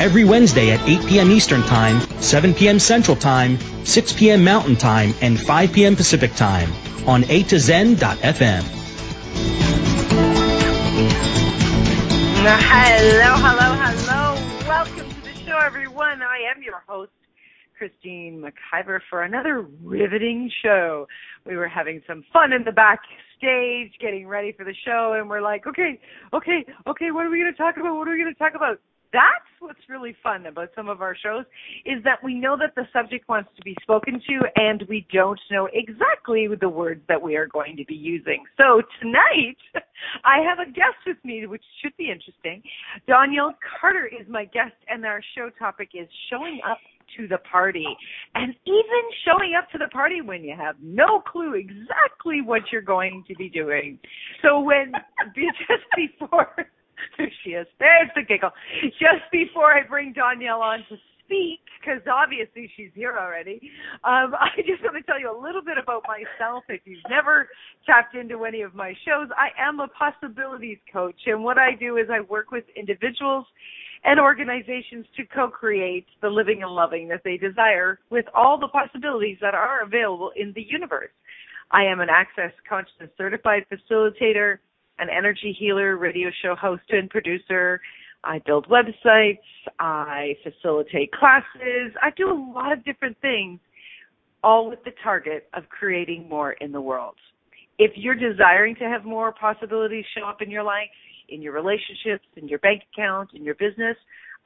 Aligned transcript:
Every 0.00 0.24
Wednesday 0.24 0.70
at 0.72 0.80
8 0.86 1.06
p.m. 1.06 1.30
Eastern 1.30 1.62
Time, 1.62 2.00
7 2.20 2.54
p.m. 2.54 2.78
Central 2.78 3.16
Time, 3.16 3.58
6 3.84 4.12
p.m. 4.14 4.44
Mountain 4.44 4.76
Time, 4.76 5.14
and 5.20 5.40
5 5.40 5.72
p.m. 5.72 5.96
Pacific 5.96 6.34
Time 6.34 6.70
on 7.06 7.24
A 7.30 7.42
to 7.44 7.58
Zen.fm. 7.58 8.62
Hello, 12.46 13.34
hello, 13.36 13.74
hello. 13.74 14.68
Welcome 14.68 15.08
to 15.08 15.20
the 15.22 15.34
show, 15.46 15.58
everyone. 15.58 16.22
I 16.22 16.38
am 16.54 16.62
your 16.62 16.82
host, 16.86 17.12
Christine 17.78 18.42
McIver, 18.42 19.00
for 19.08 19.22
another 19.22 19.66
riveting 19.82 20.50
show. 20.62 21.06
We 21.46 21.56
were 21.56 21.68
having 21.68 22.02
some 22.06 22.24
fun 22.32 22.52
in 22.52 22.64
the 22.64 22.72
backstage, 22.72 23.98
getting 24.00 24.26
ready 24.26 24.52
for 24.52 24.64
the 24.64 24.74
show, 24.84 25.14
and 25.18 25.30
we're 25.30 25.40
like, 25.40 25.66
okay, 25.66 26.00
okay, 26.32 26.64
okay, 26.86 27.10
what 27.10 27.24
are 27.24 27.30
we 27.30 27.38
going 27.38 27.52
to 27.52 27.56
talk 27.56 27.76
about? 27.76 27.96
What 27.96 28.08
are 28.08 28.12
we 28.12 28.18
going 28.18 28.34
to 28.34 28.38
talk 28.38 28.54
about? 28.54 28.78
That's 29.14 29.46
what's 29.60 29.78
really 29.88 30.16
fun 30.24 30.46
about 30.46 30.70
some 30.74 30.88
of 30.88 31.00
our 31.00 31.14
shows 31.14 31.44
is 31.86 32.02
that 32.02 32.18
we 32.22 32.34
know 32.34 32.56
that 32.58 32.74
the 32.74 32.82
subject 32.92 33.28
wants 33.28 33.48
to 33.56 33.62
be 33.62 33.76
spoken 33.80 34.20
to 34.26 34.40
and 34.56 34.82
we 34.88 35.06
don't 35.12 35.38
know 35.52 35.68
exactly 35.72 36.48
the 36.60 36.68
words 36.68 37.00
that 37.06 37.22
we 37.22 37.36
are 37.36 37.46
going 37.46 37.76
to 37.76 37.84
be 37.84 37.94
using. 37.94 38.42
So 38.56 38.82
tonight 39.00 39.56
I 40.24 40.38
have 40.42 40.58
a 40.58 40.66
guest 40.66 40.98
with 41.06 41.18
me 41.22 41.46
which 41.46 41.62
should 41.80 41.96
be 41.96 42.10
interesting. 42.10 42.60
Donnielle 43.08 43.54
Carter 43.80 44.06
is 44.06 44.26
my 44.28 44.46
guest 44.46 44.74
and 44.88 45.06
our 45.06 45.20
show 45.36 45.48
topic 45.60 45.90
is 45.94 46.08
showing 46.28 46.58
up 46.68 46.78
to 47.16 47.28
the 47.28 47.38
party 47.38 47.86
and 48.34 48.52
even 48.66 49.02
showing 49.24 49.54
up 49.56 49.70
to 49.70 49.78
the 49.78 49.88
party 49.92 50.22
when 50.22 50.42
you 50.42 50.56
have 50.58 50.74
no 50.82 51.20
clue 51.20 51.54
exactly 51.54 52.40
what 52.42 52.62
you're 52.72 52.82
going 52.82 53.22
to 53.28 53.34
be 53.36 53.48
doing. 53.48 53.96
So 54.42 54.58
when 54.58 54.92
just 55.36 55.84
before 55.94 56.66
there 57.18 57.30
she 57.44 57.50
is. 57.50 57.66
There's 57.78 58.10
the 58.14 58.22
giggle. 58.22 58.50
Just 58.98 59.30
before 59.32 59.72
I 59.72 59.86
bring 59.86 60.14
Donnielle 60.14 60.60
on 60.60 60.78
to 60.88 60.96
speak, 61.24 61.60
because 61.80 62.00
obviously 62.10 62.70
she's 62.76 62.90
here 62.94 63.16
already, 63.18 63.60
um, 64.04 64.34
I 64.40 64.60
just 64.66 64.82
want 64.82 64.96
to 64.96 65.02
tell 65.02 65.20
you 65.20 65.30
a 65.30 65.40
little 65.40 65.62
bit 65.62 65.78
about 65.78 66.02
myself. 66.06 66.64
If 66.68 66.82
you've 66.84 67.04
never 67.08 67.48
tapped 67.86 68.14
into 68.14 68.44
any 68.44 68.62
of 68.62 68.74
my 68.74 68.94
shows, 69.04 69.28
I 69.36 69.48
am 69.60 69.80
a 69.80 69.88
possibilities 69.88 70.78
coach. 70.92 71.20
And 71.26 71.42
what 71.42 71.58
I 71.58 71.74
do 71.78 71.96
is 71.96 72.06
I 72.10 72.20
work 72.20 72.50
with 72.50 72.64
individuals 72.76 73.46
and 74.04 74.20
organizations 74.20 75.06
to 75.16 75.24
co-create 75.24 76.06
the 76.20 76.28
living 76.28 76.62
and 76.62 76.70
loving 76.70 77.08
that 77.08 77.22
they 77.24 77.38
desire 77.38 77.98
with 78.10 78.26
all 78.34 78.58
the 78.58 78.68
possibilities 78.68 79.38
that 79.40 79.54
are 79.54 79.82
available 79.82 80.30
in 80.36 80.52
the 80.54 80.62
universe. 80.68 81.10
I 81.70 81.84
am 81.84 82.00
an 82.00 82.08
Access 82.10 82.52
Consciousness 82.68 83.10
Certified 83.16 83.64
Facilitator, 83.72 84.58
an 84.98 85.08
energy 85.10 85.56
healer, 85.58 85.96
radio 85.96 86.30
show 86.42 86.54
host 86.54 86.82
and 86.90 87.10
producer. 87.10 87.80
I 88.22 88.40
build 88.46 88.66
websites. 88.68 89.38
I 89.78 90.36
facilitate 90.42 91.12
classes. 91.12 91.92
I 92.02 92.10
do 92.16 92.30
a 92.30 92.38
lot 92.54 92.72
of 92.72 92.84
different 92.84 93.16
things, 93.20 93.60
all 94.42 94.70
with 94.70 94.82
the 94.84 94.92
target 95.02 95.48
of 95.54 95.68
creating 95.68 96.28
more 96.28 96.52
in 96.52 96.72
the 96.72 96.80
world. 96.80 97.16
If 97.78 97.92
you're 97.96 98.14
desiring 98.14 98.76
to 98.76 98.84
have 98.84 99.04
more 99.04 99.32
possibilities 99.32 100.04
show 100.16 100.24
up 100.24 100.40
in 100.40 100.50
your 100.50 100.62
life, 100.62 100.88
in 101.28 101.42
your 101.42 101.52
relationships, 101.52 102.24
in 102.36 102.48
your 102.48 102.60
bank 102.60 102.82
account, 102.92 103.30
in 103.34 103.44
your 103.44 103.54
business, 103.56 103.96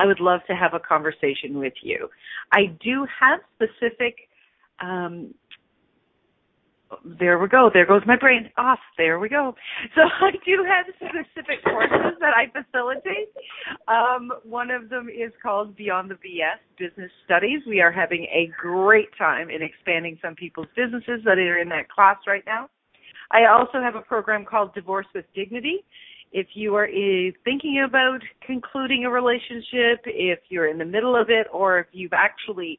I 0.01 0.07
would 0.07 0.21
love 0.21 0.41
to 0.47 0.55
have 0.55 0.75
a 0.75 0.81
conversation 0.81 1.59
with 1.59 1.75
you. 1.83 2.09
I 2.53 2.67
do 2.83 3.07
have 3.21 3.41
specific 3.57 4.17
um, 4.81 5.35
there 7.19 7.39
we 7.39 7.49
go. 7.49 7.71
There 7.73 7.87
goes 7.87 8.03
my 8.07 8.17
brain 8.17 8.51
off. 8.57 8.79
There 8.97 9.19
we 9.19 9.29
go. 9.29 9.55
So 9.95 10.03
I 10.21 10.33
do 10.45 10.65
have 10.67 10.87
specific 10.97 11.63
courses 11.65 12.19
that 12.21 12.33
I 12.35 12.47
facilitate. 12.47 13.29
Um, 13.87 14.31
one 14.45 14.71
of 14.71 14.89
them 14.89 15.09
is 15.09 15.33
called 15.43 15.77
Beyond 15.77 16.11
the 16.11 16.15
BS 16.15 16.59
Business 16.79 17.11
Studies. 17.25 17.61
We 17.67 17.81
are 17.81 17.93
having 17.93 18.25
a 18.25 18.51
great 18.61 19.09
time 19.19 19.51
in 19.51 19.63
expanding 19.63 20.19
some 20.23 20.35
people's 20.35 20.69
businesses 20.77 21.21
that 21.25 21.39
are 21.39 21.59
in 21.59 21.69
that 21.69 21.91
class 21.91 22.17
right 22.27 22.45
now. 22.47 22.69
I 23.31 23.47
also 23.47 23.81
have 23.83 23.95
a 23.95 24.01
program 24.01 24.45
called 24.45 24.75
Divorce 24.75 25.07
with 25.15 25.27
Dignity. 25.35 25.85
If 26.33 26.49
you 26.55 26.75
are 26.75 26.87
uh, 26.87 27.33
thinking 27.45 27.85
about 27.87 28.21
concluding 28.47 29.05
a 29.05 29.11
relationship, 29.11 30.01
if 30.05 30.41
you're 30.49 30.69
in 30.69 30.79
the 30.79 30.85
middle 30.85 31.17
of 31.17 31.31
it, 31.31 31.47
or 31.53 31.79
if 31.81 31.87
you've 31.93 32.13
actually 32.13 32.79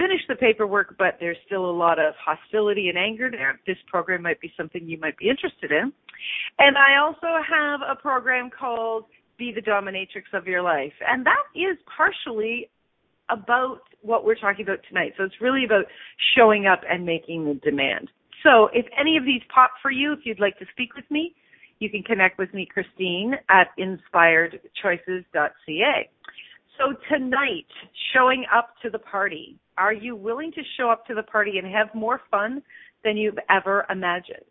finish 0.00 0.22
the 0.28 0.34
paperwork, 0.34 0.96
but 0.96 1.18
there's 1.20 1.36
still 1.44 1.68
a 1.68 1.70
lot 1.70 1.98
of 1.98 2.14
hostility 2.16 2.88
and 2.88 2.96
anger 2.96 3.30
there. 3.30 3.60
This 3.66 3.76
program 3.86 4.22
might 4.22 4.40
be 4.40 4.50
something 4.56 4.88
you 4.88 4.98
might 4.98 5.18
be 5.18 5.28
interested 5.28 5.70
in. 5.70 5.92
And 6.58 6.78
I 6.78 6.96
also 6.98 7.42
have 7.46 7.80
a 7.86 7.94
program 8.00 8.48
called 8.50 9.04
Be 9.38 9.52
the 9.54 9.60
Dominatrix 9.60 10.32
of 10.32 10.46
Your 10.46 10.62
Life. 10.62 10.94
And 11.06 11.26
that 11.26 11.42
is 11.54 11.76
partially 11.94 12.70
about 13.28 13.80
what 14.00 14.24
we're 14.24 14.36
talking 14.36 14.64
about 14.64 14.82
tonight. 14.88 15.12
So 15.18 15.24
it's 15.24 15.38
really 15.40 15.66
about 15.66 15.84
showing 16.34 16.66
up 16.66 16.80
and 16.88 17.04
making 17.04 17.44
the 17.44 17.52
demand. 17.54 18.10
So 18.42 18.70
if 18.72 18.86
any 18.98 19.18
of 19.18 19.24
these 19.24 19.42
pop 19.54 19.72
for 19.82 19.90
you, 19.90 20.14
if 20.14 20.20
you'd 20.24 20.40
like 20.40 20.58
to 20.58 20.64
speak 20.72 20.94
with 20.94 21.04
me, 21.10 21.34
you 21.78 21.90
can 21.90 22.02
connect 22.02 22.38
with 22.38 22.54
me, 22.54 22.66
Christine, 22.66 23.34
at 23.48 23.68
inspiredchoices.ca. 23.78 26.08
So 26.78 26.94
tonight, 27.10 27.66
showing 28.14 28.46
up 28.54 28.74
to 28.82 28.90
the 28.90 28.98
party. 28.98 29.58
Are 29.80 29.94
you 29.94 30.14
willing 30.14 30.52
to 30.52 30.60
show 30.76 30.90
up 30.90 31.06
to 31.06 31.14
the 31.14 31.22
party 31.22 31.56
and 31.56 31.66
have 31.72 31.88
more 31.94 32.20
fun 32.30 32.62
than 33.02 33.16
you've 33.16 33.38
ever 33.48 33.86
imagined? 33.88 34.44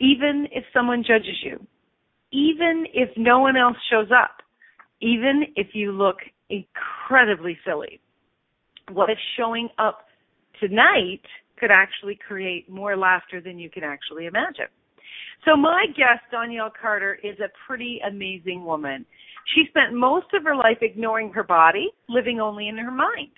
Even 0.00 0.48
if 0.50 0.64
someone 0.72 1.04
judges 1.06 1.36
you. 1.44 1.64
Even 2.32 2.86
if 2.94 3.10
no 3.18 3.40
one 3.40 3.58
else 3.58 3.76
shows 3.90 4.08
up. 4.10 4.38
Even 5.02 5.44
if 5.56 5.68
you 5.74 5.92
look 5.92 6.16
incredibly 6.48 7.58
silly. 7.66 8.00
What 8.90 9.10
if 9.10 9.18
showing 9.36 9.68
up 9.78 10.06
tonight 10.58 11.20
could 11.58 11.70
actually 11.70 12.18
create 12.26 12.70
more 12.70 12.96
laughter 12.96 13.42
than 13.42 13.58
you 13.58 13.68
can 13.68 13.84
actually 13.84 14.24
imagine? 14.24 14.72
So 15.44 15.54
my 15.54 15.84
guest, 15.88 16.22
Donnielle 16.32 16.72
Carter, 16.80 17.18
is 17.22 17.38
a 17.40 17.50
pretty 17.66 18.00
amazing 18.08 18.64
woman. 18.64 19.04
She 19.54 19.64
spent 19.68 19.92
most 19.92 20.28
of 20.32 20.44
her 20.44 20.56
life 20.56 20.78
ignoring 20.80 21.30
her 21.34 21.42
body, 21.42 21.90
living 22.08 22.40
only 22.40 22.68
in 22.68 22.78
her 22.78 22.90
mind. 22.90 23.32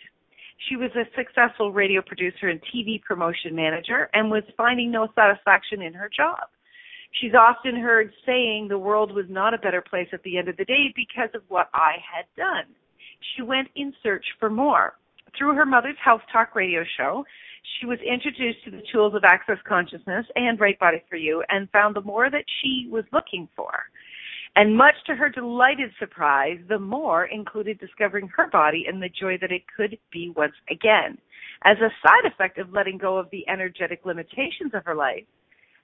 She 0.69 0.77
was 0.77 0.91
a 0.95 1.05
successful 1.17 1.73
radio 1.73 2.01
producer 2.01 2.49
and 2.49 2.61
TV 2.75 3.03
promotion 3.03 3.55
manager 3.55 4.09
and 4.15 4.31
was 4.31 4.45
finding 4.57 4.91
no 4.91 5.09
satisfaction 5.15 5.83
in 5.83 5.93
her 5.95 6.09
job. 6.15 6.49
She's 7.21 7.35
often 7.35 7.77
heard 7.77 8.13
saying 8.27 8.69
the 8.69 8.79
world 8.79 9.15
was 9.15 9.27
not 9.29 9.55
a 9.55 9.59
better 9.59 9.83
place 9.83 10.09
at 10.13 10.23
the 10.23 10.39
end 10.39 10.49
of 10.49 10.57
the 10.57 10.65
day 10.65 10.93
because 10.97 11.31
of 11.35 11.43
what 11.49 11.69
I 11.73 11.93
had 12.03 12.25
done. 12.37 12.67
She 13.35 13.43
went 13.43 13.69
in 13.77 13.93
search 14.03 14.25
for 14.41 14.51
more. 14.51 14.95
Through 15.39 15.55
her 15.55 15.67
mother's 15.67 15.97
health 16.05 16.23
talk 16.33 16.55
radio 16.55 16.85
show, 16.97 17.25
she 17.79 17.87
was 17.87 17.99
introduced 18.01 18.65
to 18.65 18.71
the 18.71 18.83
tools 18.93 19.15
of 19.15 19.25
access 19.25 19.59
consciousness 19.67 20.27
and 20.37 20.61
Right 20.61 20.79
Body 20.79 21.03
for 21.09 21.17
You 21.17 21.43
and 21.49 21.71
found 21.71 21.97
the 21.97 22.03
more 22.03 22.31
that 22.31 22.45
she 22.61 22.89
was 22.91 23.05
looking 23.13 23.49
for. 23.57 23.85
And 24.57 24.77
much 24.77 24.95
to 25.07 25.17
her 25.17 25.29
delighted 25.29 25.91
surprise, 25.99 26.59
the 26.69 26.79
more 26.79 27.25
included 27.25 27.81
discovering 27.81 28.29
her 28.37 28.49
body 28.49 28.85
and 28.87 29.03
the 29.03 29.09
joy 29.09 29.37
that 29.41 29.51
it 29.51 29.63
could 29.77 29.99
be 30.13 30.33
once 30.37 30.55
again. 30.71 31.19
As 31.65 31.77
a 31.79 31.91
side 32.07 32.25
effect 32.25 32.59
of 32.59 32.73
letting 32.73 32.99
go 32.99 33.17
of 33.17 33.29
the 33.31 33.49
energetic 33.49 34.05
limitations 34.05 34.73
of 34.73 34.85
her 34.85 34.95
life 34.95 35.25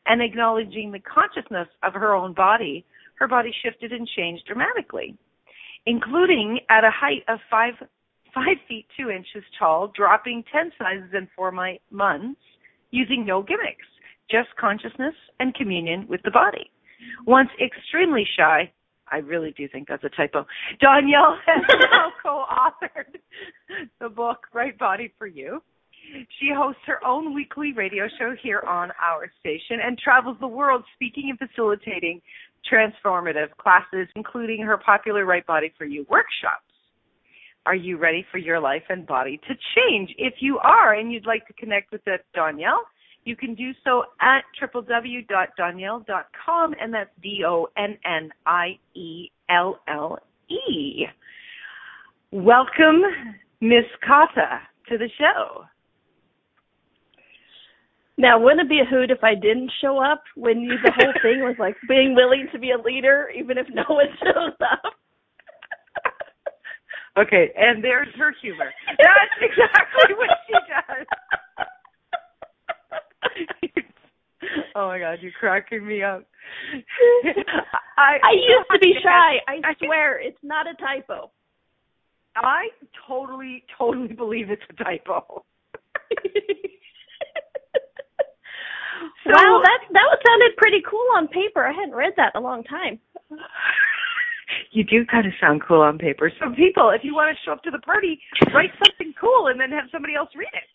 and 0.06 0.22
acknowledging 0.22 0.93
the 0.93 1.00
consciousness 1.00 1.69
of 1.82 1.94
her 1.94 2.14
own 2.14 2.32
body, 2.32 2.84
her 3.19 3.26
body 3.26 3.52
shifted 3.62 3.93
and 3.93 4.08
changed 4.17 4.44
dramatically, 4.46 5.16
including 5.87 6.61
at 6.69 6.84
a 6.84 6.90
height 6.90 7.25
of 7.28 7.40
five, 7.50 7.75
five 8.32 8.56
feet 8.69 8.87
two 8.96 9.11
inches 9.11 9.44
tall, 9.58 9.93
dropping 9.96 10.44
10 10.52 10.73
sizes 10.78 11.11
in 11.12 11.28
four 11.34 11.50
months 11.50 12.40
using 12.93 13.26
no 13.26 13.43
gimmicks, 13.43 13.87
just 14.31 14.49
consciousness 14.58 15.14
and 15.40 15.55
communion 15.55 16.06
with 16.08 16.23
the 16.23 16.31
body. 16.31 16.70
Once 17.26 17.50
extremely 17.64 18.25
shy, 18.37 18.70
I 19.11 19.19
really 19.19 19.52
do 19.56 19.69
think 19.69 19.88
that's 19.88 20.05
a 20.05 20.08
typo. 20.08 20.47
Donnielle 20.82 21.37
has 21.47 21.64
now 21.91 22.12
co-authored 22.23 23.19
the 24.00 24.08
book 24.08 24.47
Right 24.52 24.79
Body 24.79 25.12
for 25.19 25.26
You. 25.26 25.62
She 26.41 26.50
hosts 26.55 26.82
her 26.87 27.05
own 27.06 27.35
weekly 27.35 27.73
radio 27.73 28.06
show 28.19 28.35
here 28.43 28.62
on 28.67 28.91
our 29.00 29.31
station 29.38 29.79
and 29.85 29.99
travels 29.99 30.37
the 30.41 30.49
world 30.49 30.82
speaking 30.94 31.31
and 31.31 31.38
facilitating 31.38 32.20
transformative 32.70 33.50
classes, 33.58 34.08
including 34.17 34.62
her 34.62 34.76
popular 34.76 35.25
Right 35.25 35.47
Body 35.47 35.73
for 35.79 35.85
You 35.85 36.06
workshops. 36.08 36.64
Are 37.67 37.75
you 37.75 37.99
ready 37.99 38.25
for 38.32 38.38
your 38.38 38.58
life 38.58 38.82
and 38.88 39.06
body 39.06 39.38
to 39.47 39.55
change? 39.76 40.11
If 40.19 40.35
you 40.41 40.58
are 40.58 40.94
and 40.94 41.12
you'd 41.12 41.26
like 41.26 41.47
to 41.47 41.52
connect 41.52 41.93
with 41.93 42.02
the 42.05 42.17
Donnielle, 42.37 42.85
you 43.25 43.37
can 43.37 43.55
do 43.55 43.70
so 43.84 44.05
at 44.20 44.43
www.donnielle.com 44.61 46.75
and 46.81 46.94
that's 46.94 47.11
D-O-N-N-I-E-L-L-E. 47.22 47.87
Welcome, 52.32 53.02
Miss 53.61 53.87
Carter, 54.06 54.61
to 54.88 54.99
the 54.99 55.08
show. 55.19 55.64
Now, 58.17 58.38
wouldn't 58.38 58.61
it 58.61 58.69
be 58.69 58.78
a 58.81 58.84
hoot 58.84 59.11
if 59.11 59.25
I 59.25 59.34
didn't 59.34 59.73
show 59.81 59.99
up 59.99 60.23
when 60.37 60.61
you, 60.61 60.76
the 60.84 60.93
whole 60.94 61.12
thing 61.23 61.40
was 61.40 61.56
like 61.58 61.75
being 61.88 62.14
willing 62.14 62.46
to 62.52 62.58
be 62.58 62.73
a 62.73 62.78
leader 62.78 63.31
even 63.34 63.56
if 63.56 63.66
no 63.73 63.84
one 63.88 64.06
shows 64.23 64.52
up? 64.61 64.93
okay, 67.19 67.50
and 67.56 67.82
there's 67.82 68.14
her 68.19 68.34
humor. 68.43 68.70
That's 68.87 69.40
exactly 69.40 70.14
what 70.16 70.28
she 70.46 70.52
does. 70.52 71.06
oh 74.75 74.88
my 74.88 74.99
god, 74.99 75.19
you're 75.20 75.32
cracking 75.38 75.87
me 75.87 76.02
up. 76.02 76.25
I, 77.99 78.19
I 78.22 78.32
used 78.32 78.70
to 78.72 78.78
be 78.81 78.94
shy. 79.02 79.37
I 79.46 79.75
swear, 79.84 80.19
it's 80.19 80.38
not 80.43 80.67
a 80.67 80.75
typo. 80.75 81.31
I 82.37 82.69
totally, 83.06 83.64
totally 83.76 84.14
believe 84.14 84.50
it's 84.50 84.62
a 84.70 84.84
typo. 84.84 85.44
So, 89.25 89.31
wow, 89.32 89.61
that 89.62 89.81
that 89.93 90.19
sounded 90.26 90.56
pretty 90.56 90.82
cool 90.88 91.06
on 91.16 91.28
paper. 91.28 91.66
I 91.66 91.73
hadn't 91.73 91.94
read 91.94 92.12
that 92.16 92.32
in 92.34 92.43
a 92.43 92.44
long 92.44 92.62
time. 92.64 92.99
you 94.73 94.84
do 94.84 95.05
kind 95.06 95.26
of 95.26 95.32
sound 95.40 95.62
cool 95.66 95.82
on 95.82 95.99
paper. 95.99 96.31
So 96.40 96.55
people, 96.55 96.90
if 96.90 97.02
you 97.05 97.14
want 97.14 97.37
to 97.37 97.44
show 97.44 97.52
up 97.52 97.62
to 97.64 97.70
the 97.70 97.81
party, 97.81 98.20
write 98.55 98.70
something 98.84 99.12
cool 99.20 99.49
and 99.49 99.61
then 99.61 99.70
have 99.70 99.90
somebody 99.93 100.14
else 100.14 100.31
read 100.34 100.49
it. 100.55 100.69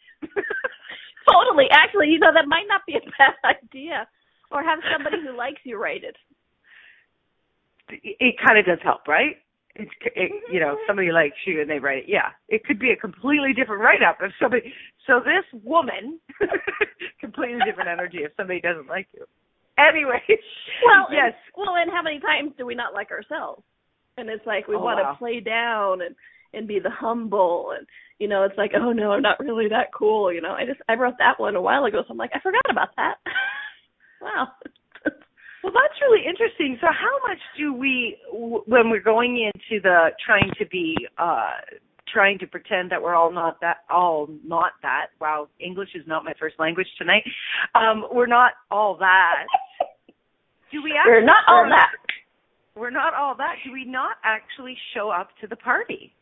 Totally. 1.26 1.66
Actually, 1.72 2.10
you 2.10 2.20
know 2.20 2.34
that 2.34 2.48
might 2.48 2.68
not 2.68 2.82
be 2.86 2.96
a 2.96 3.04
bad 3.18 3.36
idea. 3.44 4.08
Or 4.52 4.64
have 4.64 4.80
somebody 4.94 5.18
who 5.26 5.36
likes 5.36 5.60
you 5.64 5.78
write 5.78 6.04
it. 6.04 6.16
It, 7.90 8.16
it 8.20 8.36
kind 8.38 8.60
of 8.60 8.66
does 8.66 8.80
help, 8.84 9.08
right? 9.08 9.38
it's 9.76 9.92
it, 10.16 10.32
you 10.52 10.60
know 10.60 10.76
mm-hmm. 10.76 10.88
somebody 10.88 11.12
likes 11.12 11.36
you 11.46 11.62
and 11.62 11.70
they 11.70 11.80
write 11.80 12.00
it 12.00 12.06
yeah 12.08 12.32
it 12.48 12.64
could 12.64 12.80
be 12.80 12.92
a 12.92 12.96
completely 12.96 13.54
different 13.54 13.82
write 13.82 14.02
up 14.02 14.18
if 14.22 14.32
somebody 14.42 14.74
so 15.06 15.20
this 15.20 15.44
woman 15.64 16.20
completely 17.20 17.60
different 17.66 17.90
energy 17.90 18.20
if 18.24 18.32
somebody 18.38 18.60
doesn't 18.62 18.88
like 18.88 19.08
you 19.14 19.26
anyway 19.78 20.22
well 20.86 21.08
yes 21.12 21.34
and, 21.36 21.56
well 21.58 21.76
and 21.76 21.92
how 21.92 22.02
many 22.02 22.20
times 22.20 22.52
do 22.58 22.66
we 22.66 22.76
not 22.76 22.94
like 22.94 23.12
ourselves 23.12 23.64
and 24.18 24.30
it's 24.30 24.46
like 24.46 24.68
we 24.68 24.76
oh, 24.76 24.80
want 24.80 24.98
to 24.98 25.04
wow. 25.04 25.16
play 25.20 25.40
down 25.40 26.02
and 26.02 26.16
and 26.56 26.68
be 26.68 26.80
the 26.80 26.90
humble 26.90 27.74
and 27.78 27.88
you 28.20 28.28
know 28.28 28.44
it's 28.44 28.58
like 28.58 28.72
oh 28.76 28.92
no 28.92 29.12
i'm 29.12 29.22
not 29.22 29.40
really 29.40 29.68
that 29.70 29.94
cool 29.98 30.32
you 30.32 30.42
know 30.42 30.52
i 30.52 30.66
just 30.66 30.80
i 30.90 30.94
wrote 30.94 31.16
that 31.20 31.40
one 31.40 31.56
a 31.56 31.62
while 31.62 31.86
ago 31.86 32.02
so 32.02 32.12
i'm 32.12 32.18
like 32.18 32.32
i 32.34 32.40
forgot 32.40 32.66
about 32.70 32.90
that 32.96 33.16
wow 34.22 34.48
well, 35.64 35.74
that's 35.74 36.00
really 36.02 36.26
interesting. 36.28 36.78
So, 36.82 36.88
how 36.88 37.28
much 37.28 37.40
do 37.58 37.74
we, 37.74 38.18
when 38.32 38.90
we're 38.90 39.02
going 39.02 39.38
into 39.38 39.82
the 39.82 40.10
trying 40.24 40.52
to 40.60 40.66
be, 40.68 40.96
uh, 41.18 41.54
trying 42.12 42.38
to 42.40 42.48
pretend 42.48 42.92
that 42.92 43.02
we're 43.02 43.16
all 43.16 43.32
not 43.32 43.60
that, 43.62 43.78
all 43.90 44.30
not 44.46 44.74
that. 44.82 45.08
Wow, 45.20 45.48
English 45.60 45.90
is 45.96 46.04
not 46.08 46.24
my 46.24 46.34
first 46.40 46.56
language 46.60 46.88
tonight. 46.98 47.24
Um, 47.74 48.06
we're 48.12 48.28
not 48.28 48.54
all 48.72 48.98
that. 48.98 49.46
Do 50.72 50.84
we? 50.84 50.94
Actually, 50.98 51.12
we're 51.12 51.26
not 51.26 51.44
all 51.48 51.66
that. 51.70 51.92
We're 52.76 52.92
not 52.92 53.14
all 53.14 53.36
that. 53.38 53.56
Do 53.66 53.72
we 53.72 53.86
not 53.86 54.18
actually 54.24 54.78
show 54.94 55.10
up 55.10 55.30
to 55.42 55.48
the 55.48 55.56
party? 55.56 56.14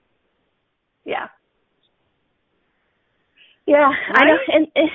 Yeah. 1.06 1.28
Yeah, 3.66 3.78
right? 3.78 3.96
I 4.16 4.26
know, 4.26 4.38
and, 4.48 4.68
and 4.76 4.90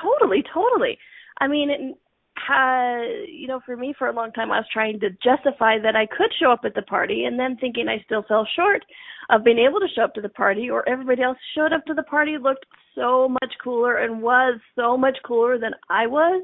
totally, 0.00 0.44
totally. 0.52 0.98
I 1.40 1.48
mean, 1.48 1.70
it, 1.70 1.98
had 2.46 3.02
you 3.28 3.46
know 3.46 3.60
for 3.64 3.76
me 3.76 3.94
for 3.98 4.08
a 4.08 4.12
long 4.12 4.32
time 4.32 4.50
I 4.50 4.58
was 4.58 4.66
trying 4.72 4.98
to 5.00 5.10
justify 5.10 5.78
that 5.78 5.96
I 5.96 6.06
could 6.06 6.30
show 6.40 6.50
up 6.50 6.62
at 6.64 6.74
the 6.74 6.82
party 6.82 7.24
and 7.24 7.38
then 7.38 7.56
thinking 7.60 7.88
I 7.88 8.02
still 8.04 8.24
fell 8.26 8.46
short 8.56 8.82
of 9.30 9.44
being 9.44 9.58
able 9.58 9.80
to 9.80 9.86
show 9.94 10.02
up 10.02 10.14
to 10.14 10.20
the 10.20 10.28
party 10.28 10.70
or 10.70 10.88
everybody 10.88 11.22
else 11.22 11.38
showed 11.54 11.72
up 11.72 11.84
to 11.86 11.94
the 11.94 12.02
party 12.02 12.36
looked 12.42 12.66
so 12.94 13.28
much 13.28 13.52
cooler 13.62 13.98
and 13.98 14.22
was 14.22 14.58
so 14.74 14.96
much 14.96 15.16
cooler 15.24 15.58
than 15.58 15.72
I 15.88 16.06
was. 16.06 16.42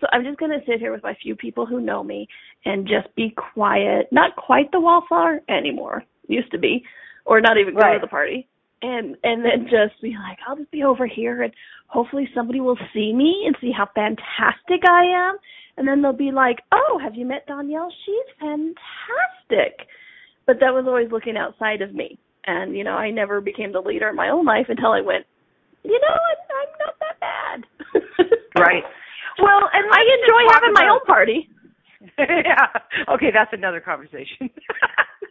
So 0.00 0.06
I'm 0.12 0.24
just 0.24 0.38
going 0.38 0.50
to 0.50 0.64
sit 0.66 0.80
here 0.80 0.92
with 0.92 1.02
my 1.02 1.16
few 1.22 1.36
people 1.36 1.64
who 1.64 1.80
know 1.80 2.02
me 2.02 2.26
and 2.64 2.86
just 2.86 3.14
be 3.14 3.34
quiet, 3.54 4.08
not 4.10 4.34
quite 4.36 4.70
the 4.72 4.80
wallflower 4.80 5.40
anymore. 5.48 6.02
Used 6.28 6.50
to 6.52 6.58
be 6.58 6.84
or 7.24 7.40
not 7.40 7.58
even 7.58 7.74
go 7.74 7.80
right. 7.80 7.94
to 7.94 8.00
the 8.00 8.06
party 8.06 8.48
and 8.82 9.16
and 9.22 9.44
then 9.44 9.64
just 9.64 10.00
be 10.02 10.14
like, 10.18 10.38
I'll 10.46 10.56
just 10.56 10.70
be 10.70 10.82
over 10.82 11.06
here 11.06 11.42
and 11.42 11.52
hopefully 11.86 12.28
somebody 12.34 12.60
will 12.60 12.78
see 12.92 13.12
me 13.12 13.44
and 13.46 13.56
see 13.60 13.70
how 13.76 13.88
fantastic 13.94 14.82
I 14.88 15.04
am. 15.30 15.36
And 15.76 15.88
then 15.88 16.02
they'll 16.02 16.12
be 16.12 16.32
like, 16.32 16.58
Oh, 16.72 17.00
have 17.02 17.14
you 17.14 17.26
met 17.26 17.46
donnielle 17.48 17.90
She's 18.04 18.36
fantastic. 18.40 19.86
But 20.46 20.56
that 20.60 20.74
was 20.74 20.84
always 20.86 21.10
looking 21.12 21.36
outside 21.36 21.82
of 21.82 21.94
me. 21.94 22.18
And, 22.44 22.76
you 22.76 22.82
know, 22.82 22.94
I 22.98 23.10
never 23.10 23.40
became 23.40 23.72
the 23.72 23.80
leader 23.80 24.08
in 24.08 24.16
my 24.16 24.28
own 24.28 24.44
life 24.44 24.66
until 24.68 24.90
I 24.90 25.00
went, 25.00 25.24
you 25.84 25.98
know, 26.00 26.16
I'm 26.58 26.72
not 26.80 26.94
that 26.98 27.20
bad. 27.20 28.28
right. 28.58 28.82
Well, 29.40 29.70
and 29.72 29.86
I 29.92 30.02
enjoy 30.20 30.52
having 30.52 30.70
about... 30.70 30.82
my 30.82 30.88
own 30.88 31.00
party. 31.06 31.48
yeah. 32.18 33.14
Okay, 33.14 33.30
that's 33.32 33.52
another 33.52 33.80
conversation. 33.80 34.50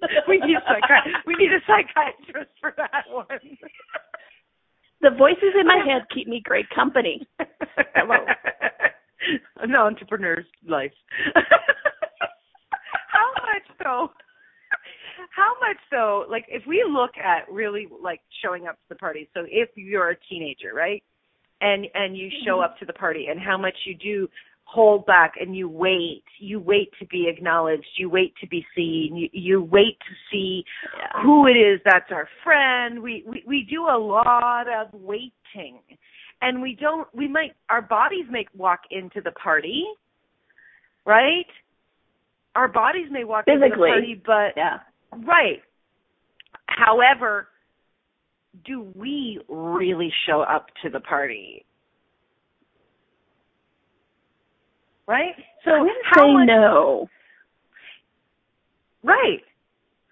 we 0.28 0.40
need 0.40 0.58
a 0.58 0.62
psychi- 0.62 1.14
we 1.26 1.36
need 1.36 1.52
a 1.52 1.60
psychiatrist 1.68 2.52
for 2.60 2.74
that 2.78 3.06
one. 3.10 3.28
the 5.02 5.12
voices 5.12 5.54
in 5.60 5.68
my 5.68 5.78
head 5.86 6.04
keep 6.14 6.28
me 6.28 6.42
great 6.44 6.70
company. 6.74 7.28
Hello. 7.96 8.18
An 9.58 9.76
entrepreneur's 9.76 10.46
life. 10.68 10.92
How 13.12 13.32
much 13.36 13.78
so? 13.84 14.12
How 15.36 15.54
much 15.62 15.78
so? 15.90 16.26
Like, 16.30 16.46
if 16.50 16.64
we 16.68 16.84
look 16.90 17.12
at 17.18 17.52
really 17.52 17.88
like 18.02 18.22
showing 18.44 18.68
up 18.68 18.76
to 18.76 18.90
the 18.90 18.96
party. 18.96 19.30
So, 19.34 19.46
if 19.48 19.70
you're 19.76 20.10
a 20.10 20.16
teenager, 20.30 20.74
right, 20.74 21.04
and 21.62 21.86
and 21.94 22.18
you 22.18 22.30
show 22.46 22.56
mm-hmm. 22.56 22.64
up 22.64 22.80
to 22.80 22.86
the 22.86 22.94
party, 22.94 23.28
and 23.30 23.40
how 23.40 23.58
much 23.58 23.76
you 23.86 23.96
do 23.96 24.28
hold 24.72 25.06
back 25.06 25.34
and 25.40 25.56
you 25.56 25.68
wait. 25.68 26.24
You 26.40 26.60
wait 26.60 26.92
to 27.00 27.06
be 27.06 27.28
acknowledged. 27.28 27.86
You 27.98 28.10
wait 28.10 28.34
to 28.42 28.48
be 28.48 28.66
seen. 28.76 29.16
You, 29.16 29.30
you 29.34 29.62
wait 29.62 30.00
to 30.00 30.16
see 30.32 30.64
yeah. 30.98 31.22
who 31.24 31.48
it 31.48 31.58
is 31.58 31.82
that's 31.84 32.12
our 32.12 32.28
friend. 32.44 33.02
We, 33.02 33.24
we 33.28 33.44
we 33.46 33.68
do 33.70 33.84
a 33.84 33.98
lot 33.98 34.68
of 34.68 34.88
waiting, 34.94 35.80
and 36.42 36.62
we 36.62 36.78
don't. 36.80 37.08
We 37.14 37.28
might 37.28 37.52
our 37.70 37.82
bodies 37.82 38.26
may 38.30 38.46
walk 38.56 38.82
into 38.92 39.22
the 39.22 39.32
party, 39.32 39.84
right? 41.06 41.46
Our 42.56 42.68
bodies 42.68 43.08
may 43.12 43.24
walk 43.24 43.46
Physically. 43.46 43.66
into 43.66 43.78
the 43.78 44.22
party, 44.22 44.22
but 44.26 44.54
yeah, 44.56 44.78
right. 45.28 45.62
However, 46.68 47.48
do 48.66 48.92
we 48.96 49.40
really 49.50 50.12
show 50.28 50.42
up 50.42 50.68
to 50.84 50.90
the 50.90 51.02
party? 51.02 51.66
Right? 55.08 55.34
So 55.66 55.72
I'm 55.72 55.88
how 56.10 56.22
say 56.22 56.34
much, 56.34 56.48
no. 56.48 57.08
Right. 59.04 59.40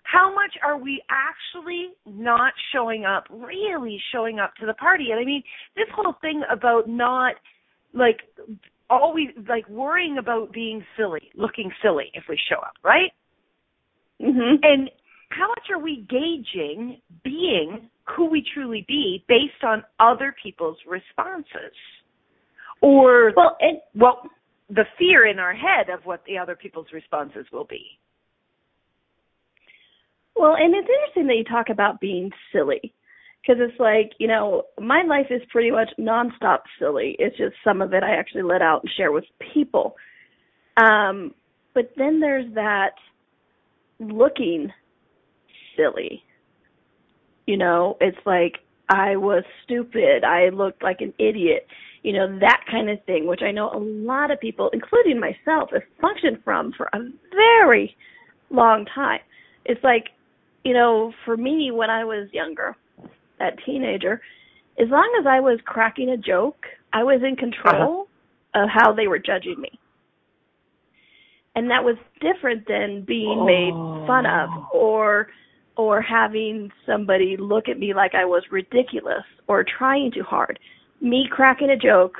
How 0.04 0.34
much 0.34 0.54
are 0.66 0.78
we 0.78 1.04
actually 1.10 1.90
not 2.06 2.54
showing 2.74 3.06
up, 3.06 3.26
really 3.30 4.02
showing 4.12 4.40
up 4.40 4.54
to 4.60 4.66
the 4.66 4.74
party? 4.74 5.08
And 5.12 5.20
I 5.20 5.24
mean, 5.24 5.44
this 5.76 5.86
whole 5.96 6.16
thing 6.22 6.42
about 6.52 6.90
not 6.90 7.36
like 7.94 8.22
always 8.90 9.28
like 9.48 9.68
worrying 9.70 10.18
about 10.18 10.52
being 10.52 10.84
silly, 10.98 11.30
looking 11.36 11.72
silly 11.84 12.12
if 12.14 12.24
we 12.28 12.40
show 12.50 12.58
up, 12.58 12.74
right? 12.84 13.12
Mhm. 14.20 14.60
And 14.64 14.90
how 15.30 15.48
much 15.48 15.70
are 15.70 15.80
we 15.80 15.98
gauging 16.10 17.00
being 17.24 17.90
who 18.06 18.26
we 18.26 18.42
truly 18.54 18.84
be 18.88 19.24
based 19.28 19.64
on 19.64 19.84
other 20.00 20.36
people's 20.42 20.78
responses? 20.88 21.76
Or 22.82 23.32
well, 23.36 23.58
it, 23.60 23.84
well 23.94 24.24
the 24.70 24.86
fear 24.98 25.26
in 25.26 25.40
our 25.40 25.54
head 25.54 25.90
of 25.90 26.06
what 26.06 26.24
the 26.26 26.38
other 26.38 26.56
people's 26.56 26.88
responses 26.94 27.46
will 27.52 27.66
be. 27.66 28.00
Well, 30.36 30.56
and 30.56 30.74
it's 30.74 30.88
interesting 30.88 31.28
that 31.28 31.36
you 31.36 31.44
talk 31.44 31.70
about 31.70 32.00
being 32.00 32.32
silly 32.54 32.94
because 33.42 33.62
it's 33.62 33.80
like, 33.80 34.12
you 34.20 34.28
know, 34.28 34.64
my 34.80 35.04
life 35.04 35.28
is 35.30 35.42
pretty 35.50 35.72
much 35.72 35.90
nonstop 36.00 36.60
silly. 36.78 37.16
It's 37.20 37.38
just 37.38 37.56
some 37.64 37.82
of 37.82 37.94
it 37.94 38.04
I 38.04 38.16
actually 38.16 38.44
let 38.44 38.62
out 38.62 38.84
and 38.84 38.92
share 38.96 39.12
with 39.12 39.26
people. 39.54 39.96
Um, 40.78 41.34
but 41.74 41.92
then 41.98 42.20
there's 42.20 42.54
that 42.56 42.94
looking 44.00 44.72
silly. 45.76 46.24
You 47.46 47.58
know, 47.58 47.98
it's 48.00 48.18
like 48.26 48.60
I 48.88 49.16
was 49.16 49.44
stupid. 49.64 50.24
I 50.24 50.50
looked 50.50 50.84
like 50.84 51.02
an 51.02 51.14
idiot 51.18 51.68
you 52.04 52.14
know, 52.14 52.40
that 52.40 52.62
kind 52.70 52.90
of 52.90 53.04
thing, 53.06 53.28
which 53.28 53.42
I 53.42 53.52
know 53.52 53.72
a 53.72 53.78
lot 53.78 54.32
of 54.32 54.40
people, 54.40 54.70
including 54.74 55.20
myself, 55.20 55.70
have 55.74 55.84
functioned 56.00 56.40
from 56.44 56.72
for 56.78 56.90
a 56.94 57.00
very 57.32 57.96
long 58.50 58.86
time. 58.96 59.20
It's 59.66 59.84
like 59.84 60.06
you 60.64 60.74
know, 60.74 61.14
for 61.26 61.38
me 61.38 61.72
when 61.72 61.90
I 61.90 62.04
was 62.04 62.28
younger, 62.32 62.76
that 63.40 63.54
teenager, 63.66 64.22
as 64.80 64.90
long 64.90 65.10
as 65.20 65.26
I 65.28 65.40
was 65.40 65.60
cracking 65.66 66.10
a 66.10 66.18
joke, 66.18 66.66
I 66.94 67.04
was 67.04 67.22
in 67.26 67.36
control 67.36 68.08
uh-huh. 68.54 68.64
of 68.64 68.70
how 68.70 68.94
they 68.94 69.08
were 69.08 69.20
judging 69.20 69.60
me. 69.60 69.72
And 71.56 71.70
that 71.72 71.84
was 71.84 71.96
different 72.22 72.68
than 72.68 73.04
being 73.06 73.40
oh. 73.40 73.46
made 73.46 74.08
fun 74.08 74.26
of 74.26 74.50
or 74.74 75.28
or 75.76 76.02
having 76.02 76.70
somebody 76.86 77.38
look 77.40 77.70
at 77.70 77.80
me 77.80 77.94
like 77.94 78.14
I 78.14 78.26
was 78.26 78.44
ridiculous 78.52 79.24
or 79.48 79.64
trying 79.78 80.12
too 80.12 80.24
hard. 80.24 80.60
Me 81.02 81.28
cracking 81.30 81.70
a 81.70 81.78
joke, 81.78 82.16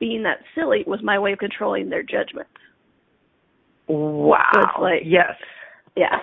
being 0.00 0.22
that 0.24 0.38
silly 0.54 0.84
was 0.86 1.00
my 1.02 1.18
way 1.18 1.32
of 1.32 1.38
controlling 1.38 1.88
their 1.88 2.02
judgment. 2.02 2.48
Wow. 3.88 4.42
So 4.54 4.60
it's 4.60 4.70
like 4.80 5.02
yes. 5.04 5.32
Yeah. 5.96 6.18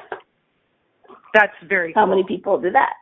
That's 1.34 1.54
very 1.68 1.92
How 1.94 2.06
cool. 2.06 2.16
many 2.16 2.24
people 2.28 2.60
do 2.60 2.72
that? 2.72 2.94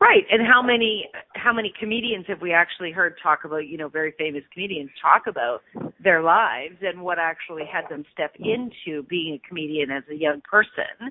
Right. 0.00 0.22
And 0.30 0.46
how 0.46 0.62
many 0.62 1.08
how 1.34 1.52
many 1.52 1.72
comedians 1.78 2.26
have 2.28 2.40
we 2.40 2.52
actually 2.52 2.92
heard 2.92 3.16
talk 3.20 3.40
about, 3.44 3.66
you 3.66 3.76
know, 3.76 3.88
very 3.88 4.14
famous 4.16 4.44
comedians 4.52 4.90
talk 5.02 5.26
about 5.26 5.62
their 6.02 6.22
lives 6.22 6.76
and 6.82 7.02
what 7.02 7.18
actually 7.18 7.64
had 7.70 7.88
them 7.90 8.04
step 8.12 8.32
into 8.38 9.02
being 9.08 9.34
a 9.42 9.48
comedian 9.48 9.90
as 9.90 10.04
a 10.10 10.14
young 10.14 10.40
person? 10.48 11.10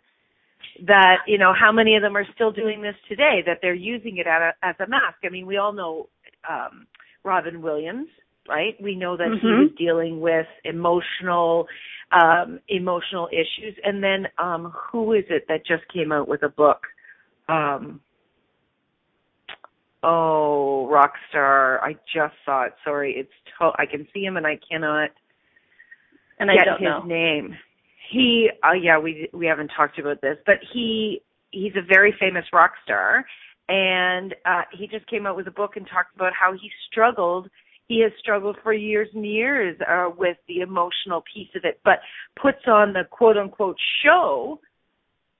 That, 0.85 1.17
you 1.27 1.37
know, 1.37 1.53
how 1.59 1.71
many 1.71 1.95
of 1.95 2.01
them 2.01 2.15
are 2.15 2.25
still 2.35 2.51
doing 2.51 2.81
this 2.81 2.95
today 3.09 3.41
that 3.45 3.59
they're 3.61 3.73
using 3.73 4.17
it 4.17 4.27
as 4.27 4.53
a, 4.53 4.65
as 4.65 4.75
a 4.79 4.87
mask? 4.87 5.17
I 5.25 5.29
mean, 5.29 5.45
we 5.47 5.57
all 5.57 5.73
know 5.73 6.07
um 6.49 6.87
Robin 7.23 7.61
Williams, 7.61 8.07
right? 8.47 8.75
We 8.81 8.95
know 8.95 9.17
that 9.17 9.27
mm-hmm. 9.27 9.45
he 9.45 9.53
was 9.53 9.71
dealing 9.77 10.19
with 10.21 10.47
emotional 10.63 11.67
um 12.11 12.59
emotional 12.69 13.27
issues 13.31 13.75
and 13.83 14.01
then 14.01 14.27
um 14.37 14.71
who 14.91 15.11
is 15.13 15.25
it 15.29 15.45
that 15.49 15.65
just 15.65 15.83
came 15.93 16.11
out 16.11 16.27
with 16.27 16.41
a 16.41 16.47
book 16.47 16.83
um 17.49 17.99
oh 20.03 20.87
rock 20.89 21.13
star 21.29 21.83
i 21.83 21.93
just 22.15 22.33
saw 22.45 22.63
it 22.63 22.73
sorry 22.85 23.13
it's 23.17 23.31
to- 23.59 23.73
i 23.77 23.85
can 23.85 24.07
see 24.13 24.23
him 24.23 24.37
and 24.37 24.47
i 24.47 24.57
cannot 24.71 25.09
and 26.39 26.49
get 26.49 26.79
his 26.79 26.81
know. 26.81 27.03
name 27.03 27.53
he 28.09 28.49
uh 28.63 28.71
yeah 28.71 28.97
we 28.97 29.27
we 29.33 29.45
haven't 29.45 29.71
talked 29.75 29.99
about 29.99 30.21
this 30.21 30.37
but 30.45 30.59
he 30.73 31.21
he's 31.51 31.73
a 31.75 31.85
very 31.85 32.15
famous 32.17 32.45
rock 32.53 32.71
star 32.85 33.25
and 33.69 34.33
uh 34.45 34.61
he 34.71 34.87
just 34.87 35.05
came 35.07 35.25
out 35.25 35.35
with 35.35 35.47
a 35.47 35.51
book 35.51 35.75
and 35.75 35.85
talked 35.87 36.15
about 36.15 36.31
how 36.33 36.53
he 36.53 36.69
struggled 36.89 37.49
he 37.87 38.01
has 38.01 38.11
struggled 38.19 38.57
for 38.63 38.73
years 38.73 39.07
and 39.13 39.25
years 39.25 39.77
uh, 39.87 40.09
with 40.15 40.37
the 40.47 40.59
emotional 40.59 41.23
piece 41.33 41.49
of 41.55 41.63
it, 41.63 41.79
but 41.85 41.99
puts 42.41 42.67
on 42.67 42.93
the 42.93 43.03
quote 43.09 43.37
unquote 43.37 43.77
show, 44.03 44.59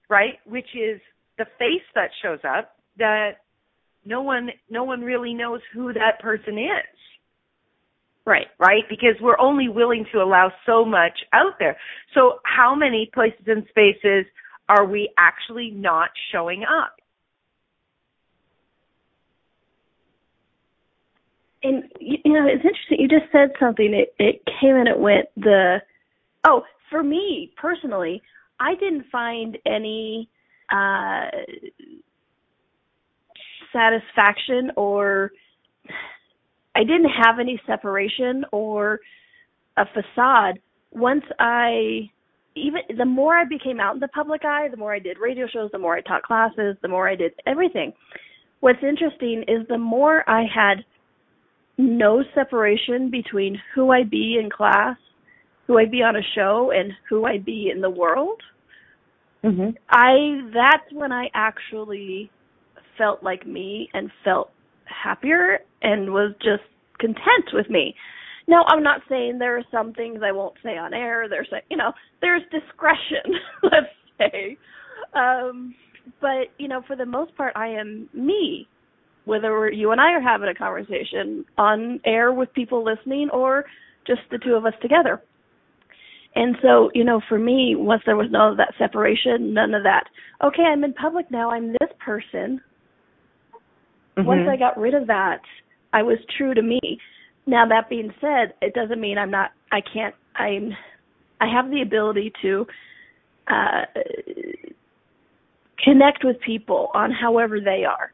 right? 0.10 0.36
Which 0.46 0.70
is 0.74 1.02
the 1.38 1.46
face 1.60 1.84
that 1.94 2.10
shows 2.24 2.40
up 2.48 2.76
that 2.98 3.42
no 4.06 4.22
one, 4.22 4.50
no 4.70 4.86
one 4.86 5.02
really 5.02 5.34
knows 5.34 5.60
who 5.74 5.92
that 5.94 6.20
person 6.22 6.58
is. 6.58 6.98
Right. 8.26 8.48
Right? 8.60 8.84
Because 8.90 9.16
we're 9.22 9.40
only 9.40 9.68
willing 9.68 10.06
to 10.14 10.20
allow 10.20 10.52
so 10.66 10.86
much 10.86 11.20
out 11.34 11.54
there. 11.60 11.78
So 12.14 12.40
how 12.44 12.76
many 12.76 13.10
places 13.14 13.46
and 13.48 13.66
spaces 13.70 14.26
are 14.70 14.86
we 14.86 15.10
actually 15.18 15.72
not 15.72 16.10
showing 16.32 16.64
up? 16.64 16.97
And 21.64 21.84
you, 22.00 22.18
know 22.26 22.46
it's 22.48 22.64
interesting 22.64 23.00
you 23.00 23.08
just 23.08 23.32
said 23.32 23.52
something 23.60 23.94
it 23.94 24.14
it 24.20 24.42
came 24.60 24.76
and 24.76 24.88
it 24.88 24.98
went 25.00 25.26
the 25.38 25.78
oh 26.46 26.64
for 26.90 27.04
me 27.04 27.52
personally 27.58 28.22
i 28.60 28.76
didn't 28.76 29.06
find 29.12 29.58
any 29.66 30.30
uh 30.72 31.28
satisfaction 33.74 34.72
or 34.76 35.32
i 36.76 36.82
didn't 36.82 37.10
have 37.10 37.40
any 37.40 37.60
separation 37.66 38.46
or 38.52 39.00
a 39.78 39.86
facade. 39.94 40.60
Once 40.92 41.24
i 41.40 42.10
even 42.56 42.82
the 42.98 43.06
more 43.06 43.36
i 43.36 43.46
became 43.46 43.80
out 43.80 43.94
in 43.94 44.00
the 44.00 44.08
public 44.10 44.44
eye 44.44 44.68
the 44.70 44.78
more 44.78 44.94
i 44.94 45.00
did 45.00 45.18
radio 45.20 45.48
shows 45.48 45.70
the 45.72 45.78
more 45.78 45.96
i 45.96 46.02
taught 46.02 46.24
classes 46.24 46.76
the 46.82 46.88
more 46.88 47.08
i 47.08 47.16
did 47.16 47.34
everything. 47.46 47.94
What's 48.60 48.84
interesting 48.84 49.44
is 49.48 49.68
the 49.68 49.78
more 49.78 50.28
i 50.30 50.44
had 50.44 50.84
no 51.78 52.24
separation 52.34 53.10
between 53.10 53.62
who 53.74 53.92
I 53.92 54.04
be 54.04 54.40
in 54.42 54.50
class, 54.50 54.98
who 55.68 55.78
I 55.78 55.86
be 55.86 56.02
on 56.02 56.16
a 56.16 56.22
show, 56.36 56.72
and 56.74 56.92
who 57.10 57.26
I 57.26 57.38
be 57.38 57.70
in 57.74 57.82
the 57.82 57.90
world. 57.90 58.42
Mm-hmm. 59.44 59.70
I 59.90 60.50
that's 60.54 60.92
when 60.92 61.12
I 61.12 61.28
actually 61.34 62.32
felt 62.98 63.24
like 63.24 63.46
me 63.46 63.90
and 63.94 64.10
felt 64.24 64.52
happier 64.86 65.60
and 65.82 66.12
was 66.12 66.34
just 66.42 66.64
content 67.00 67.50
with 67.54 67.70
me. 67.70 67.94
Now, 68.48 68.64
I'm 68.68 68.82
not 68.82 69.02
saying 69.10 69.38
there 69.38 69.58
are 69.58 69.64
some 69.72 69.94
things 69.94 70.22
I 70.24 70.32
won't 70.32 70.56
say 70.64 70.78
on 70.78 70.94
air. 70.94 71.28
There's, 71.30 71.50
a, 71.52 71.58
you 71.70 71.76
know, 71.76 71.92
there's 72.22 72.42
discretion, 72.44 73.36
let's 73.64 73.94
say. 74.18 74.58
Um, 75.14 75.76
but 76.22 76.48
you 76.58 76.68
know, 76.68 76.82
for 76.88 76.96
the 76.96 77.06
most 77.06 77.36
part, 77.36 77.54
I 77.56 77.68
am 77.68 78.10
me 78.14 78.68
whether 79.28 79.70
you 79.70 79.92
and 79.92 80.00
I 80.00 80.14
are 80.14 80.22
having 80.22 80.50
a 80.50 80.56
conversation 80.56 81.46
on 81.58 82.00
air 82.06 82.32
with 82.32 82.52
people 82.54 82.84
listening 82.84 83.30
or 83.32 83.66
just 84.08 84.22
the 84.32 84.38
two 84.38 84.54
of 84.54 84.66
us 84.66 84.74
together. 84.82 85.22
And 86.34 86.56
so, 86.62 86.90
you 86.94 87.04
know, 87.04 87.20
for 87.28 87.38
me, 87.38 87.76
once 87.76 88.04
there 88.06 88.16
was 88.16 88.28
none 88.32 88.52
of 88.52 88.58
that 88.58 88.74
separation, 88.78 89.54
none 89.54 89.74
of 89.74 89.84
that, 89.84 90.06
okay, 90.44 90.64
I'm 90.64 90.84
in 90.84 90.94
public 90.94 91.30
now, 91.30 91.52
I'm 91.52 91.74
this 91.74 91.90
person. 92.00 92.62
Mm-hmm. 94.18 94.26
Once 94.26 94.48
I 94.50 94.56
got 94.56 94.78
rid 94.80 94.94
of 94.94 95.08
that, 95.08 95.42
I 95.94 96.04
was 96.04 96.18
true 96.38 96.54
to 96.54 96.62
me. 96.62 96.80
Now 97.46 97.68
that 97.68 97.90
being 97.90 98.14
said, 98.22 98.54
it 98.62 98.74
doesn't 98.74 99.02
mean 99.02 99.18
I'm 99.18 99.32
not 99.32 99.52
I 99.72 99.80
can't 99.94 100.16
I'm 100.36 100.72
I 101.42 101.48
have 101.52 101.70
the 101.70 101.82
ability 101.82 102.32
to 102.42 102.66
uh 103.48 103.86
connect 105.84 106.24
with 106.24 106.38
people 106.46 106.90
on 106.94 107.12
however 107.12 107.60
they 107.60 107.84
are 107.86 108.12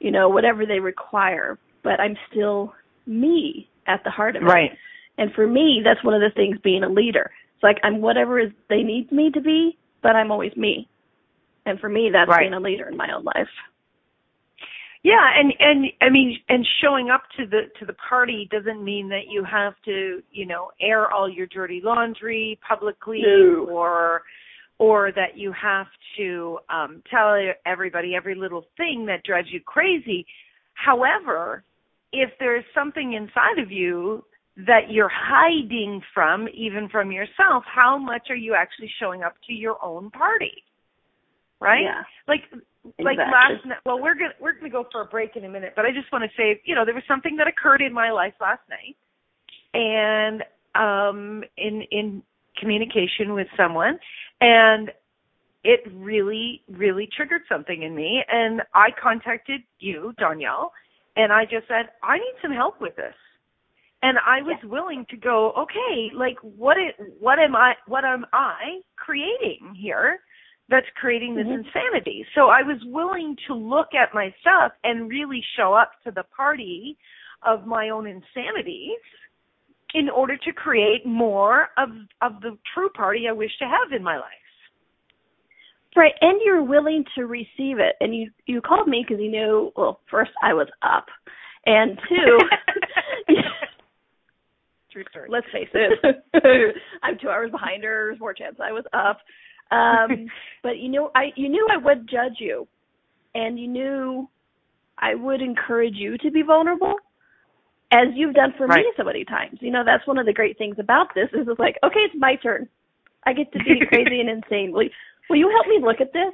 you 0.00 0.10
know, 0.10 0.28
whatever 0.28 0.66
they 0.66 0.80
require, 0.80 1.58
but 1.84 2.00
I'm 2.00 2.16
still 2.30 2.74
me 3.06 3.68
at 3.86 4.02
the 4.04 4.10
heart 4.10 4.36
of 4.36 4.42
it. 4.42 4.46
Right. 4.46 4.70
And 5.18 5.32
for 5.34 5.46
me, 5.46 5.82
that's 5.84 6.02
one 6.04 6.14
of 6.14 6.20
the 6.20 6.34
things 6.34 6.58
being 6.64 6.82
a 6.82 6.88
leader. 6.88 7.30
It's 7.54 7.62
like 7.62 7.78
I'm 7.82 8.00
whatever 8.00 8.40
is 8.40 8.50
they 8.68 8.82
need 8.82 9.12
me 9.12 9.30
to 9.32 9.40
be, 9.40 9.76
but 10.02 10.16
I'm 10.16 10.30
always 10.30 10.56
me. 10.56 10.88
And 11.66 11.78
for 11.78 11.88
me, 11.88 12.10
that's 12.12 12.28
right. 12.28 12.40
being 12.40 12.54
a 12.54 12.60
leader 12.60 12.88
in 12.88 12.96
my 12.96 13.08
own 13.14 13.24
life. 13.24 13.48
Yeah, 15.02 15.30
and 15.34 15.52
and 15.58 15.86
I 16.02 16.10
mean, 16.10 16.38
and 16.48 16.66
showing 16.82 17.08
up 17.08 17.22
to 17.38 17.46
the 17.46 17.62
to 17.78 17.86
the 17.86 17.94
party 17.94 18.48
doesn't 18.50 18.84
mean 18.84 19.08
that 19.08 19.28
you 19.30 19.44
have 19.44 19.74
to, 19.86 20.22
you 20.30 20.46
know, 20.46 20.70
air 20.80 21.10
all 21.10 21.28
your 21.28 21.46
dirty 21.46 21.80
laundry 21.82 22.58
publicly 22.66 23.22
no. 23.24 23.66
or 23.70 24.22
or 24.80 25.12
that 25.12 25.36
you 25.36 25.52
have 25.52 25.86
to 26.16 26.58
um, 26.70 27.02
tell 27.10 27.36
everybody 27.66 28.14
every 28.16 28.34
little 28.34 28.64
thing 28.78 29.04
that 29.06 29.22
drives 29.24 29.48
you 29.52 29.60
crazy. 29.60 30.26
However, 30.72 31.62
if 32.14 32.30
there's 32.40 32.64
something 32.74 33.12
inside 33.12 33.62
of 33.62 33.70
you 33.70 34.24
that 34.56 34.88
you're 34.90 35.12
hiding 35.12 36.00
from, 36.14 36.48
even 36.54 36.88
from 36.88 37.12
yourself, 37.12 37.62
how 37.66 37.98
much 37.98 38.28
are 38.30 38.36
you 38.36 38.54
actually 38.54 38.90
showing 38.98 39.22
up 39.22 39.34
to 39.48 39.52
your 39.52 39.76
own 39.84 40.10
party? 40.10 40.64
Right? 41.60 41.82
Yeah. 41.82 42.02
Like 42.26 42.40
exactly. 42.50 43.04
like 43.04 43.18
last 43.18 43.66
night. 43.66 43.78
Well, 43.84 44.00
we're 44.00 44.14
gonna 44.14 44.32
we're 44.40 44.54
gonna 44.54 44.70
go 44.70 44.86
for 44.90 45.02
a 45.02 45.04
break 45.04 45.36
in 45.36 45.44
a 45.44 45.48
minute, 45.50 45.74
but 45.76 45.84
I 45.84 45.90
just 45.90 46.10
want 46.10 46.24
to 46.24 46.30
say, 46.38 46.62
you 46.64 46.74
know, 46.74 46.86
there 46.86 46.94
was 46.94 47.04
something 47.06 47.36
that 47.36 47.46
occurred 47.46 47.82
in 47.82 47.92
my 47.92 48.10
life 48.10 48.32
last 48.40 48.62
night, 48.70 48.96
and 49.74 50.42
um, 50.74 51.44
in 51.58 51.82
in 51.90 52.22
communication 52.58 53.34
with 53.34 53.46
someone 53.58 53.98
and 54.40 54.90
it 55.62 55.80
really 55.94 56.62
really 56.70 57.08
triggered 57.14 57.42
something 57.48 57.82
in 57.82 57.94
me. 57.94 58.22
And 58.30 58.62
i 58.74 58.88
contacted 59.02 59.60
you 59.78 60.12
donnielle 60.20 60.70
and 61.16 61.32
i 61.32 61.44
just 61.44 61.68
said 61.68 61.90
i 62.02 62.16
need 62.16 62.34
some 62.42 62.52
help 62.52 62.80
with 62.80 62.96
this. 62.96 63.14
And 64.02 64.18
i 64.26 64.42
was 64.42 64.58
willing 64.64 65.04
to 65.10 65.16
go 65.16 65.52
okay 65.52 66.10
like 66.14 66.36
what 66.42 66.76
it 66.76 66.94
what 67.18 67.38
am 67.38 67.54
i 67.54 67.74
what 67.86 68.04
am 68.04 68.24
i 68.32 68.80
creating 68.96 69.74
here 69.76 70.20
that's 70.68 70.86
creating 70.94 71.34
this 71.34 71.46
mm-hmm. 71.46 71.66
insanity? 71.66 72.24
So 72.34 72.48
i 72.48 72.62
was 72.62 72.78
willing 72.86 73.36
to 73.48 73.54
look 73.54 73.88
at 73.94 74.14
my 74.14 74.32
stuff 74.40 74.72
and 74.84 75.10
really 75.10 75.42
show 75.56 75.74
up 75.74 75.92
to 76.04 76.10
the 76.10 76.24
party 76.34 76.96
of 77.42 77.66
my 77.66 77.90
own 77.90 78.06
insanities 78.06 79.00
in 79.94 80.08
order 80.08 80.36
to 80.36 80.52
create 80.52 81.04
more 81.04 81.68
of 81.76 81.90
of 82.22 82.40
the 82.40 82.56
true 82.74 82.90
party 82.90 83.26
I 83.28 83.32
wish 83.32 83.50
to 83.58 83.64
have 83.64 83.92
in 83.96 84.02
my 84.02 84.16
life. 84.16 84.24
Right, 85.96 86.14
and 86.20 86.40
you're 86.44 86.62
willing 86.62 87.04
to 87.16 87.26
receive 87.26 87.78
it. 87.78 87.96
And 88.00 88.14
you 88.14 88.30
you 88.46 88.60
called 88.60 88.88
me 88.88 89.04
because 89.06 89.20
you 89.20 89.30
knew. 89.30 89.72
Well, 89.76 90.00
first 90.10 90.30
I 90.42 90.54
was 90.54 90.68
up, 90.82 91.06
and 91.66 91.98
two. 92.08 92.38
True 94.92 95.04
story. 95.10 95.28
Let's 95.30 95.46
face 95.52 95.68
it. 95.72 96.16
I'm 97.02 97.16
two 97.18 97.28
hours 97.28 97.52
behind 97.52 97.84
her. 97.84 98.08
There's 98.08 98.18
more 98.18 98.34
chance 98.34 98.56
I 98.60 98.72
was 98.72 98.84
up. 98.92 99.18
Um, 99.70 100.26
but 100.62 100.78
you 100.78 100.88
know, 100.88 101.10
I 101.14 101.26
you 101.36 101.48
knew 101.48 101.66
I 101.70 101.76
would 101.76 102.08
judge 102.08 102.38
you, 102.38 102.66
and 103.34 103.58
you 103.58 103.68
knew 103.68 104.28
I 104.98 105.14
would 105.14 105.40
encourage 105.40 105.94
you 105.94 106.18
to 106.18 106.30
be 106.30 106.42
vulnerable, 106.42 106.94
as 107.92 108.08
you've 108.14 108.34
done 108.34 108.54
for 108.56 108.66
right. 108.66 108.84
me 108.84 108.92
so 108.96 109.04
many 109.04 109.24
times. 109.24 109.58
You 109.60 109.70
know, 109.70 109.82
that's 109.84 110.06
one 110.06 110.18
of 110.18 110.26
the 110.26 110.32
great 110.32 110.56
things 110.58 110.76
about 110.78 111.08
this 111.14 111.28
is 111.32 111.48
it's 111.48 111.58
like, 111.58 111.76
okay, 111.84 112.00
it's 112.00 112.14
my 112.18 112.36
turn. 112.36 112.68
I 113.24 113.32
get 113.32 113.52
to 113.52 113.58
be 113.58 113.84
crazy 113.88 114.20
and 114.20 114.28
insane. 114.28 114.72
Will 114.72 114.84
you, 114.84 114.90
will 115.28 115.36
you 115.36 115.50
help 115.50 115.66
me 115.66 115.84
look 115.84 116.00
at 116.00 116.12
this? 116.12 116.32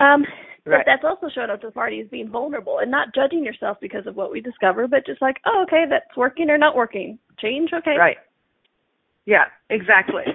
Um, 0.00 0.24
right. 0.66 0.78
but 0.78 0.86
that's 0.86 1.04
also 1.04 1.32
showing 1.34 1.50
up 1.50 1.60
to 1.62 1.68
the 1.68 1.72
party 1.72 2.00
as 2.00 2.08
being 2.08 2.28
vulnerable 2.28 2.78
and 2.78 2.90
not 2.90 3.14
judging 3.14 3.44
yourself 3.44 3.78
because 3.80 4.06
of 4.06 4.16
what 4.16 4.32
we 4.32 4.40
discover, 4.40 4.86
but 4.86 5.06
just 5.06 5.22
like, 5.22 5.36
oh, 5.46 5.64
okay, 5.66 5.84
that's 5.88 6.16
working 6.16 6.50
or 6.50 6.58
not 6.58 6.76
working. 6.76 7.18
Change, 7.38 7.70
okay. 7.72 7.96
Right. 7.98 8.16
Yeah, 9.26 9.44
exactly. 9.70 10.24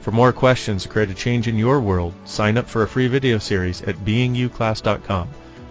For 0.00 0.12
more 0.12 0.32
questions 0.32 0.84
to 0.84 0.88
create 0.88 1.10
a 1.10 1.14
change 1.14 1.48
in 1.48 1.58
your 1.58 1.80
world, 1.80 2.14
sign 2.24 2.56
up 2.56 2.68
for 2.68 2.82
a 2.82 2.88
free 2.88 3.08
video 3.08 3.38
series 3.38 3.82
at 3.82 3.96
beingyouclass.com. 3.96 5.28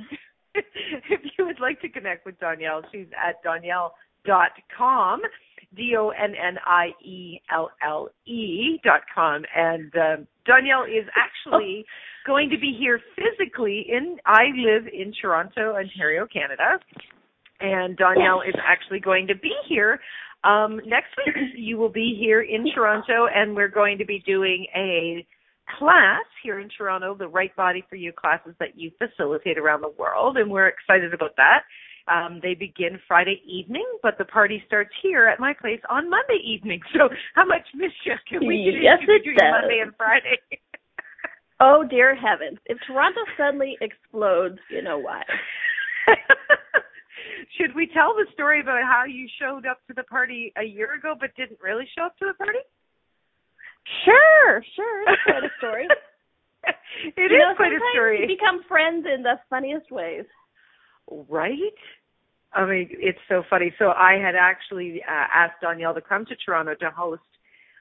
if 0.55 1.21
you 1.37 1.45
would 1.45 1.59
like 1.59 1.79
to 1.81 1.89
connect 1.89 2.25
with 2.25 2.39
Donnielle, 2.39 2.83
she's 2.91 3.07
at 3.15 3.43
donnielle.com, 3.43 5.21
D 5.75 5.95
O 5.97 6.09
N 6.09 6.33
N 6.35 6.57
I 6.65 6.87
E 7.03 7.41
L 7.53 7.69
L 7.85 8.09
E 8.25 8.79
dot 8.83 9.01
com, 9.13 9.43
and 9.55 9.91
uh, 9.95 10.17
Donnielle 10.47 10.87
is 10.87 11.07
actually. 11.15 11.85
Oh 11.85 11.91
going 12.29 12.49
to 12.49 12.59
be 12.59 12.75
here 12.77 12.99
physically 13.15 13.85
in 13.89 14.17
I 14.25 14.43
live 14.55 14.85
in 14.87 15.11
Toronto, 15.19 15.73
Ontario, 15.75 16.27
Canada. 16.31 16.77
And 17.59 17.97
Donnielle 17.97 18.47
is 18.47 18.55
actually 18.65 18.99
going 18.99 19.25
to 19.27 19.35
be 19.35 19.51
here 19.67 19.99
um, 20.43 20.79
next 20.85 21.09
week. 21.17 21.35
You 21.57 21.77
will 21.77 21.89
be 21.89 22.15
here 22.19 22.41
in 22.41 22.65
Toronto, 22.73 23.27
and 23.33 23.55
we're 23.55 23.67
going 23.67 23.97
to 23.97 24.05
be 24.05 24.23
doing 24.25 24.67
a 24.75 25.25
class 25.77 26.23
here 26.43 26.59
in 26.59 26.69
Toronto, 26.75 27.15
the 27.15 27.27
Right 27.27 27.55
Body 27.55 27.83
for 27.89 27.95
You 27.95 28.13
classes 28.13 28.53
that 28.59 28.77
you 28.77 28.91
facilitate 28.97 29.57
around 29.57 29.81
the 29.81 29.93
world, 29.97 30.37
and 30.37 30.49
we're 30.49 30.67
excited 30.67 31.13
about 31.13 31.35
that. 31.37 31.63
Um, 32.09 32.39
they 32.41 32.55
begin 32.55 32.99
Friday 33.07 33.41
evening, 33.45 33.85
but 34.01 34.17
the 34.17 34.25
party 34.25 34.63
starts 34.65 34.89
here 35.01 35.27
at 35.27 35.39
my 35.39 35.53
place 35.53 35.81
on 35.89 36.09
Monday 36.09 36.41
evening. 36.43 36.81
So 36.93 37.09
how 37.35 37.45
much 37.45 37.67
mischief 37.75 38.19
can 38.27 38.47
we 38.47 38.71
do 38.71 38.77
yes, 38.81 38.99
between. 38.99 39.35
Monday 39.35 39.79
and 39.81 39.93
Friday? 39.95 40.39
oh 41.59 41.83
dear 41.89 42.15
heavens! 42.15 42.57
If 42.65 42.77
Toronto 42.87 43.21
suddenly 43.37 43.77
explodes, 43.81 44.59
you 44.71 44.81
know 44.81 44.97
what? 44.97 45.25
Should 47.57 47.75
we 47.75 47.87
tell 47.93 48.13
the 48.15 48.25
story 48.33 48.61
about 48.61 48.83
how 48.83 49.03
you 49.05 49.27
showed 49.39 49.65
up 49.65 49.79
to 49.87 49.93
the 49.93 50.03
party 50.03 50.53
a 50.57 50.63
year 50.63 50.95
ago 50.95 51.15
but 51.19 51.35
didn't 51.35 51.59
really 51.61 51.85
show 51.95 52.05
up 52.05 52.17
to 52.17 52.25
the 52.25 52.33
party? 52.33 52.59
Sure, 54.05 54.63
sure. 54.75 55.01
It's 55.07 55.21
quite 55.25 55.43
a 55.43 55.51
story. 55.57 55.87
it 56.65 57.13
you 57.17 57.25
is 57.25 57.31
know, 57.31 57.55
quite 57.55 57.73
a 57.73 57.79
story. 57.93 58.21
You 58.21 58.27
become 58.27 58.63
friends 58.67 59.05
in 59.13 59.23
the 59.23 59.39
funniest 59.49 59.91
ways. 59.91 60.25
Right? 61.09 61.79
I 62.53 62.65
mean, 62.65 62.89
it's 62.91 63.19
so 63.27 63.43
funny. 63.49 63.73
So 63.77 63.89
I 63.89 64.13
had 64.13 64.35
actually 64.35 65.01
uh, 65.07 65.27
asked 65.33 65.61
Donnielle 65.63 65.93
to 65.95 66.01
come 66.01 66.25
to 66.25 66.35
Toronto 66.43 66.73
to 66.75 66.89
host 66.89 67.21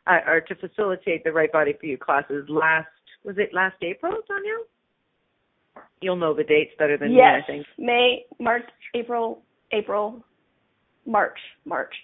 uh, 0.07 0.19
or 0.27 0.41
to 0.43 0.55
facilitate 0.55 1.25
the 1.25 1.33
Right 1.33 1.51
Body 1.51 1.75
for 1.79 1.87
You 1.87 1.97
classes 1.97 2.45
last, 2.49 2.89
was 3.25 3.37
it 3.39 3.51
last 3.55 3.77
April, 3.83 4.13
Donnielle? 4.13 5.83
You'll 6.01 6.17
know 6.17 6.35
the 6.35 6.45
dates 6.45 6.73
better 6.79 6.97
than 6.97 7.13
yes. 7.13 7.19
me, 7.19 7.43
I 7.43 7.47
think. 7.47 7.67
May, 7.79 8.25
March, 8.39 8.63
April, 8.95 9.43
April, 9.73 10.23
March, 11.07 11.39
March. 11.65 11.95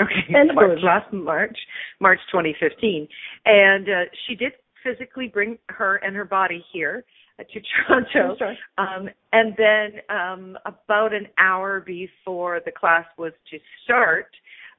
Okay, 0.00 0.34
End 0.34 0.50
so 0.50 0.54
March. 0.54 0.70
it 0.70 0.74
was 0.74 0.84
last 0.84 1.12
March, 1.12 1.58
March 2.00 2.20
2015, 2.30 3.08
and 3.44 3.88
uh, 3.88 3.92
she 4.26 4.34
did 4.34 4.52
physically 4.84 5.28
bring 5.28 5.58
her 5.68 5.96
and 5.96 6.14
her 6.14 6.24
body 6.24 6.64
here 6.72 7.04
to 7.38 7.60
Toronto. 7.86 8.36
Sure. 8.38 8.56
Um, 8.78 9.08
and 9.32 9.54
then 9.56 10.00
um, 10.16 10.58
about 10.66 11.12
an 11.14 11.26
hour 11.38 11.80
before 11.80 12.60
the 12.64 12.72
class 12.72 13.04
was 13.16 13.32
to 13.50 13.58
start, 13.84 14.26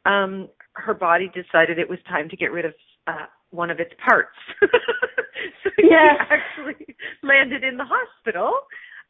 um, 0.05 0.49
her 0.73 0.93
body 0.93 1.29
decided 1.33 1.79
it 1.79 1.89
was 1.89 1.99
time 2.07 2.29
to 2.29 2.35
get 2.37 2.51
rid 2.51 2.65
of 2.65 2.73
uh, 3.07 3.25
one 3.51 3.69
of 3.69 3.79
its 3.79 3.91
parts. 4.05 4.35
so 4.61 5.69
Yeah. 5.77 6.13
she 6.13 6.33
actually 6.33 6.95
landed 7.23 7.63
in 7.63 7.77
the 7.77 7.85
hospital 7.85 8.51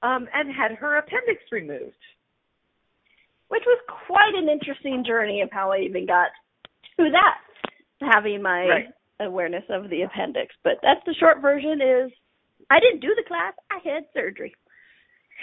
um, 0.01 0.27
and 0.33 0.53
had 0.53 0.71
her 0.73 0.97
appendix 0.97 1.41
removed. 1.51 1.95
which 3.49 3.63
was 3.65 3.79
quite 4.07 4.33
an 4.35 4.47
interesting 4.47 5.03
journey 5.05 5.41
of 5.41 5.49
how 5.51 5.71
I 5.71 5.79
even 5.79 6.05
got 6.05 6.29
to 6.97 7.09
that, 7.11 7.37
having 8.13 8.41
my 8.43 8.65
Right. 8.67 8.87
awareness 9.19 9.63
of 9.69 9.89
the 9.89 10.03
appendix. 10.03 10.53
But 10.63 10.73
that's 10.83 11.01
the 11.05 11.15
short 11.19 11.41
version 11.41 11.81
is 11.81 12.11
I 12.69 12.79
didn't 12.79 13.01
do 13.01 13.13
the 13.15 13.27
class, 13.27 13.53
I 13.71 13.79
had 13.83 14.03
surgery. 14.13 14.53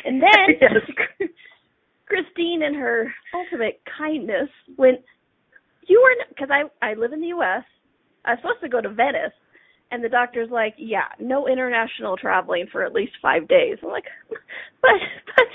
And 0.05 0.23
then 0.23 0.31
Yes. 0.61 1.29
Christine 2.07 2.63
and 2.63 2.77
her 2.77 3.13
ultimate 3.35 3.81
kindness 3.99 4.49
went, 4.79 5.01
you 5.89 6.01
were, 6.03 6.25
because 6.29 6.49
I, 6.51 6.65
I 6.87 6.95
live 6.95 7.13
in 7.13 7.21
the 7.21 7.29
U.S., 7.29 7.65
I 8.25 8.33
was 8.33 8.39
supposed 8.43 8.61
to 8.63 8.69
go 8.69 8.81
to 8.81 8.89
Venice, 8.89 9.35
and 9.91 10.03
the 10.03 10.09
doctor's 10.09 10.51
like, 10.51 10.75
yeah, 10.79 11.09
no 11.21 11.49
international 11.49 12.17
traveling 12.17 12.67
for 12.71 12.85
at 12.85 12.93
least 12.93 13.13
five 13.23 13.49
days. 13.49 13.79
I'm 13.83 13.91
like, 13.91 14.05
but, 14.31 14.91
but, 15.37 15.47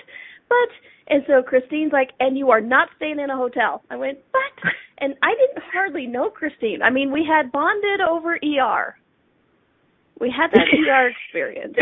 but, 0.50 1.14
and 1.14 1.24
so 1.28 1.42
Christine's 1.42 1.92
like, 1.94 2.12
and 2.20 2.38
you 2.38 2.50
are 2.52 2.62
not 2.62 2.90
staying 2.98 3.20
in 3.20 3.30
a 3.30 3.38
hotel. 3.38 3.84
I 3.90 3.96
went, 3.98 4.20
but, 4.32 4.72
and 5.00 5.16
I 5.24 5.32
didn't 5.36 5.64
hardly 5.74 6.08
know 6.08 6.30
Christine. 6.30 6.82
I 6.82 6.90
mean, 6.90 7.12
we 7.12 7.26
had 7.28 7.52
bonded 7.52 8.02
over 8.02 8.36
ER. 8.36 8.96
We 10.22 10.30
had 10.30 10.52
that 10.52 10.68
ER 10.88 11.10
experience. 11.10 11.76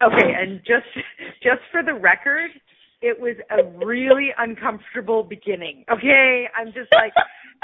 okay, 0.00 0.32
and 0.40 0.60
just 0.60 0.86
just 1.42 1.60
for 1.72 1.82
the 1.82 1.92
record, 1.92 2.50
it 3.02 3.18
was 3.20 3.34
a 3.50 3.64
really 3.84 4.28
uncomfortable 4.38 5.24
beginning. 5.24 5.84
Okay, 5.90 6.46
I'm 6.56 6.68
just 6.68 6.88
like 6.94 7.12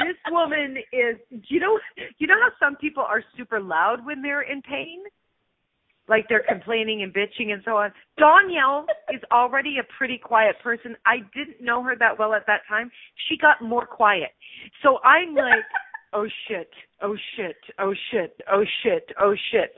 this 0.01 0.19
woman 0.31 0.77
is. 0.93 1.17
You 1.49 1.61
know? 1.61 1.79
You 2.19 2.27
know 2.27 2.35
how 2.43 2.51
some 2.59 2.77
people 2.77 3.05
are 3.05 3.23
super 3.37 3.61
loud 3.61 4.05
when 4.05 4.21
they're 4.21 4.43
in 4.43 4.61
pain, 4.63 5.05
like 6.09 6.27
they're 6.29 6.45
complaining 6.49 7.05
and 7.05 7.15
bitching 7.15 7.53
and 7.53 7.63
so 7.65 7.77
on. 7.77 7.93
Donnielle 8.19 8.85
is 9.15 9.21
already 9.31 9.77
a 9.79 9.87
pretty 9.97 10.19
quiet 10.19 10.57
person. 10.61 10.97
I 11.07 11.19
didn't 11.33 11.65
know 11.65 11.85
her 11.85 11.95
that 12.01 12.19
well 12.19 12.35
at 12.35 12.49
that 12.49 12.63
time. 12.69 12.91
She 13.29 13.37
got 13.37 13.63
more 13.63 13.87
quiet, 13.87 14.31
so 14.83 14.99
I'm 15.05 15.37
like. 15.37 15.63
Oh 16.13 16.27
shit! 16.49 16.71
Oh 17.01 17.17
shit! 17.37 17.57
Oh 17.79 17.95
shit! 18.11 18.41
Oh 18.51 18.65
shit! 18.83 19.11
Oh 19.21 19.35
shit! 19.51 19.75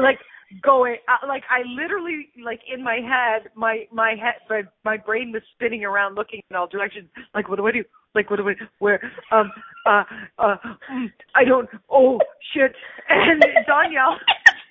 Like 0.00 0.18
going 0.62 0.96
uh, 1.08 1.26
like 1.26 1.42
I 1.50 1.60
literally 1.68 2.28
like 2.42 2.60
in 2.72 2.82
my 2.82 3.00
head 3.04 3.50
my 3.54 3.84
my 3.92 4.10
head 4.10 4.40
my, 4.48 4.62
my 4.84 4.96
brain 4.96 5.30
was 5.32 5.42
spinning 5.54 5.84
around 5.84 6.14
looking 6.14 6.40
in 6.48 6.56
all 6.56 6.66
directions 6.66 7.08
like 7.34 7.48
what 7.48 7.56
do 7.56 7.66
I 7.66 7.72
do 7.72 7.84
like 8.14 8.30
what 8.30 8.36
do 8.36 8.48
I 8.48 8.54
where 8.78 9.00
um 9.30 9.52
uh 9.84 10.04
uh 10.38 10.56
mm, 10.90 11.12
I 11.34 11.44
don't 11.44 11.68
oh 11.90 12.18
shit 12.54 12.72
and 13.10 13.42
Donnielle 13.68 14.16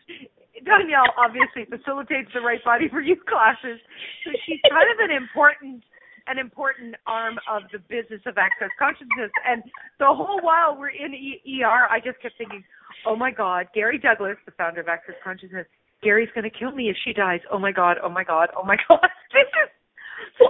Donnielle 0.65 1.13
obviously 1.15 1.65
facilitates 1.65 2.32
the 2.34 2.41
right 2.41 2.63
body 2.65 2.89
for 2.89 3.01
you 3.01 3.15
classes 3.30 3.80
so 4.25 4.32
she's 4.47 4.60
kind 4.71 4.89
of 4.89 5.10
an 5.10 5.15
important 5.15 5.84
an 6.29 6.37
important 6.37 6.95
arm 7.07 7.35
of 7.49 7.63
the 7.71 7.79
business 7.79 8.21
of 8.25 8.37
access 8.37 8.69
consciousness 8.79 9.31
and 9.47 9.63
the 9.99 10.05
whole 10.07 10.39
while 10.41 10.77
we're 10.77 10.89
in 10.89 11.13
e- 11.13 11.41
ER 11.63 11.87
I 11.89 11.99
just 12.03 12.19
kept 12.21 12.37
thinking 12.37 12.63
oh 13.05 13.15
my 13.15 13.31
God, 13.31 13.67
Gary 13.73 13.97
Douglas, 13.99 14.35
the 14.45 14.51
founder 14.51 14.81
of 14.81 14.87
Access 14.89 15.15
Consciousness, 15.23 15.65
Gary's 16.03 16.27
going 16.35 16.43
to 16.43 16.49
kill 16.49 16.71
me 16.71 16.89
if 16.89 16.97
she 17.05 17.13
dies. 17.13 17.39
Oh 17.51 17.59
my 17.59 17.71
God, 17.71 17.97
oh 18.03 18.09
my 18.09 18.23
God, 18.23 18.49
oh 18.57 18.63
my 18.63 18.75
God. 18.89 18.99
This 19.31 19.47
is 19.63 19.69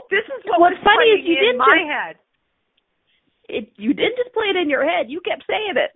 this 0.09 0.25
is 0.25 0.41
what 0.45 0.59
What's 0.61 0.75
was 0.79 0.83
funny 0.85 1.05
is 1.11 1.25
you 1.27 1.35
in 1.37 1.43
didn't 1.43 1.57
my 1.59 1.77
just- 1.77 1.91
head. 1.91 2.15
It, 3.49 3.71
you 3.77 3.93
didn't 3.93 4.17
just 4.17 4.33
play 4.33 4.47
it 4.47 4.55
in 4.55 4.69
your 4.69 4.83
head. 4.83 5.05
You 5.09 5.21
kept 5.21 5.43
saying 5.47 5.75
it. 5.75 5.91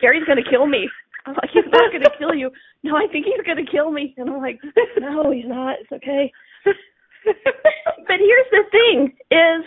Gary's 0.00 0.24
going 0.24 0.42
to 0.42 0.48
kill 0.50 0.66
me. 0.66 0.88
I'm 1.26 1.34
like, 1.34 1.50
he's 1.52 1.64
not 1.72 1.90
going 1.90 2.04
to 2.04 2.10
kill 2.18 2.34
you. 2.34 2.50
No, 2.82 2.96
I 2.96 3.06
think 3.10 3.26
he's 3.26 3.44
going 3.44 3.62
to 3.64 3.70
kill 3.70 3.90
me. 3.90 4.14
And 4.16 4.30
I'm 4.30 4.40
like, 4.40 4.60
no, 5.00 5.30
he's 5.30 5.44
not. 5.46 5.76
It's 5.80 5.92
okay. 5.92 6.32
but 8.06 8.18
here's 8.18 8.50
the 8.50 8.64
thing 8.70 9.12
is 9.30 9.64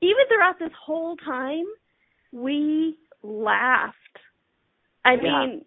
even 0.00 0.24
throughout 0.28 0.58
this 0.58 0.72
whole 0.84 1.16
time 1.16 1.64
we 2.32 2.96
laughed 3.22 3.94
i 5.04 5.14
Yeah. 5.14 5.46
mean 5.46 5.64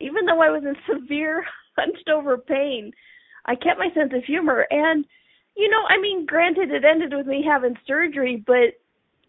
even 0.00 0.26
though 0.26 0.40
i 0.42 0.50
was 0.50 0.62
in 0.64 0.74
severe 0.92 1.44
hunched 1.76 2.08
over 2.08 2.38
pain 2.38 2.92
i 3.46 3.54
kept 3.54 3.78
my 3.78 3.88
sense 3.94 4.12
of 4.14 4.24
humor 4.24 4.66
and 4.70 5.04
you 5.56 5.68
know 5.68 5.82
i 5.88 6.00
mean 6.00 6.26
granted 6.26 6.70
it 6.70 6.84
ended 6.84 7.12
with 7.14 7.26
me 7.26 7.44
having 7.46 7.74
surgery 7.86 8.42
but 8.46 8.74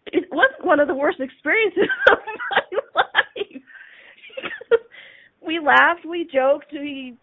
it 0.06 0.24
wasn't 0.32 0.64
one 0.64 0.80
of 0.80 0.88
the 0.88 0.94
worst 0.94 1.20
experiences 1.20 1.88
of 2.10 2.18
my 2.50 2.62
life 3.02 3.62
we 5.46 5.58
laughed 5.58 6.04
we 6.08 6.28
joked 6.32 6.66
we 6.72 7.16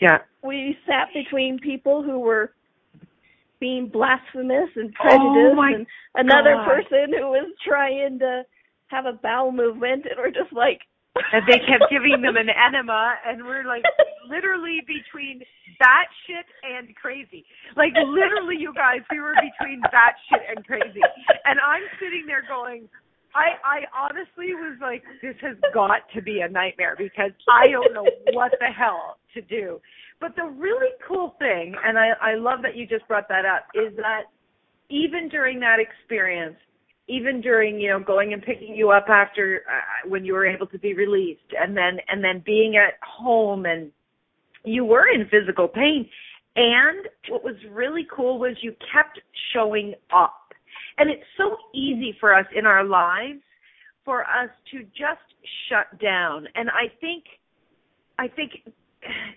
Yeah. 0.00 0.18
we 0.42 0.76
sat 0.86 1.08
between 1.14 1.58
people 1.58 2.02
who 2.02 2.18
were 2.18 2.52
being 3.62 3.86
blasphemous 3.86 4.74
and 4.74 4.90
oh 4.90 5.02
prejudiced 5.06 5.54
Oh 5.54 5.62
and 5.70 5.86
another 6.18 6.58
God. 6.58 6.66
person 6.66 7.14
who 7.14 7.30
was 7.30 7.46
trying 7.62 8.18
to 8.18 8.42
have 8.90 9.06
a 9.06 9.14
bowel 9.22 9.52
movement 9.54 10.02
and 10.10 10.18
we're 10.18 10.34
just 10.34 10.52
like 10.52 10.82
And 11.32 11.46
they 11.46 11.60
kept 11.62 11.86
giving 11.94 12.22
them 12.26 12.36
an 12.36 12.48
enema, 12.50 13.14
and 13.24 13.44
we're 13.44 13.64
like 13.68 13.84
literally 14.28 14.80
between 14.88 15.44
that 15.78 16.06
shit 16.26 16.46
and 16.64 16.90
crazy. 16.96 17.44
Like 17.76 17.92
literally, 17.94 18.56
you 18.58 18.72
guys, 18.74 19.00
we 19.12 19.20
were 19.20 19.36
between 19.38 19.80
that 19.92 20.14
shit 20.28 20.42
and 20.50 20.64
crazy. 20.66 21.04
And 21.44 21.60
I'm 21.60 21.84
sitting 22.00 22.24
there 22.26 22.44
going, 22.48 22.88
I 23.34 23.60
I 23.64 23.78
honestly 23.94 24.56
was 24.56 24.76
like, 24.80 25.02
this 25.22 25.36
has 25.42 25.56
got 25.72 26.00
to 26.14 26.20
be 26.22 26.40
a 26.40 26.48
nightmare 26.48 26.96
because 26.98 27.32
I 27.48 27.68
don't 27.70 27.92
know 27.94 28.08
what 28.32 28.52
the 28.58 28.72
hell 28.72 29.18
to 29.34 29.40
do. 29.40 29.80
But 30.22 30.36
the 30.36 30.44
really 30.44 30.90
cool 31.06 31.34
thing, 31.40 31.74
and 31.84 31.98
I 31.98 32.10
I 32.20 32.34
love 32.36 32.60
that 32.62 32.76
you 32.76 32.86
just 32.86 33.06
brought 33.08 33.28
that 33.28 33.44
up, 33.44 33.66
is 33.74 33.94
that 33.96 34.22
even 34.88 35.28
during 35.28 35.58
that 35.58 35.78
experience, 35.80 36.54
even 37.08 37.40
during 37.40 37.80
you 37.80 37.90
know 37.90 37.98
going 37.98 38.32
and 38.32 38.40
picking 38.40 38.76
you 38.76 38.90
up 38.90 39.06
after 39.08 39.64
uh, 39.68 40.08
when 40.08 40.24
you 40.24 40.32
were 40.34 40.46
able 40.46 40.68
to 40.68 40.78
be 40.78 40.94
released 40.94 41.52
and 41.60 41.76
then 41.76 41.98
and 42.08 42.22
then 42.22 42.40
being 42.46 42.76
at 42.76 42.94
home 43.02 43.66
and 43.66 43.90
you 44.64 44.84
were 44.84 45.08
in 45.12 45.28
physical 45.28 45.66
pain 45.66 46.08
and 46.54 47.08
what 47.28 47.42
was 47.42 47.56
really 47.72 48.06
cool 48.14 48.38
was 48.38 48.56
you 48.60 48.76
kept 48.94 49.18
showing 49.52 49.92
up. 50.14 50.52
And 50.98 51.10
it's 51.10 51.24
so 51.36 51.56
easy 51.74 52.14
for 52.20 52.32
us 52.32 52.46
in 52.56 52.64
our 52.64 52.84
lives 52.84 53.40
for 54.04 54.22
us 54.22 54.50
to 54.70 54.82
just 54.84 55.26
shut 55.68 56.00
down. 56.00 56.46
And 56.54 56.70
i 56.70 56.86
think 57.00 57.24
i 58.20 58.28
think 58.28 58.52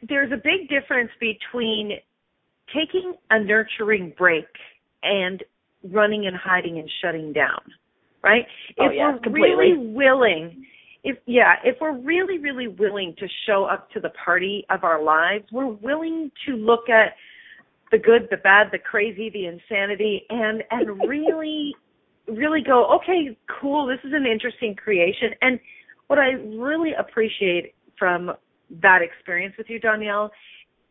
there's 0.07 0.31
a 0.31 0.37
big 0.37 0.69
difference 0.69 1.11
between 1.19 1.91
taking 2.73 3.13
a 3.29 3.39
nurturing 3.39 4.13
break 4.17 4.47
and 5.03 5.43
running 5.91 6.27
and 6.27 6.35
hiding 6.35 6.79
and 6.79 6.89
shutting 7.01 7.31
down, 7.33 7.61
right? 8.23 8.45
Oh, 8.79 8.87
if 8.87 8.93
yeah, 8.95 9.11
we're 9.11 9.19
completely. 9.19 9.49
really 9.49 9.77
willing, 9.77 10.65
if 11.03 11.17
yeah, 11.25 11.55
if 11.63 11.77
we're 11.79 11.97
really 11.97 12.39
really 12.39 12.67
willing 12.67 13.15
to 13.19 13.27
show 13.47 13.65
up 13.65 13.91
to 13.91 13.99
the 13.99 14.09
party 14.23 14.65
of 14.69 14.83
our 14.83 15.03
lives, 15.03 15.45
we're 15.51 15.67
willing 15.67 16.31
to 16.47 16.55
look 16.55 16.89
at 16.89 17.13
the 17.91 17.97
good, 17.97 18.27
the 18.31 18.37
bad, 18.37 18.67
the 18.71 18.79
crazy, 18.79 19.29
the 19.29 19.45
insanity, 19.45 20.25
and 20.29 20.63
and 20.71 20.99
really, 21.07 21.73
really 22.27 22.61
go, 22.61 22.95
okay, 22.95 23.37
cool, 23.61 23.85
this 23.85 23.99
is 24.03 24.13
an 24.13 24.25
interesting 24.25 24.75
creation. 24.75 25.29
And 25.41 25.59
what 26.07 26.19
I 26.19 26.31
really 26.31 26.91
appreciate 26.97 27.73
from 27.97 28.31
that 28.81 29.01
experience 29.01 29.55
with 29.57 29.69
you, 29.69 29.79
Donnielle, 29.79 30.29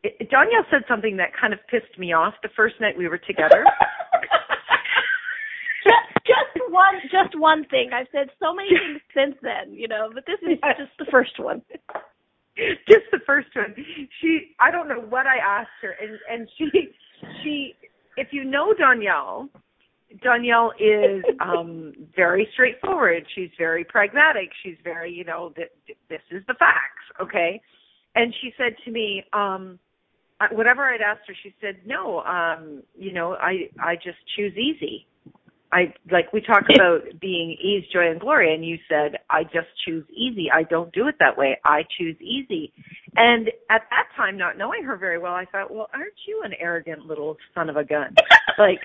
it, 0.02 0.30
Donnielle 0.30 0.68
said 0.70 0.82
something 0.88 1.16
that 1.16 1.30
kind 1.38 1.52
of 1.52 1.58
pissed 1.70 1.98
me 1.98 2.12
off 2.12 2.34
the 2.42 2.50
first 2.54 2.74
night 2.80 2.96
we 2.96 3.08
were 3.08 3.18
together. 3.18 3.64
just, 5.84 6.26
just 6.26 6.70
one, 6.70 6.94
just 7.10 7.38
one 7.38 7.64
thing. 7.66 7.90
I've 7.92 8.08
said 8.12 8.28
so 8.40 8.54
many 8.54 8.68
things 8.70 9.00
since 9.14 9.37
then, 9.42 9.74
you 9.74 9.88
know, 9.88 10.10
but 10.12 10.24
this 10.26 10.38
is 10.42 10.58
yes. 10.62 10.76
just 10.78 10.92
the 10.98 11.06
first 11.10 11.38
one. 11.38 11.62
just 12.88 13.06
the 13.12 13.20
first 13.26 13.48
one. 13.54 13.74
She, 14.20 14.54
I 14.60 14.70
don't 14.70 14.88
know 14.88 15.00
what 15.00 15.26
I 15.26 15.38
asked 15.38 15.80
her, 15.82 15.94
and 16.00 16.18
and 16.30 16.48
she, 16.56 16.70
she, 17.42 17.74
if 18.16 18.28
you 18.30 18.44
know 18.44 18.74
Donnielle, 18.74 19.48
Donnielle 20.22 20.72
is 20.79 21.24
um 21.40 21.92
very 22.14 22.48
straightforward. 22.53 23.24
She's 23.35 23.50
very 23.59 23.85
pragmatic. 23.85 24.50
She's 24.62 24.77
very, 24.85 25.12
you 25.12 25.24
know, 25.24 25.53
th- 25.57 25.72
this 26.09 26.20
is 26.31 26.42
the 26.46 26.55
facts, 26.55 27.05
okay? 27.20 27.61
And 28.14 28.35
she 28.40 28.53
said 28.57 28.74
to 28.85 28.90
me, 28.90 29.24
um 29.33 29.79
whatever 30.53 30.85
I'd 30.85 31.00
asked 31.00 31.27
her, 31.29 31.35
she 31.42 31.55
said, 31.61 31.77
"No, 31.87 32.20
um, 32.20 32.83
you 32.98 33.12
know, 33.12 33.35
I 33.35 33.70
I 33.81 33.96
just 33.96 34.18
choose 34.37 34.57
easy." 34.57 35.07
I 35.72 35.92
like 36.11 36.33
we 36.33 36.40
talk 36.40 36.64
about 36.74 37.03
being 37.20 37.57
ease, 37.62 37.85
joy, 37.92 38.11
and 38.11 38.20
glory, 38.20 38.55
and 38.55 38.64
you 38.64 38.79
said 38.88 39.18
I 39.31 39.44
just 39.44 39.68
choose 39.87 40.05
easy. 40.11 40.48
I 40.53 40.62
don't 40.64 40.92
do 40.92 41.09
it 41.09 41.16
that 41.20 41.37
way. 41.37 41.59
I 41.64 41.83
choose 41.98 42.16
easy. 42.20 42.72
And 43.16 43.48
at 43.70 43.83
that 43.90 44.09
time, 44.16 44.37
not 44.37 44.59
knowing 44.59 44.85
her 44.85 44.96
very 44.96 45.18
well, 45.18 45.35
I 45.35 45.44
thought, 45.46 45.72
well, 45.72 45.88
aren't 45.92 46.14
you 46.27 46.42
an 46.44 46.53
arrogant 46.59 47.07
little 47.07 47.37
son 47.55 47.68
of 47.68 47.77
a 47.77 47.85
gun? 47.85 48.14
like 48.59 48.81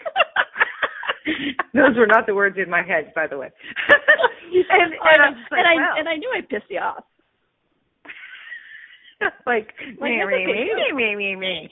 those 1.74 1.98
were 1.98 2.08
not 2.08 2.26
the 2.26 2.36
words 2.36 2.58
in 2.58 2.70
my 2.70 2.82
head, 2.82 3.12
by 3.16 3.28
the 3.28 3.38
way. 3.38 3.50
and, 4.52 4.66
and, 4.70 4.94
and, 4.94 5.36
like, 5.52 5.60
and 5.60 5.68
I 5.68 6.00
and 6.00 6.10
I 6.10 6.16
knew 6.16 6.32
I 6.36 6.42
pissed 6.42 6.70
you 6.70 6.80
off. 6.80 7.04
like, 9.46 9.74
like 10.00 10.12
me, 10.12 10.26
me, 10.26 10.46
me, 10.46 11.16
me, 11.16 11.16
me, 11.16 11.36
me. 11.36 11.70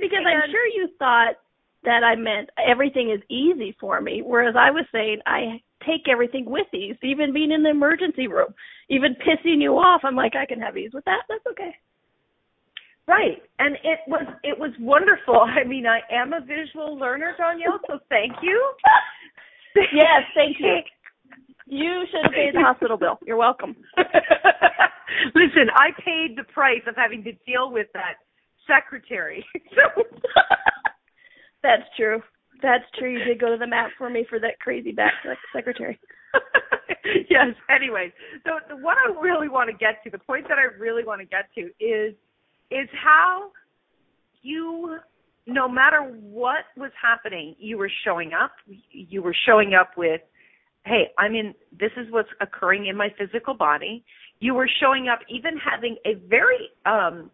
because 0.00 0.24
and, 0.24 0.42
I'm 0.42 0.50
sure 0.50 0.66
you 0.66 0.88
thought 0.98 1.34
that 1.84 2.02
I 2.04 2.14
meant 2.14 2.50
everything 2.66 3.10
is 3.10 3.22
easy 3.30 3.76
for 3.80 4.00
me, 4.00 4.22
whereas 4.24 4.54
I 4.58 4.70
was 4.70 4.84
saying 4.92 5.18
I 5.26 5.60
take 5.86 6.08
everything 6.10 6.44
with 6.46 6.66
ease, 6.74 6.96
even 7.02 7.32
being 7.32 7.52
in 7.52 7.62
the 7.62 7.70
emergency 7.70 8.26
room, 8.26 8.54
even 8.88 9.14
pissing 9.14 9.60
you 9.60 9.74
off. 9.74 10.02
I'm 10.04 10.16
like, 10.16 10.34
I 10.36 10.46
can 10.46 10.60
have 10.60 10.76
ease 10.76 10.92
with 10.94 11.04
that. 11.04 11.22
That's 11.28 11.46
okay. 11.52 11.74
Right. 13.06 13.42
And 13.58 13.76
it 13.84 14.00
was 14.06 14.26
it 14.42 14.58
was 14.58 14.70
wonderful. 14.80 15.40
I 15.44 15.64
mean, 15.64 15.86
I 15.86 16.00
am 16.12 16.32
a 16.32 16.40
visual 16.40 16.98
learner, 16.98 17.34
Donnielle, 17.38 17.78
so 17.86 17.98
thank 18.08 18.32
you. 18.42 18.72
yes, 19.92 20.22
thank 20.34 20.56
you. 20.58 20.78
You 21.66 22.04
should 22.10 22.24
have 22.24 22.32
paid 22.32 22.54
the 22.54 22.60
hospital 22.60 22.96
bill. 22.96 23.18
You're 23.26 23.38
welcome. 23.38 23.74
Listen, 25.34 25.68
I 25.74 25.90
paid 26.04 26.36
the 26.36 26.44
price 26.52 26.82
of 26.86 26.94
having 26.96 27.24
to 27.24 27.32
deal 27.46 27.70
with 27.70 27.86
that 27.94 28.16
secretary. 28.66 29.44
That's 31.62 31.82
true. 31.96 32.22
That's 32.62 32.84
true. 32.98 33.12
You 33.12 33.24
did 33.24 33.40
go 33.40 33.50
to 33.50 33.56
the 33.56 33.66
mat 33.66 33.90
for 33.96 34.10
me 34.10 34.26
for 34.28 34.38
that 34.40 34.60
crazy 34.60 34.92
back 34.92 35.12
secretary. 35.54 35.98
yes. 37.30 37.54
Anyway, 37.74 38.12
so 38.44 38.58
the, 38.68 38.76
what 38.76 38.98
I 38.98 39.18
really 39.20 39.48
want 39.48 39.70
to 39.70 39.76
get 39.76 40.04
to, 40.04 40.10
the 40.10 40.18
point 40.18 40.46
that 40.48 40.58
I 40.58 40.64
really 40.78 41.04
want 41.04 41.20
to 41.22 41.26
get 41.26 41.48
to 41.54 41.70
is 41.82 42.14
is 42.70 42.88
how 43.02 43.50
you 44.42 44.98
no 45.46 45.68
matter 45.68 46.00
what 46.00 46.64
was 46.76 46.90
happening, 47.00 47.54
you 47.58 47.76
were 47.76 47.90
showing 48.04 48.32
up. 48.32 48.52
You 48.90 49.22
were 49.22 49.36
showing 49.46 49.74
up 49.74 49.90
with, 49.96 50.20
hey, 50.86 51.08
I'm 51.18 51.34
in, 51.34 51.54
this 51.78 51.90
is 51.96 52.10
what's 52.10 52.30
occurring 52.40 52.86
in 52.86 52.96
my 52.96 53.08
physical 53.18 53.54
body. 53.54 54.04
You 54.40 54.54
were 54.54 54.68
showing 54.80 55.08
up 55.08 55.20
even 55.28 55.56
having 55.58 55.96
a 56.06 56.14
very, 56.28 56.70
um, 56.86 57.30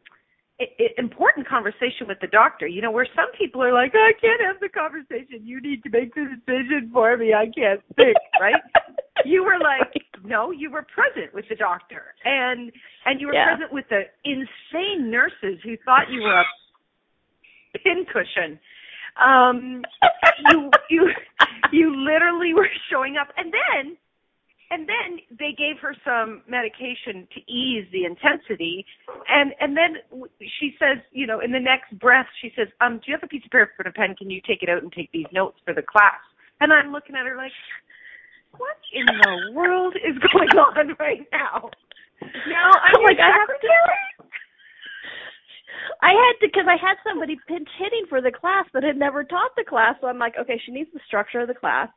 important 0.99 1.49
conversation 1.49 2.07
with 2.07 2.19
the 2.21 2.27
doctor. 2.27 2.66
You 2.66 2.83
know, 2.83 2.90
where 2.90 3.07
some 3.16 3.31
people 3.38 3.62
are 3.62 3.73
like, 3.73 3.93
I 3.95 4.12
can't 4.21 4.40
have 4.43 4.61
the 4.61 4.69
conversation. 4.69 5.40
You 5.47 5.61
need 5.61 5.83
to 5.85 5.90
make 5.90 6.14
the 6.14 6.27
decision 6.47 6.90
for 6.93 7.16
me. 7.16 7.33
I 7.33 7.47
can't 7.47 7.81
think, 7.97 8.16
right? 8.40 8.61
you 9.25 9.45
were 9.45 9.59
like, 9.63 10.03
no, 10.25 10.51
you 10.51 10.71
were 10.71 10.87
present 10.95 11.35
with 11.35 11.45
the 11.49 11.57
doctor, 11.57 12.15
and 12.25 12.73
and 13.05 13.21
you 13.21 13.29
were 13.29 13.35
yeah. 13.35 13.55
present 13.55 13.73
with 13.73 13.87
the 13.89 14.03
insane 14.25 15.11
nurses 15.11 15.61
who 15.65 15.77
thought 15.85 16.11
you 16.11 16.23
were 16.23 16.41
a 16.41 17.79
pincushion. 17.79 18.59
Um, 19.21 19.83
you 20.51 20.71
you 20.91 21.11
you 21.73 21.97
literally 21.97 22.55
were 22.55 22.69
showing 22.91 23.17
up, 23.17 23.29
and 23.37 23.53
then 23.53 23.97
and 24.71 24.89
then 24.89 25.19
they 25.39 25.51
gave 25.51 25.83
her 25.83 25.95
some 26.05 26.43
medication 26.49 27.27
to 27.35 27.41
ease 27.51 27.87
the 27.93 28.05
intensity. 28.05 28.87
And 29.29 29.53
and 29.61 29.77
then 29.77 29.99
she 30.61 30.75
says 30.79 31.03
you 31.13 31.27
know 31.27 31.41
in 31.41 31.51
the 31.51 31.61
next 31.61 31.99
breath 31.99 32.27
she 32.41 32.53
says 32.57 32.69
um 32.81 32.99
do 32.99 33.11
you 33.11 33.15
have 33.15 33.25
a 33.25 33.29
piece 33.29 33.45
of 33.45 33.51
paper 33.51 33.71
and 33.79 33.89
a 33.89 33.93
pen? 33.93 34.15
Can 34.17 34.31
you 34.31 34.41
take 34.47 34.63
it 34.63 34.69
out 34.69 34.83
and 34.83 34.93
take 34.93 35.11
these 35.13 35.27
notes 35.33 35.59
for 35.65 35.75
the 35.75 35.83
class? 35.83 36.21
And 36.61 36.73
i'm 36.73 36.93
looking 36.93 37.17
at 37.17 37.27
her 37.27 37.37
like 37.37 37.53
what 38.59 38.77
in 38.93 39.07
the 39.07 39.53
world 39.55 39.95
is 39.97 40.17
going 40.33 40.51
on 40.59 40.97
right 40.99 41.27
now 41.33 41.71
now 42.49 42.71
i'm 42.85 43.03
like 43.05 43.19
i 43.19 43.31
have 43.31 43.49
to 43.61 43.69
I 46.03 46.13
had 46.17 46.41
to 46.41 46.49
because 46.49 46.65
I 46.69 46.81
had 46.81 46.97
somebody 47.05 47.37
pinch 47.47 47.69
hitting 47.79 48.07
for 48.09 48.21
the 48.21 48.33
class 48.33 48.65
that 48.73 48.83
had 48.83 48.97
never 48.97 49.23
taught 49.23 49.53
the 49.57 49.69
class. 49.69 49.97
So 50.01 50.07
I'm 50.07 50.19
like, 50.19 50.35
okay, 50.41 50.61
she 50.65 50.73
needs 50.73 50.89
the 50.93 51.01
structure 51.07 51.41
of 51.41 51.49
the 51.49 51.55
class. 51.55 51.89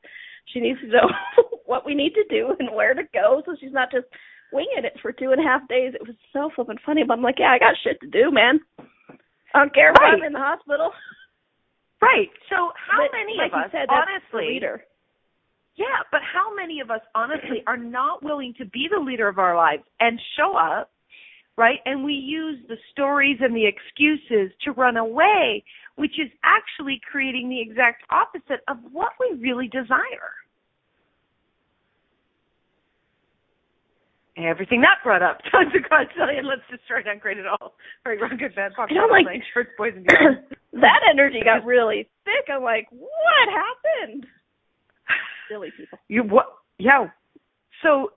She 0.52 0.60
needs 0.60 0.80
to 0.82 0.88
know 0.88 1.08
what 1.66 1.86
we 1.86 1.96
need 1.96 2.14
to 2.16 2.24
do 2.30 2.56
and 2.60 2.76
where 2.76 2.94
to 2.94 3.04
go 3.14 3.42
so 3.46 3.56
she's 3.60 3.72
not 3.72 3.92
just 3.92 4.08
winging 4.52 4.84
it 4.84 5.00
for 5.02 5.12
two 5.12 5.32
and 5.32 5.40
a 5.40 5.48
half 5.48 5.68
days. 5.68 5.94
It 5.96 6.06
was 6.06 6.16
so 6.32 6.52
flippin' 6.54 6.78
funny, 6.86 7.04
but 7.08 7.18
I'm 7.18 7.24
like, 7.24 7.40
yeah, 7.40 7.52
I 7.52 7.60
got 7.60 7.76
shit 7.84 8.00
to 8.02 8.08
do, 8.08 8.30
man. 8.30 8.60
I 9.54 9.60
don't 9.60 9.74
care 9.74 9.92
if 9.92 9.98
right. 10.00 10.14
I'm 10.16 10.24
in 10.24 10.34
the 10.34 10.40
hospital. 10.40 10.92
Right. 12.02 12.30
So 12.50 12.72
how 12.76 13.00
but, 13.00 13.12
many 13.16 13.38
like 13.38 13.54
of 13.54 13.66
us 13.66 13.72
said, 13.72 13.88
honestly 13.90 14.54
leader. 14.54 14.84
Yeah, 15.76 15.86
but 16.12 16.22
how 16.22 16.56
many 16.56 16.82
of 16.82 16.92
us 16.92 17.02
honestly 17.16 17.64
are 17.66 17.78
not 17.78 18.24
willing 18.24 18.54
to 18.60 18.66
be 18.66 18.88
the 18.92 19.02
leader 19.04 19.28
of 19.28 19.40
our 19.40 19.56
lives 19.56 19.84
and 20.00 20.20
show 20.38 20.56
up, 20.56 20.92
right? 21.58 21.80
And 21.86 22.04
we 22.04 22.14
use 22.14 22.60
the 22.68 22.78
stories 22.92 23.38
and 23.42 23.56
the 23.56 23.66
excuses 23.66 24.52
to 24.66 24.72
run 24.72 24.98
away 24.98 25.64
which 25.96 26.20
is 26.20 26.30
actually 26.44 27.00
creating 27.10 27.50
the 27.50 27.62
exact 27.62 28.04
opposite 28.10 28.62
of 28.68 28.78
what 28.92 29.12
we 29.20 29.38
really 29.40 29.68
desire. 29.68 30.34
Everything 34.36 34.82
that 34.82 34.98
brought 35.04 35.22
up, 35.22 35.38
tons 35.52 35.70
of 35.76 35.84
and 35.92 36.48
let's 36.48 36.66
destroy, 36.72 37.02
not 37.06 37.22
great 37.22 37.38
at 37.38 37.46
all. 37.46 37.76
Very 38.04 38.20
wrong, 38.20 38.36
good, 38.38 38.56
bad, 38.56 38.74
pop, 38.76 38.90
I'm 38.90 39.10
like, 39.12 39.44
shirts, 39.54 39.70
boys, 39.78 39.94
and 39.96 40.06
that 40.82 41.02
energy 41.12 41.42
got 41.44 41.64
really 41.66 42.10
thick. 42.26 42.50
I'm 42.52 42.64
like, 42.64 42.88
what 42.90 43.48
happened? 43.54 44.26
Silly 45.54 45.70
people. 45.78 46.00
You 46.08 46.24
what? 46.24 46.48
Yeah. 46.80 47.08
So 47.84 48.12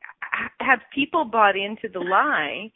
have 0.61 0.81
people 0.95 1.25
bought 1.25 1.57
into 1.57 1.89
the 1.93 2.01
lie 2.01 2.71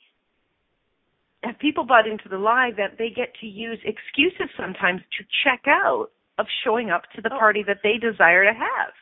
have 1.42 1.58
people 1.58 1.84
bought 1.84 2.06
into 2.06 2.28
the 2.28 2.38
lie 2.38 2.70
that 2.76 2.98
they 2.98 3.08
get 3.08 3.34
to 3.40 3.46
use 3.46 3.78
excuses 3.84 4.54
sometimes 4.58 5.00
to 5.16 5.24
check 5.44 5.62
out 5.66 6.08
of 6.38 6.46
showing 6.64 6.90
up 6.90 7.02
to 7.16 7.22
the 7.22 7.32
oh. 7.32 7.38
party 7.38 7.64
that 7.66 7.78
they 7.82 7.96
desire 7.96 8.44
to 8.44 8.52
have. 8.52 8.92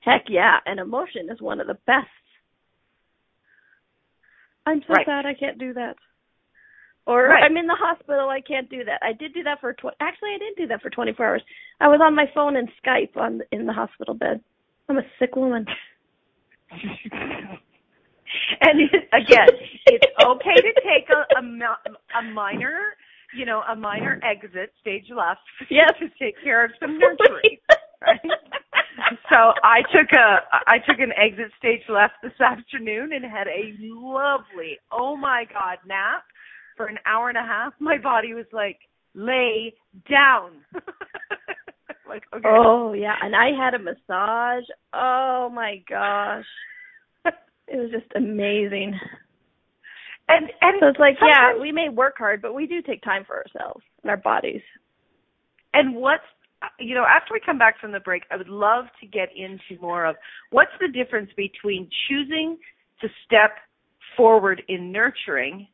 Heck 0.00 0.26
yeah, 0.28 0.58
and 0.66 0.78
emotion 0.78 1.28
is 1.30 1.40
one 1.40 1.60
of 1.60 1.66
the 1.66 1.78
best. 1.86 2.06
I'm 4.66 4.80
so 4.86 4.94
right. 4.94 5.06
sad 5.06 5.26
I 5.26 5.34
can't 5.34 5.58
do 5.58 5.74
that. 5.74 5.96
Or 7.06 7.28
right. 7.28 7.42
I'm 7.44 7.56
in 7.56 7.66
the 7.66 7.76
hospital, 7.78 8.30
I 8.30 8.40
can't 8.40 8.70
do 8.70 8.82
that. 8.84 9.00
I 9.02 9.12
did 9.12 9.34
do 9.34 9.42
that 9.42 9.60
for 9.60 9.74
tw- 9.74 9.94
actually 10.00 10.30
I 10.34 10.38
didn't 10.38 10.56
do 10.56 10.66
that 10.68 10.80
for 10.80 10.88
24 10.90 11.26
hours. 11.26 11.42
I 11.80 11.88
was 11.88 12.00
on 12.02 12.14
my 12.14 12.24
phone 12.34 12.56
and 12.56 12.68
Skype 12.84 13.16
on 13.16 13.42
in 13.52 13.66
the 13.66 13.72
hospital 13.72 14.14
bed. 14.14 14.40
I'm 14.88 14.98
a 14.98 15.02
sick 15.18 15.36
woman. 15.36 15.66
and 18.60 18.80
again, 19.12 19.48
it's 19.86 20.06
okay 20.24 20.54
to 20.54 20.72
take 20.82 21.08
a, 21.10 21.38
a, 21.38 22.18
a 22.18 22.22
minor, 22.32 22.96
you 23.36 23.44
know, 23.44 23.62
a 23.68 23.76
minor 23.76 24.18
exit, 24.24 24.72
stage 24.80 25.06
left, 25.14 25.40
yes. 25.70 25.92
to 26.00 26.08
take 26.18 26.36
care 26.42 26.64
of 26.64 26.70
some 26.80 26.98
nurturing. 26.98 27.58
right? 28.00 28.20
So 29.32 29.52
I 29.64 29.82
took 29.92 30.12
a 30.12 30.38
I 30.68 30.78
took 30.78 31.00
an 31.00 31.10
exit 31.20 31.50
stage 31.58 31.82
left 31.88 32.14
this 32.22 32.40
afternoon 32.40 33.12
and 33.12 33.24
had 33.24 33.48
a 33.48 33.74
lovely, 33.80 34.78
oh 34.92 35.16
my 35.16 35.46
god, 35.52 35.78
nap 35.84 36.22
for 36.76 36.86
an 36.86 36.98
hour 37.06 37.28
and 37.28 37.38
a 37.38 37.42
half. 37.42 37.72
My 37.80 37.98
body 37.98 38.34
was 38.34 38.46
like, 38.52 38.78
lay 39.14 39.74
down. 40.10 40.52
like 42.08 42.22
okay. 42.34 42.48
Oh 42.48 42.92
yeah, 42.92 43.14
and 43.22 43.34
I 43.34 43.50
had 43.56 43.74
a 43.74 43.78
massage. 43.78 44.64
Oh 44.92 45.50
my 45.52 45.82
gosh. 45.88 46.44
It 47.66 47.78
was 47.78 47.90
just 47.90 48.12
amazing. 48.14 48.92
And 50.28 50.44
And 50.44 50.50
and 50.60 50.76
so 50.80 50.88
it's 50.88 50.98
like, 50.98 51.16
yeah, 51.20 51.58
we 51.58 51.72
may 51.72 51.88
work 51.88 52.16
hard, 52.18 52.42
but 52.42 52.54
we 52.54 52.66
do 52.66 52.82
take 52.82 53.02
time 53.02 53.24
for 53.26 53.36
ourselves 53.36 53.82
and 54.02 54.10
our 54.10 54.18
bodies. 54.18 54.60
And 55.72 55.96
what's 55.96 56.24
you 56.78 56.94
know, 56.94 57.04
after 57.04 57.32
we 57.32 57.40
come 57.44 57.58
back 57.58 57.80
from 57.80 57.92
the 57.92 58.00
break, 58.00 58.22
I 58.30 58.36
would 58.36 58.48
love 58.48 58.84
to 59.00 59.06
get 59.06 59.28
into 59.36 59.80
more 59.80 60.06
of 60.06 60.16
what's 60.50 60.70
the 60.80 60.88
difference 60.88 61.30
between 61.36 61.88
choosing 62.08 62.58
to 63.00 63.08
step 63.26 63.52
forward 64.16 64.62
in 64.68 64.92
nurturing 64.92 65.68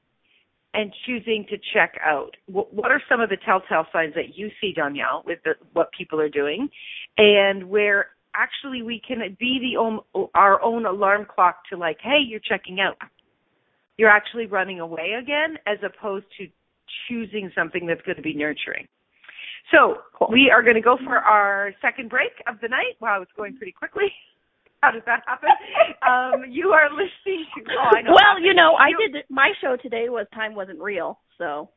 and 0.72 0.92
choosing 1.06 1.44
to 1.50 1.56
check 1.74 1.94
out. 2.04 2.36
What 2.46 2.90
are 2.90 3.02
some 3.08 3.20
of 3.20 3.28
the 3.28 3.36
telltale 3.44 3.86
signs 3.92 4.14
that 4.14 4.36
you 4.36 4.50
see, 4.60 4.72
Donnielle, 4.76 5.24
with 5.26 5.40
the, 5.44 5.54
what 5.72 5.90
people 5.96 6.20
are 6.20 6.28
doing, 6.28 6.68
and 7.18 7.68
where 7.68 8.08
actually 8.34 8.82
we 8.82 9.00
can 9.06 9.18
be 9.38 9.58
the 9.60 9.78
own, 9.78 10.00
our 10.34 10.62
own 10.62 10.86
alarm 10.86 11.26
clock 11.28 11.62
to 11.70 11.76
like, 11.76 11.98
hey, 12.02 12.20
you're 12.24 12.40
checking 12.40 12.78
out. 12.80 12.96
You're 13.96 14.10
actually 14.10 14.46
running 14.46 14.80
away 14.80 15.12
again, 15.20 15.56
as 15.66 15.78
opposed 15.84 16.26
to 16.38 16.46
choosing 17.08 17.50
something 17.54 17.86
that's 17.86 18.02
going 18.02 18.16
to 18.16 18.22
be 18.22 18.34
nurturing. 18.34 18.86
So 19.70 19.98
we 20.30 20.50
are 20.50 20.62
going 20.62 20.76
to 20.76 20.80
go 20.80 20.96
for 21.04 21.16
our 21.18 21.72
second 21.82 22.10
break 22.10 22.32
of 22.48 22.56
the 22.60 22.68
night. 22.68 22.96
Wow, 23.00 23.22
it's 23.22 23.32
going 23.36 23.56
pretty 23.56 23.72
quickly. 23.72 24.06
How 24.82 24.90
does 24.90 25.02
that 25.06 25.22
happen? 25.26 25.50
um, 26.02 26.50
you 26.50 26.70
are 26.70 26.88
listening 26.90 27.44
to. 27.54 27.64
Oh, 27.78 27.96
I 27.96 28.02
know. 28.02 28.12
Well, 28.12 28.40
you 28.40 28.54
know, 28.54 28.74
I 28.76 28.90
did 28.98 29.24
my 29.28 29.52
show 29.60 29.76
today 29.76 30.08
was 30.08 30.26
time 30.34 30.54
wasn't 30.54 30.80
real, 30.80 31.18
so. 31.36 31.68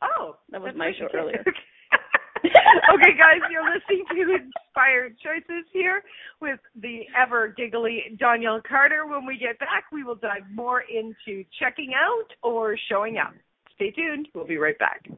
Oh, 0.00 0.36
that 0.50 0.62
was 0.62 0.74
my 0.76 0.92
show 0.98 1.08
earlier. 1.12 1.44
okay, 2.44 3.12
guys, 3.18 3.40
you're 3.50 3.64
listening 3.64 4.04
to 4.12 4.36
Inspired 4.36 5.16
Choices 5.18 5.64
here 5.72 6.02
with 6.40 6.60
the 6.80 7.00
ever 7.20 7.48
giggly 7.48 8.16
Donnielle 8.16 8.62
Carter. 8.62 9.06
When 9.06 9.26
we 9.26 9.36
get 9.36 9.58
back, 9.58 9.84
we 9.92 10.04
will 10.04 10.14
dive 10.14 10.48
more 10.52 10.82
into 10.82 11.44
checking 11.58 11.94
out 11.94 12.32
or 12.42 12.78
showing 12.88 13.18
up. 13.18 13.34
Stay 13.74 13.90
tuned. 13.90 14.28
We'll 14.34 14.46
be 14.46 14.56
right 14.56 14.78
back. 14.78 15.08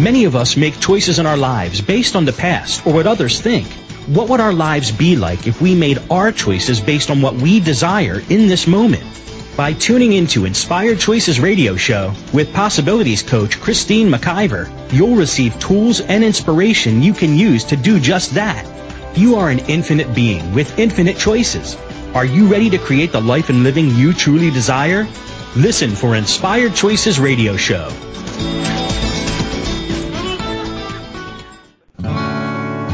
Many 0.00 0.24
of 0.24 0.36
us 0.36 0.56
make 0.56 0.78
choices 0.78 1.18
in 1.18 1.26
our 1.26 1.36
lives 1.36 1.80
based 1.80 2.14
on 2.14 2.24
the 2.24 2.32
past 2.32 2.86
or 2.86 2.94
what 2.94 3.08
others 3.08 3.40
think. 3.40 3.66
What 4.08 4.30
would 4.30 4.40
our 4.40 4.54
lives 4.54 4.90
be 4.90 5.16
like 5.16 5.46
if 5.46 5.60
we 5.60 5.74
made 5.74 6.00
our 6.10 6.32
choices 6.32 6.80
based 6.80 7.10
on 7.10 7.20
what 7.20 7.34
we 7.34 7.60
desire 7.60 8.22
in 8.30 8.48
this 8.48 8.66
moment? 8.66 9.04
By 9.54 9.74
tuning 9.74 10.14
into 10.14 10.46
Inspired 10.46 10.98
Choices 10.98 11.38
radio 11.38 11.76
show 11.76 12.14
with 12.32 12.54
possibilities 12.54 13.22
coach 13.22 13.60
Christine 13.60 14.08
McIver, 14.10 14.72
you'll 14.94 15.14
receive 15.14 15.60
tools 15.60 16.00
and 16.00 16.24
inspiration 16.24 17.02
you 17.02 17.12
can 17.12 17.36
use 17.36 17.64
to 17.64 17.76
do 17.76 18.00
just 18.00 18.32
that. 18.32 18.64
You 19.14 19.34
are 19.34 19.50
an 19.50 19.58
infinite 19.68 20.14
being 20.14 20.54
with 20.54 20.78
infinite 20.78 21.18
choices. 21.18 21.76
Are 22.14 22.24
you 22.24 22.46
ready 22.46 22.70
to 22.70 22.78
create 22.78 23.12
the 23.12 23.20
life 23.20 23.50
and 23.50 23.62
living 23.62 23.90
you 23.90 24.14
truly 24.14 24.50
desire? 24.50 25.06
Listen 25.54 25.90
for 25.90 26.16
Inspired 26.16 26.74
Choices 26.74 27.20
radio 27.20 27.58
show. 27.58 27.90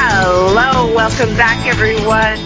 Hello, 0.00 0.94
welcome 0.94 1.36
back 1.36 1.66
everyone. 1.66 2.38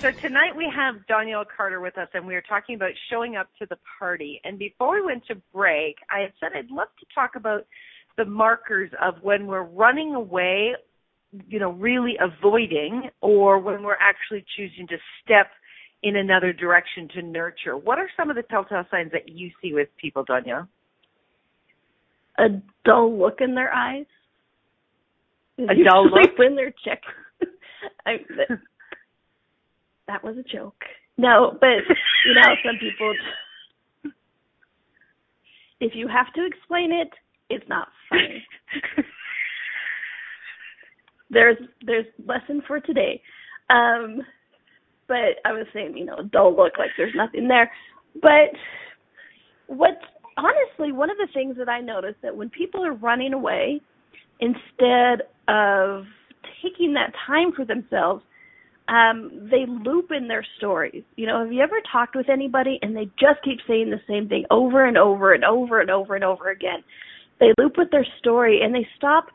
So 0.00 0.10
tonight 0.20 0.54
we 0.54 0.70
have 0.74 0.96
Donnielle 1.08 1.46
Carter 1.56 1.80
with 1.80 1.96
us 1.96 2.08
and 2.12 2.26
we 2.26 2.34
are 2.34 2.42
talking 2.42 2.74
about 2.74 2.92
showing 3.10 3.36
up 3.36 3.48
to 3.58 3.66
the 3.66 3.78
party. 3.98 4.40
And 4.44 4.58
before 4.58 4.94
we 4.94 5.06
went 5.06 5.26
to 5.28 5.36
break, 5.54 5.96
I 6.10 6.30
said 6.38 6.50
I'd 6.54 6.70
love 6.70 6.88
to 7.00 7.06
talk 7.14 7.34
about 7.34 7.66
the 8.16 8.26
markers 8.26 8.90
of 9.02 9.14
when 9.22 9.46
we're 9.46 9.62
running 9.62 10.14
away 10.14 10.74
you 11.48 11.58
know, 11.58 11.72
really 11.72 12.14
avoiding 12.20 13.10
or 13.20 13.58
when 13.58 13.82
we're 13.82 13.96
actually 14.00 14.44
choosing 14.56 14.86
to 14.88 14.96
step 15.22 15.48
in 16.02 16.16
another 16.16 16.52
direction 16.52 17.08
to 17.14 17.22
nurture. 17.22 17.76
What 17.76 17.98
are 17.98 18.08
some 18.16 18.30
of 18.30 18.36
the 18.36 18.42
telltale 18.42 18.84
signs 18.90 19.12
that 19.12 19.28
you 19.28 19.50
see 19.62 19.72
with 19.72 19.88
people, 20.00 20.24
Danya? 20.24 20.68
A 22.38 22.48
dull 22.84 23.18
look 23.18 23.40
in 23.40 23.54
their 23.54 23.72
eyes. 23.72 24.06
A 25.58 25.74
dull 25.84 26.04
look 26.10 26.38
when 26.38 26.54
they're 26.54 26.74
check. 26.84 27.00
I, 28.04 28.18
that, 28.36 28.58
that 30.06 30.24
was 30.24 30.36
a 30.36 30.42
joke. 30.42 30.82
No, 31.18 31.56
but 31.60 31.68
you 31.68 32.34
know, 32.34 32.54
some 32.64 32.76
people. 32.78 33.14
If 35.78 35.92
you 35.94 36.08
have 36.08 36.32
to 36.32 36.46
explain 36.46 36.90
it, 36.90 37.10
it's 37.50 37.68
not 37.68 37.88
funny. 38.08 38.42
there's 41.30 41.58
there's 41.84 42.06
lesson 42.26 42.62
for 42.66 42.80
today. 42.80 43.20
Um, 43.70 44.22
but 45.08 45.38
I 45.44 45.52
was 45.52 45.66
saying, 45.72 45.96
you 45.96 46.04
know, 46.04 46.22
don't 46.32 46.56
look 46.56 46.78
like 46.78 46.90
there's 46.96 47.14
nothing 47.14 47.48
there. 47.48 47.70
But 48.20 48.50
what 49.66 49.98
honestly, 50.36 50.92
one 50.92 51.10
of 51.10 51.16
the 51.16 51.28
things 51.32 51.56
that 51.58 51.68
I 51.68 51.80
noticed 51.80 52.22
that 52.22 52.36
when 52.36 52.50
people 52.50 52.84
are 52.84 52.94
running 52.94 53.32
away, 53.32 53.80
instead 54.40 55.26
of 55.48 56.04
taking 56.62 56.94
that 56.94 57.12
time 57.26 57.52
for 57.52 57.64
themselves, 57.64 58.22
um, 58.88 59.48
they 59.50 59.64
loop 59.66 60.10
in 60.16 60.28
their 60.28 60.46
stories. 60.58 61.02
You 61.16 61.26
know, 61.26 61.42
have 61.42 61.52
you 61.52 61.60
ever 61.60 61.76
talked 61.90 62.14
with 62.14 62.28
anybody 62.28 62.78
and 62.82 62.94
they 62.94 63.06
just 63.18 63.42
keep 63.44 63.58
saying 63.66 63.90
the 63.90 64.00
same 64.08 64.28
thing 64.28 64.44
over 64.50 64.86
and 64.86 64.96
over 64.96 65.32
and 65.32 65.44
over 65.44 65.80
and 65.80 65.90
over 65.90 66.14
and 66.14 66.24
over 66.24 66.50
again? 66.50 66.84
They 67.40 67.52
loop 67.58 67.74
with 67.76 67.90
their 67.90 68.06
story 68.18 68.60
and 68.62 68.74
they 68.74 68.86
stop 68.96 69.26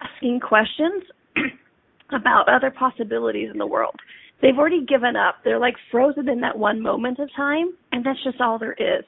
asking 0.00 0.40
questions 0.40 1.02
about 2.12 2.48
other 2.48 2.70
possibilities 2.70 3.50
in 3.52 3.58
the 3.58 3.66
world. 3.66 3.94
They've 4.40 4.56
already 4.56 4.84
given 4.84 5.16
up. 5.16 5.36
They're 5.44 5.58
like 5.58 5.74
frozen 5.90 6.28
in 6.28 6.40
that 6.40 6.58
one 6.58 6.80
moment 6.80 7.18
of 7.18 7.28
time, 7.34 7.70
and 7.92 8.04
that's 8.04 8.22
just 8.22 8.40
all 8.40 8.58
there 8.58 8.74
is. 8.74 9.04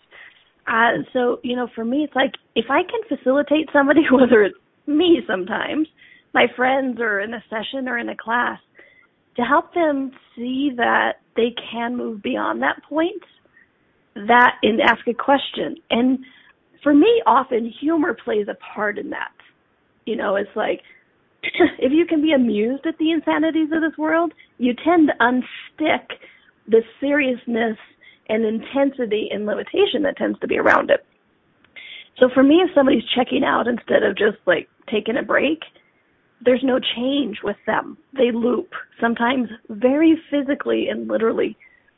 Uh, 0.66 1.02
so, 1.12 1.38
you 1.42 1.56
know, 1.56 1.68
for 1.74 1.84
me, 1.84 2.04
it's 2.04 2.14
like 2.14 2.32
if 2.54 2.66
I 2.68 2.82
can 2.82 3.18
facilitate 3.18 3.68
somebody, 3.72 4.02
whether 4.12 4.42
it's 4.42 4.56
me 4.86 5.20
sometimes, 5.26 5.88
my 6.34 6.46
friends, 6.56 6.98
or 7.00 7.20
in 7.20 7.34
a 7.34 7.42
session 7.48 7.88
or 7.88 7.98
in 7.98 8.08
a 8.08 8.16
class, 8.16 8.58
to 9.36 9.42
help 9.42 9.72
them 9.74 10.10
see 10.36 10.70
that 10.76 11.14
they 11.36 11.54
can 11.72 11.96
move 11.96 12.22
beyond 12.22 12.62
that 12.62 12.82
point, 12.88 13.22
that 14.14 14.54
and 14.62 14.80
ask 14.80 15.06
a 15.06 15.14
question. 15.14 15.76
And 15.90 16.18
for 16.82 16.92
me, 16.92 17.22
often 17.26 17.72
humor 17.80 18.16
plays 18.24 18.46
a 18.48 18.56
part 18.74 18.98
in 18.98 19.10
that. 19.10 19.32
You 20.06 20.16
know, 20.16 20.36
it's 20.36 20.50
like, 20.56 20.80
if 21.78 21.92
you 21.92 22.06
can 22.06 22.22
be 22.22 22.32
amused 22.32 22.86
at 22.86 22.98
the 22.98 23.10
insanities 23.10 23.70
of 23.72 23.80
this 23.80 23.96
world, 23.98 24.32
you 24.58 24.74
tend 24.84 25.08
to 25.08 25.14
unstick 25.24 26.06
the 26.68 26.82
seriousness 27.00 27.76
and 28.28 28.44
intensity 28.44 29.28
and 29.32 29.46
limitation 29.46 30.02
that 30.02 30.16
tends 30.16 30.38
to 30.40 30.46
be 30.46 30.58
around 30.58 30.90
it. 30.90 31.04
So 32.18 32.28
for 32.32 32.42
me, 32.42 32.56
if 32.56 32.70
somebody's 32.74 33.02
checking 33.16 33.42
out 33.44 33.66
instead 33.66 34.02
of 34.02 34.16
just 34.16 34.36
like 34.46 34.68
taking 34.90 35.16
a 35.16 35.22
break, 35.22 35.60
there's 36.44 36.62
no 36.62 36.78
change 36.96 37.38
with 37.42 37.56
them. 37.66 37.98
They 38.16 38.30
loop, 38.32 38.70
sometimes 39.00 39.48
very 39.68 40.20
physically 40.30 40.88
and 40.88 41.08
literally 41.08 41.56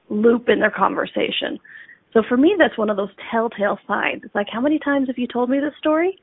loop 0.09 0.49
in 0.49 0.61
their 0.61 0.71
conversation. 0.71 1.59
So 2.13 2.23
for 2.29 2.37
me, 2.37 2.55
that's 2.59 2.77
one 2.77 2.91
of 2.91 2.97
those 2.97 3.11
telltale 3.31 3.79
signs. 3.87 4.23
It's 4.25 4.35
like, 4.35 4.49
how 4.53 4.61
many 4.61 4.79
times 4.79 5.09
have 5.09 5.19
you 5.19 5.27
told 5.27 5.49
me 5.49 5.59
this 5.61 5.73
story? 5.79 6.19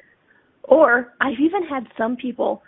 Or 0.63 1.13
I've 1.20 1.39
even 1.39 1.63
had 1.63 1.88
some 1.97 2.15
people, 2.15 2.61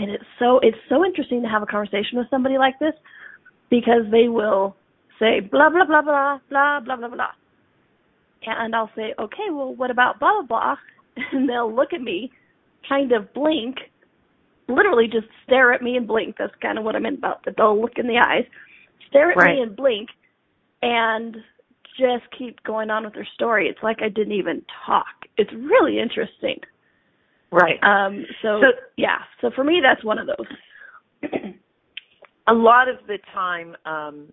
and 0.00 0.10
it's 0.10 0.24
so 0.38 0.58
it's 0.62 0.78
so 0.88 1.04
interesting 1.04 1.42
to 1.42 1.48
have 1.48 1.62
a 1.62 1.66
conversation 1.66 2.16
with 2.16 2.26
somebody 2.30 2.56
like 2.56 2.78
this 2.78 2.94
because 3.68 4.02
they 4.10 4.28
will 4.28 4.74
say 5.18 5.40
blah 5.40 5.68
blah 5.68 5.84
blah 5.84 6.00
blah 6.00 6.38
blah 6.48 6.80
blah 6.80 6.96
blah 6.96 7.08
blah, 7.08 7.32
and 8.46 8.74
I'll 8.74 8.90
say, 8.96 9.14
okay, 9.18 9.50
well, 9.50 9.74
what 9.74 9.90
about 9.90 10.18
blah 10.18 10.42
blah 10.42 10.46
blah? 10.46 10.76
And 11.32 11.48
they'll 11.48 11.74
look 11.74 11.92
at 11.92 12.00
me, 12.00 12.32
kind 12.88 13.12
of 13.12 13.34
blink, 13.34 13.76
literally 14.68 15.06
just 15.06 15.26
stare 15.44 15.72
at 15.74 15.82
me 15.82 15.96
and 15.96 16.06
blink. 16.06 16.36
That's 16.38 16.54
kind 16.62 16.78
of 16.78 16.84
what 16.84 16.96
I 16.96 16.98
meant 16.98 17.18
about 17.18 17.44
the 17.44 17.50
dull 17.50 17.78
look 17.78 17.98
in 17.98 18.06
the 18.06 18.16
eyes. 18.16 18.46
Stare 19.10 19.32
at 19.32 19.36
right. 19.36 19.56
me 19.56 19.62
and 19.62 19.76
blink, 19.76 20.08
and 20.80 21.36
just 21.98 22.24
keep 22.38 22.62
going 22.62 22.88
on 22.88 23.04
with 23.04 23.12
their 23.12 23.28
story. 23.34 23.68
It's 23.68 23.82
like 23.82 23.98
I 24.00 24.08
didn't 24.08 24.32
even 24.32 24.62
talk. 24.86 25.04
It's 25.36 25.52
really 25.52 25.98
interesting. 25.98 26.60
Right. 27.52 27.82
Um 27.82 28.24
so, 28.42 28.60
So- 28.62 28.80
yeah, 28.96 29.18
so 29.40 29.50
for 29.54 29.64
me 29.64 29.80
that's 29.82 30.04
one 30.04 30.18
of 30.18 30.26
those. 30.26 31.32
a 32.46 32.52
lot 32.54 32.88
of 32.88 32.96
the 33.06 33.18
time 33.34 33.76
um 33.84 34.32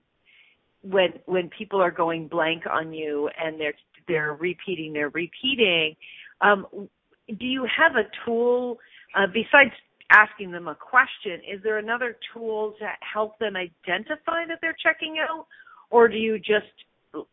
when 0.82 1.14
when 1.26 1.50
people 1.50 1.82
are 1.82 1.92
going 1.92 2.28
blank 2.28 2.64
on 2.70 2.94
you 2.94 3.30
and 3.44 3.60
they're 3.60 3.74
they're 4.08 4.34
repeating 4.34 4.94
they're 4.94 5.10
repeating 5.10 5.96
um 6.42 6.66
do 7.40 7.46
you 7.46 7.66
have 7.66 7.96
a 7.96 8.04
tool 8.26 8.78
uh, 9.18 9.28
besides 9.34 9.72
asking 10.12 10.52
them 10.52 10.68
a 10.68 10.76
question 10.76 11.42
is 11.52 11.62
there 11.64 11.78
another 11.80 12.16
tool 12.34 12.74
to 12.80 12.88
help 13.02 13.38
them 13.40 13.56
identify 13.56 14.46
that 14.48 14.60
they're 14.62 14.78
checking 14.82 15.18
out 15.20 15.46
or 15.90 16.08
do 16.08 16.16
you 16.18 16.38
just 16.38 16.72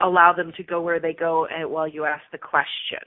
allow 0.00 0.32
them 0.32 0.52
to 0.56 0.62
go 0.64 0.80
where 0.80 0.98
they 0.98 1.12
go 1.12 1.46
and 1.46 1.70
while 1.70 1.86
you 1.86 2.04
ask 2.04 2.22
the 2.32 2.38
question 2.38 2.98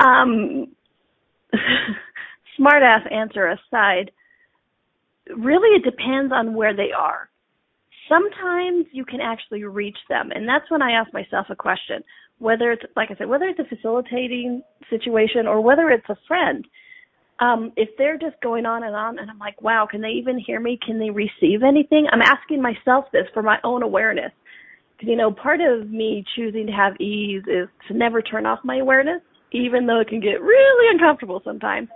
Um 0.00 0.68
smart 2.56 2.82
ass 2.82 3.06
answer 3.10 3.46
aside, 3.48 4.10
really 5.36 5.76
it 5.76 5.84
depends 5.84 6.32
on 6.32 6.54
where 6.54 6.74
they 6.76 6.90
are. 6.96 7.28
Sometimes 8.08 8.86
you 8.92 9.04
can 9.04 9.20
actually 9.20 9.64
reach 9.64 9.96
them, 10.08 10.30
and 10.34 10.46
that's 10.48 10.70
when 10.70 10.82
I 10.82 10.92
ask 10.92 11.12
myself 11.12 11.46
a 11.50 11.56
question. 11.56 12.02
Whether 12.38 12.72
it's 12.72 12.82
like 12.96 13.10
I 13.10 13.16
said, 13.16 13.28
whether 13.28 13.46
it's 13.46 13.60
a 13.60 13.76
facilitating 13.76 14.62
situation 14.90 15.46
or 15.46 15.60
whether 15.60 15.88
it's 15.90 16.08
a 16.08 16.16
friend, 16.28 16.66
um, 17.40 17.72
if 17.76 17.88
they're 17.98 18.18
just 18.18 18.40
going 18.42 18.66
on 18.66 18.84
and 18.84 18.94
on, 18.94 19.18
and 19.18 19.30
I'm 19.30 19.38
like, 19.38 19.60
wow, 19.62 19.86
can 19.90 20.00
they 20.00 20.10
even 20.10 20.38
hear 20.38 20.60
me? 20.60 20.78
Can 20.84 20.98
they 20.98 21.10
receive 21.10 21.62
anything? 21.62 22.06
I'm 22.12 22.22
asking 22.22 22.62
myself 22.62 23.06
this 23.12 23.26
for 23.32 23.42
my 23.42 23.58
own 23.64 23.82
awareness. 23.82 24.32
You 25.00 25.16
know, 25.16 25.32
part 25.32 25.60
of 25.60 25.90
me 25.90 26.24
choosing 26.36 26.66
to 26.66 26.72
have 26.72 26.98
ease 27.00 27.42
is 27.46 27.68
to 27.88 27.94
never 27.94 28.22
turn 28.22 28.46
off 28.46 28.60
my 28.64 28.76
awareness, 28.76 29.20
even 29.54 29.86
though 29.86 30.00
it 30.00 30.08
can 30.08 30.20
get 30.20 30.42
really 30.42 30.92
uncomfortable 30.92 31.40
sometimes. 31.44 31.88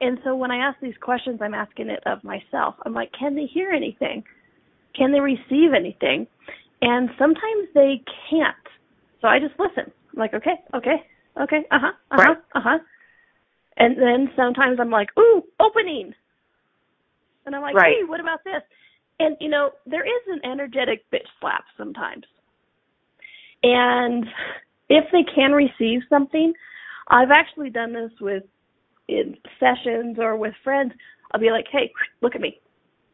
And 0.00 0.18
so 0.22 0.36
when 0.36 0.52
I 0.52 0.58
ask 0.58 0.78
these 0.80 0.96
questions, 1.00 1.40
I'm 1.42 1.54
asking 1.54 1.88
it 1.88 2.02
of 2.06 2.22
myself. 2.22 2.76
I'm 2.84 2.92
like, 2.92 3.10
can 3.18 3.34
they 3.34 3.46
hear 3.46 3.70
anything? 3.70 4.22
Can 4.94 5.10
they 5.10 5.20
receive 5.20 5.72
anything? 5.74 6.26
And 6.82 7.08
sometimes 7.18 7.68
they 7.74 8.02
can't. 8.30 8.54
So 9.20 9.26
I 9.26 9.40
just 9.40 9.58
listen. 9.58 9.90
I'm 10.12 10.18
like, 10.18 10.34
okay, 10.34 10.54
okay, 10.74 11.02
okay, 11.40 11.66
uh 11.72 11.78
huh, 11.80 11.92
uh 12.12 12.16
huh, 12.16 12.22
Right. 12.28 12.36
uh 12.54 12.60
huh. 12.62 12.78
And 13.78 13.96
then 13.96 14.30
sometimes 14.36 14.78
I'm 14.80 14.90
like, 14.90 15.08
ooh, 15.18 15.42
opening. 15.60 16.12
And 17.46 17.56
I'm 17.56 17.62
like, 17.62 17.74
Right. 17.74 17.96
hey, 18.00 18.04
what 18.04 18.20
about 18.20 18.44
this? 18.44 18.62
And 19.18 19.36
you 19.40 19.48
know, 19.48 19.70
there 19.86 20.04
is 20.04 20.22
an 20.28 20.40
energetic 20.48 21.10
bitch 21.10 21.26
slap 21.40 21.64
sometimes. 21.76 22.24
And 23.64 24.24
if 24.88 25.04
they 25.10 25.24
can 25.34 25.52
receive 25.52 26.02
something, 26.08 26.52
I've 27.08 27.30
actually 27.30 27.70
done 27.70 27.92
this 27.92 28.10
with 28.20 28.44
in 29.08 29.36
sessions 29.58 30.18
or 30.18 30.36
with 30.36 30.54
friends. 30.62 30.92
I'll 31.32 31.40
be 31.40 31.50
like, 31.50 31.66
hey, 31.70 31.90
look 32.20 32.34
at 32.34 32.40
me. 32.40 32.60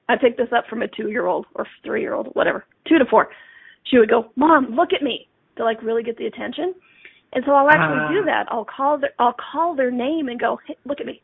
I 0.08 0.16
picked 0.16 0.38
this 0.38 0.52
up 0.54 0.66
from 0.68 0.82
a 0.82 0.88
two 0.88 1.08
year 1.08 1.26
old 1.26 1.46
or 1.54 1.66
three 1.84 2.02
year 2.02 2.14
old, 2.14 2.28
whatever, 2.34 2.64
two 2.88 2.98
to 2.98 3.04
four. 3.06 3.28
She 3.84 3.98
would 3.98 4.10
go, 4.10 4.30
Mom, 4.36 4.74
look 4.74 4.92
at 4.92 5.02
me 5.02 5.28
to 5.56 5.64
like 5.64 5.82
really 5.82 6.02
get 6.02 6.16
the 6.18 6.26
attention. 6.26 6.74
And 7.32 7.44
so 7.46 7.52
I'll 7.52 7.70
actually 7.70 7.98
Ah. 8.00 8.08
do 8.08 8.24
that. 8.26 8.46
I'll 8.50 8.64
call 8.64 8.98
their 8.98 9.12
I'll 9.18 9.34
call 9.52 9.74
their 9.74 9.90
name 9.90 10.28
and 10.28 10.38
go, 10.38 10.58
Hey, 10.66 10.76
look 10.84 11.00
at 11.00 11.06
me. 11.06 11.22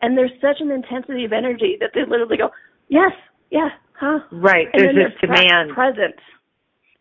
And 0.00 0.18
there's 0.18 0.32
such 0.40 0.60
an 0.60 0.70
intensity 0.70 1.24
of 1.24 1.32
energy 1.32 1.76
that 1.80 1.90
they 1.94 2.04
literally 2.04 2.36
go, 2.36 2.50
Yes, 2.88 3.12
yeah, 3.50 3.70
huh? 3.92 4.20
right 4.32 4.68
And 4.74 4.96
there's 4.96 5.12
this 5.12 5.20
demand 5.20 5.70
present. 5.70 6.14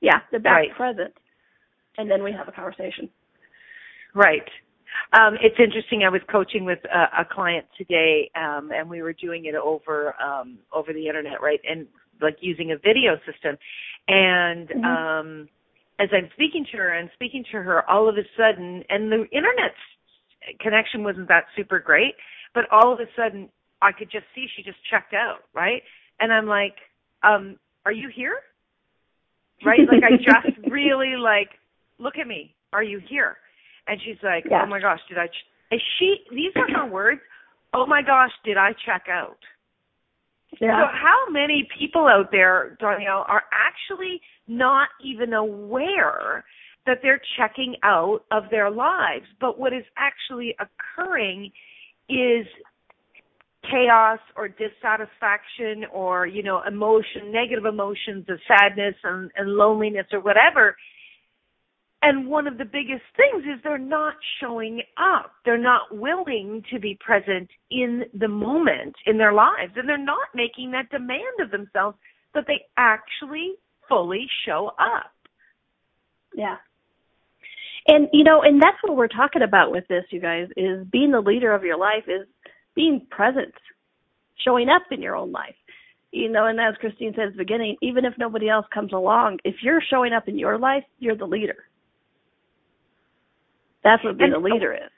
Yeah, 0.01 0.19
they're 0.31 0.39
back 0.39 0.55
Right. 0.57 0.75
present. 0.75 1.13
And 1.97 2.09
then 2.09 2.23
we 2.23 2.31
have 2.31 2.47
a 2.47 2.51
conversation. 2.51 3.09
Right. 4.13 4.47
Um, 5.13 5.35
it's 5.41 5.55
interesting. 5.59 6.03
I 6.03 6.09
was 6.09 6.21
coaching 6.29 6.65
with 6.65 6.79
a, 6.85 7.21
a 7.21 7.25
client 7.25 7.65
today, 7.77 8.29
um, 8.35 8.71
and 8.73 8.89
we 8.89 9.01
were 9.01 9.13
doing 9.13 9.45
it 9.45 9.55
over 9.55 10.15
um, 10.21 10.59
over 10.73 10.93
the 10.93 11.07
internet, 11.07 11.41
right? 11.41 11.59
And 11.69 11.87
like 12.21 12.37
using 12.41 12.71
a 12.71 12.77
video 12.77 13.17
system. 13.25 13.57
And 14.07 14.69
Mhm. 14.69 14.85
um, 14.85 15.49
as 15.99 16.09
I'm 16.13 16.29
speaking 16.33 16.65
to 16.71 16.77
her 16.77 16.89
and 16.89 17.09
speaking 17.13 17.43
to 17.51 17.61
her, 17.61 17.89
all 17.89 18.07
of 18.09 18.17
a 18.17 18.25
sudden, 18.37 18.83
and 18.89 19.11
the 19.11 19.27
internet 19.31 19.73
connection 20.59 21.03
wasn't 21.03 21.27
that 21.27 21.45
super 21.55 21.79
great, 21.79 22.15
but 22.53 22.65
all 22.71 22.91
of 22.91 22.99
a 22.99 23.07
sudden, 23.15 23.49
I 23.81 23.91
could 23.91 24.09
just 24.11 24.25
see 24.35 24.47
she 24.55 24.63
just 24.63 24.83
checked 24.89 25.13
out, 25.13 25.43
right? 25.53 25.83
And 26.19 26.31
I'm 26.33 26.47
like, 26.47 26.75
um, 27.23 27.57
"Are 27.85 27.91
you 27.91 28.09
here?" 28.09 28.39
Right? 29.63 29.87
Like 29.87 30.03
I 30.03 30.11
just 30.11 30.57
really 30.69 31.15
like, 31.15 31.49
look 31.99 32.17
at 32.17 32.27
me. 32.27 32.55
Are 32.73 32.83
you 32.83 32.99
here? 32.99 33.37
And 33.87 33.99
she's 34.03 34.21
like, 34.23 34.45
oh 34.45 34.49
Yeah. 34.51 34.63
"Oh 34.63 34.67
my 34.67 34.79
gosh, 34.79 34.99
did 35.09 35.17
I?" 35.17 35.27
Ch-? 35.27 35.45
Is 35.71 35.81
she? 35.97 36.17
These 36.31 36.53
are 36.55 36.69
her 36.79 36.85
words. 36.85 37.21
Oh 37.73 37.85
my 37.85 38.01
gosh, 38.01 38.31
did 38.43 38.57
I 38.57 38.73
check 38.85 39.05
out? 39.09 39.37
Yeah. 40.59 40.81
So 40.81 40.87
how 40.91 41.31
many 41.31 41.67
people 41.79 42.07
out 42.07 42.29
there, 42.31 42.77
Donnielle, 42.81 43.27
are 43.27 43.43
actually 43.53 44.21
not 44.47 44.89
even 45.03 45.33
aware 45.33 46.43
that 46.85 46.97
they're 47.01 47.21
checking 47.37 47.75
out 47.83 48.25
of 48.31 48.43
their 48.51 48.69
lives? 48.69 49.25
But 49.39 49.57
what 49.57 49.71
is 49.71 49.83
actually 49.97 50.55
occurring 50.59 51.51
is 52.09 52.45
chaos 53.69 54.19
or 54.35 54.49
dissatisfaction 54.49 55.85
or, 55.93 56.25
you 56.25 56.43
know, 56.43 56.61
emotion, 56.67 57.31
negative 57.31 57.65
emotions 57.65 58.25
of 58.27 58.39
sadness 58.47 58.95
and, 59.03 59.31
and 59.37 59.51
loneliness 59.51 60.07
or 60.11 60.19
whatever. 60.19 60.75
And 62.03 62.27
one 62.27 62.47
of 62.47 62.57
the 62.57 62.65
biggest 62.65 63.03
things 63.15 63.43
is 63.43 63.61
they're 63.63 63.77
not 63.77 64.15
showing 64.39 64.81
up. 64.97 65.33
They're 65.45 65.57
not 65.57 65.95
willing 65.95 66.63
to 66.71 66.79
be 66.79 66.97
present 66.99 67.49
in 67.69 68.03
the 68.13 68.27
moment 68.27 68.95
in 69.05 69.19
their 69.19 69.33
lives. 69.33 69.73
And 69.75 69.87
they're 69.87 69.97
not 69.97 70.29
making 70.33 70.71
that 70.71 70.89
demand 70.89 71.39
of 71.39 71.51
themselves 71.51 71.97
that 72.33 72.45
they 72.47 72.61
actually 72.75 73.53
fully 73.87 74.25
show 74.45 74.71
up. 74.79 75.11
Yeah. 76.35 76.55
And 77.87 78.07
you 78.13 78.23
know, 78.23 78.41
and 78.41 78.61
that's 78.61 78.77
what 78.83 78.95
we're 78.95 79.07
talking 79.07 79.41
about 79.41 79.71
with 79.71 79.87
this, 79.87 80.05
you 80.11 80.21
guys, 80.21 80.47
is 80.55 80.85
being 80.91 81.11
the 81.11 81.19
leader 81.19 81.53
of 81.53 81.63
your 81.63 81.77
life 81.77 82.03
is 82.07 82.27
being 82.75 83.05
present, 83.09 83.53
showing 84.45 84.69
up 84.69 84.83
in 84.91 85.01
your 85.01 85.15
own 85.15 85.31
life. 85.31 85.55
You 86.11 86.29
know, 86.29 86.45
and 86.45 86.59
as 86.59 86.75
Christine 86.79 87.13
said 87.15 87.27
at 87.27 87.31
the 87.33 87.37
beginning, 87.37 87.77
even 87.81 88.05
if 88.05 88.13
nobody 88.17 88.49
else 88.49 88.65
comes 88.73 88.91
along, 88.91 89.39
if 89.43 89.55
you're 89.61 89.81
showing 89.89 90.13
up 90.13 90.27
in 90.27 90.37
your 90.37 90.57
life, 90.57 90.83
you're 90.99 91.15
the 91.15 91.25
leader. 91.25 91.65
That's 93.83 94.03
what 94.03 94.17
being 94.17 94.33
And- 94.33 94.45
a 94.45 94.53
leader 94.53 94.73
is. 94.73 94.89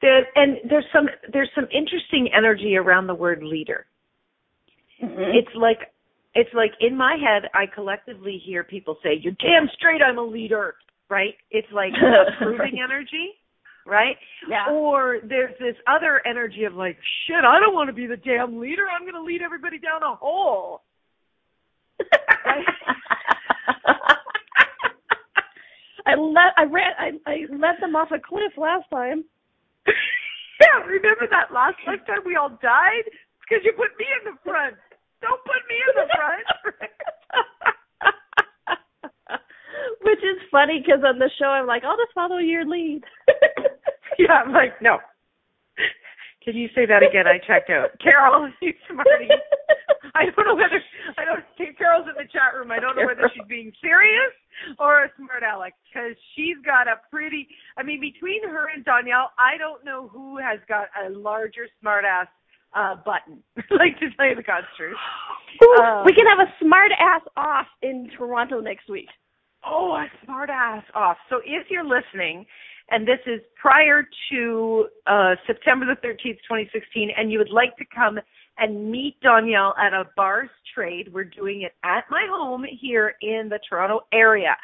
There, 0.00 0.26
and 0.36 0.58
there's 0.70 0.84
some 0.92 1.08
there's 1.32 1.50
some 1.56 1.66
interesting 1.72 2.28
energy 2.32 2.76
around 2.76 3.08
the 3.08 3.14
word 3.16 3.42
leader. 3.42 3.86
Mhm. 5.02 5.34
It's 5.34 5.54
like 5.56 5.92
it's 6.34 6.52
like 6.54 6.72
in 6.80 6.96
my 6.96 7.16
head 7.16 7.50
I 7.52 7.66
collectively 7.66 8.38
hear 8.38 8.62
people 8.62 8.96
say, 9.02 9.14
You're 9.14 9.34
damn 9.40 9.68
straight 9.70 10.00
I'm 10.02 10.18
a 10.18 10.22
leader 10.22 10.76
right? 11.10 11.34
It's 11.50 11.66
like 11.72 11.92
approving 12.28 12.80
energy, 12.84 13.30
right? 13.86 14.16
yeah. 14.46 14.70
Or 14.70 15.20
there's 15.24 15.58
this 15.58 15.74
other 15.86 16.20
energy 16.26 16.64
of 16.64 16.74
like, 16.74 16.98
shit, 17.26 17.44
I 17.44 17.58
don't 17.58 17.74
want 17.74 17.88
to 17.88 17.94
be 17.94 18.06
the 18.06 18.18
damn 18.18 18.60
leader. 18.60 18.86
I'm 18.94 19.02
going 19.02 19.14
to 19.14 19.22
lead 19.22 19.40
everybody 19.40 19.78
down 19.78 20.02
a 20.02 20.14
hole. 20.14 20.82
Let 26.18 26.52
I 26.56 26.64
ran 26.64 26.92
I 26.98 27.12
I 27.26 27.36
let 27.50 27.80
them 27.80 27.96
off 27.96 28.10
a 28.10 28.18
cliff 28.18 28.52
last 28.56 28.90
time. 28.90 29.24
yeah, 29.86 30.82
remember 30.86 31.26
that 31.30 31.52
last 31.52 31.76
lifetime 31.86 32.26
we 32.26 32.36
all 32.36 32.50
died? 32.62 33.06
It's 33.06 33.16
because 33.48 33.64
you 33.64 33.72
put 33.72 33.96
me 33.98 34.06
in 34.20 34.32
the 34.32 34.38
front. 34.44 34.74
Don't 35.22 35.42
put 35.44 35.62
me 35.70 35.76
in 35.78 35.94
the 35.94 36.08
front. 36.14 36.46
Which 40.02 40.18
is 40.20 40.38
funny 40.50 40.82
because 40.84 41.02
on 41.04 41.18
the 41.18 41.30
show 41.38 41.46
I'm 41.46 41.66
like, 41.66 41.84
I'll 41.84 41.96
just 41.96 42.14
follow 42.14 42.38
your 42.38 42.64
lead. 42.64 43.02
yeah, 44.18 44.42
I'm 44.44 44.52
like, 44.52 44.80
no. 44.80 44.98
Can 46.44 46.56
you 46.56 46.68
say 46.74 46.86
that 46.86 47.02
again? 47.02 47.26
I 47.26 47.38
checked 47.38 47.68
out. 47.70 47.90
Carol, 48.00 48.48
you 48.62 48.72
smarty. 48.90 49.28
I 50.18 50.26
don't 50.34 50.46
know 50.46 50.58
whether 50.58 50.82
I 51.16 51.24
don't. 51.24 51.44
Carol's 51.78 52.10
in 52.10 52.18
the 52.18 52.26
chat 52.26 52.58
room. 52.58 52.70
I 52.74 52.80
don't 52.80 52.96
know 52.96 53.06
whether 53.06 53.30
she's 53.32 53.46
being 53.46 53.70
serious 53.80 54.34
or 54.78 55.04
a 55.04 55.10
smart 55.16 55.46
aleck 55.46 55.74
because 55.86 56.18
she's 56.34 56.58
got 56.66 56.88
a 56.88 56.98
pretty. 57.10 57.46
I 57.78 57.82
mean, 57.82 58.00
between 58.00 58.42
her 58.42 58.66
and 58.74 58.84
Donnielle, 58.84 59.30
I 59.38 59.56
don't 59.56 59.84
know 59.84 60.08
who 60.08 60.38
has 60.38 60.58
got 60.68 60.90
a 60.98 61.10
larger 61.10 61.70
smart 61.80 62.04
ass 62.04 62.26
uh, 62.74 62.96
button. 63.06 63.42
like 63.70 63.98
to 64.02 64.10
tell 64.18 64.26
you 64.26 64.34
the 64.34 64.42
God's 64.42 64.66
truth. 64.76 64.98
Ooh, 65.62 65.82
um, 65.82 66.04
we 66.04 66.12
can 66.12 66.26
have 66.26 66.42
a 66.42 66.50
smart 66.60 66.90
ass 66.98 67.22
off 67.36 67.66
in 67.82 68.10
Toronto 68.16 68.60
next 68.60 68.88
week. 68.90 69.08
Oh, 69.64 69.94
a 69.94 70.06
smart 70.24 70.50
ass 70.50 70.84
off. 70.94 71.16
So 71.30 71.40
if 71.44 71.66
you're 71.70 71.86
listening, 71.86 72.46
and 72.90 73.06
this 73.06 73.18
is 73.26 73.40
prior 73.60 74.06
to 74.32 74.88
uh, 75.06 75.34
September 75.46 75.84
the 75.86 76.00
13th, 76.06 76.40
2016, 76.48 77.10
and 77.16 77.30
you 77.30 77.38
would 77.38 77.50
like 77.50 77.76
to 77.76 77.84
come 77.94 78.18
and 78.58 78.90
meet 78.90 79.16
Donnielle 79.22 79.76
at 79.78 79.92
a 79.92 80.04
bars 80.16 80.50
trade, 80.74 81.12
we're 81.12 81.24
doing 81.24 81.62
it 81.62 81.72
at 81.84 82.04
my 82.10 82.26
home 82.30 82.64
here 82.80 83.14
in 83.22 83.48
the 83.48 83.58
Toronto 83.68 84.00
area. 84.12 84.56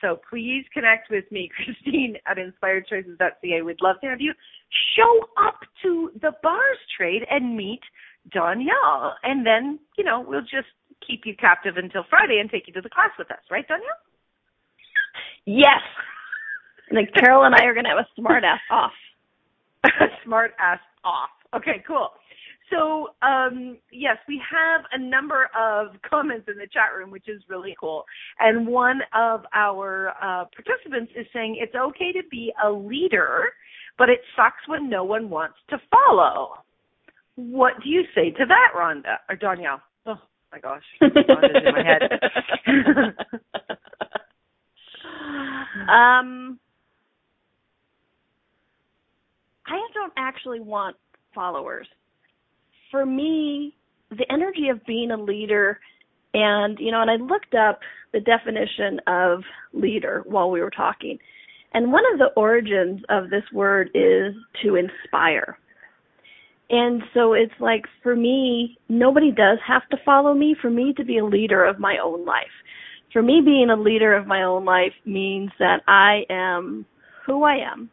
So 0.00 0.20
please 0.28 0.64
connect 0.74 1.10
with 1.10 1.24
me, 1.30 1.48
Christine 1.84 2.16
at 2.26 2.36
inspiredchoices.ca. 2.36 3.62
We'd 3.62 3.82
love 3.82 3.96
to 4.02 4.08
have 4.08 4.20
you 4.20 4.32
show 4.96 5.26
up 5.42 5.60
to 5.82 6.10
the 6.20 6.32
bars 6.42 6.78
trade 6.96 7.22
and 7.30 7.56
meet 7.56 7.80
Donnielle. 8.34 9.14
And 9.22 9.46
then, 9.46 9.78
you 9.96 10.04
know, 10.04 10.24
we'll 10.26 10.42
just 10.42 10.68
keep 11.06 11.22
you 11.24 11.34
captive 11.36 11.76
until 11.76 12.04
Friday 12.10 12.38
and 12.40 12.50
take 12.50 12.66
you 12.66 12.72
to 12.74 12.80
the 12.80 12.90
class 12.90 13.10
with 13.18 13.30
us, 13.30 13.38
right, 13.50 13.66
Donnielle? 13.68 14.02
Yes. 15.44 15.80
Like 16.90 17.12
Carol 17.14 17.44
and 17.44 17.54
I 17.54 17.64
are 17.64 17.74
going 17.74 17.84
to 17.84 17.90
have 17.90 17.98
a 17.98 18.08
smart 18.16 18.44
ass 18.44 18.60
off. 18.70 18.92
smart 20.24 20.52
ass 20.60 20.80
off. 21.04 21.30
Okay, 21.54 21.82
cool. 21.86 22.10
So, 22.72 23.08
um, 23.20 23.78
yes, 23.92 24.16
we 24.26 24.40
have 24.50 24.82
a 24.92 24.98
number 24.98 25.50
of 25.58 25.88
comments 26.08 26.48
in 26.48 26.56
the 26.56 26.66
chat 26.72 26.96
room, 26.96 27.10
which 27.10 27.28
is 27.28 27.42
really 27.48 27.76
cool. 27.78 28.04
And 28.40 28.66
one 28.66 29.00
of 29.14 29.42
our 29.54 30.10
uh, 30.22 30.46
participants 30.54 31.12
is 31.16 31.26
saying 31.32 31.58
it's 31.60 31.74
okay 31.74 32.12
to 32.12 32.22
be 32.30 32.52
a 32.64 32.70
leader, 32.70 33.50
but 33.98 34.08
it 34.08 34.20
sucks 34.36 34.66
when 34.66 34.88
no 34.88 35.04
one 35.04 35.28
wants 35.28 35.56
to 35.70 35.78
follow. 35.90 36.54
What 37.36 37.74
do 37.82 37.90
you 37.90 38.04
say 38.14 38.30
to 38.30 38.46
that, 38.46 38.72
Rhonda 38.76 39.18
or 39.28 39.36
Donnielle? 39.36 39.80
Oh 40.06 40.18
my 40.50 40.58
gosh, 40.58 40.82
Rhonda's 41.02 41.64
in 41.66 41.74
my 41.74 41.82
head. 41.82 42.02
um, 45.88 46.58
I 49.66 49.78
don't 49.94 50.12
actually 50.16 50.60
want 50.60 50.96
followers. 51.34 51.86
For 52.92 53.04
me, 53.04 53.74
the 54.10 54.26
energy 54.30 54.68
of 54.68 54.84
being 54.86 55.10
a 55.10 55.16
leader 55.20 55.80
and 56.34 56.78
you 56.78 56.90
know, 56.92 57.02
and 57.02 57.10
I 57.10 57.16
looked 57.16 57.54
up 57.54 57.80
the 58.12 58.20
definition 58.20 59.00
of 59.06 59.40
leader 59.72 60.22
while 60.26 60.50
we 60.50 60.60
were 60.60 60.70
talking. 60.70 61.18
And 61.74 61.90
one 61.90 62.04
of 62.12 62.18
the 62.18 62.30
origins 62.36 63.00
of 63.08 63.30
this 63.30 63.44
word 63.52 63.88
is 63.94 64.34
to 64.62 64.76
inspire. 64.76 65.58
And 66.70 67.02
so 67.12 67.32
it's 67.32 67.52
like 67.60 67.82
for 68.02 68.14
me, 68.14 68.78
nobody 68.88 69.30
does 69.30 69.58
have 69.66 69.88
to 69.90 69.96
follow 70.04 70.34
me 70.34 70.54
for 70.60 70.70
me 70.70 70.94
to 70.96 71.04
be 71.04 71.18
a 71.18 71.24
leader 71.24 71.64
of 71.64 71.78
my 71.78 71.96
own 72.02 72.24
life. 72.24 72.44
For 73.12 73.22
me, 73.22 73.40
being 73.44 73.68
a 73.70 73.80
leader 73.80 74.14
of 74.14 74.26
my 74.26 74.42
own 74.42 74.64
life 74.64 74.92
means 75.04 75.50
that 75.58 75.80
I 75.86 76.22
am 76.30 76.86
who 77.26 77.42
I 77.44 77.56
am 77.56 77.90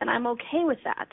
and 0.00 0.10
I'm 0.10 0.26
okay 0.26 0.62
with 0.64 0.78
that. 0.84 1.08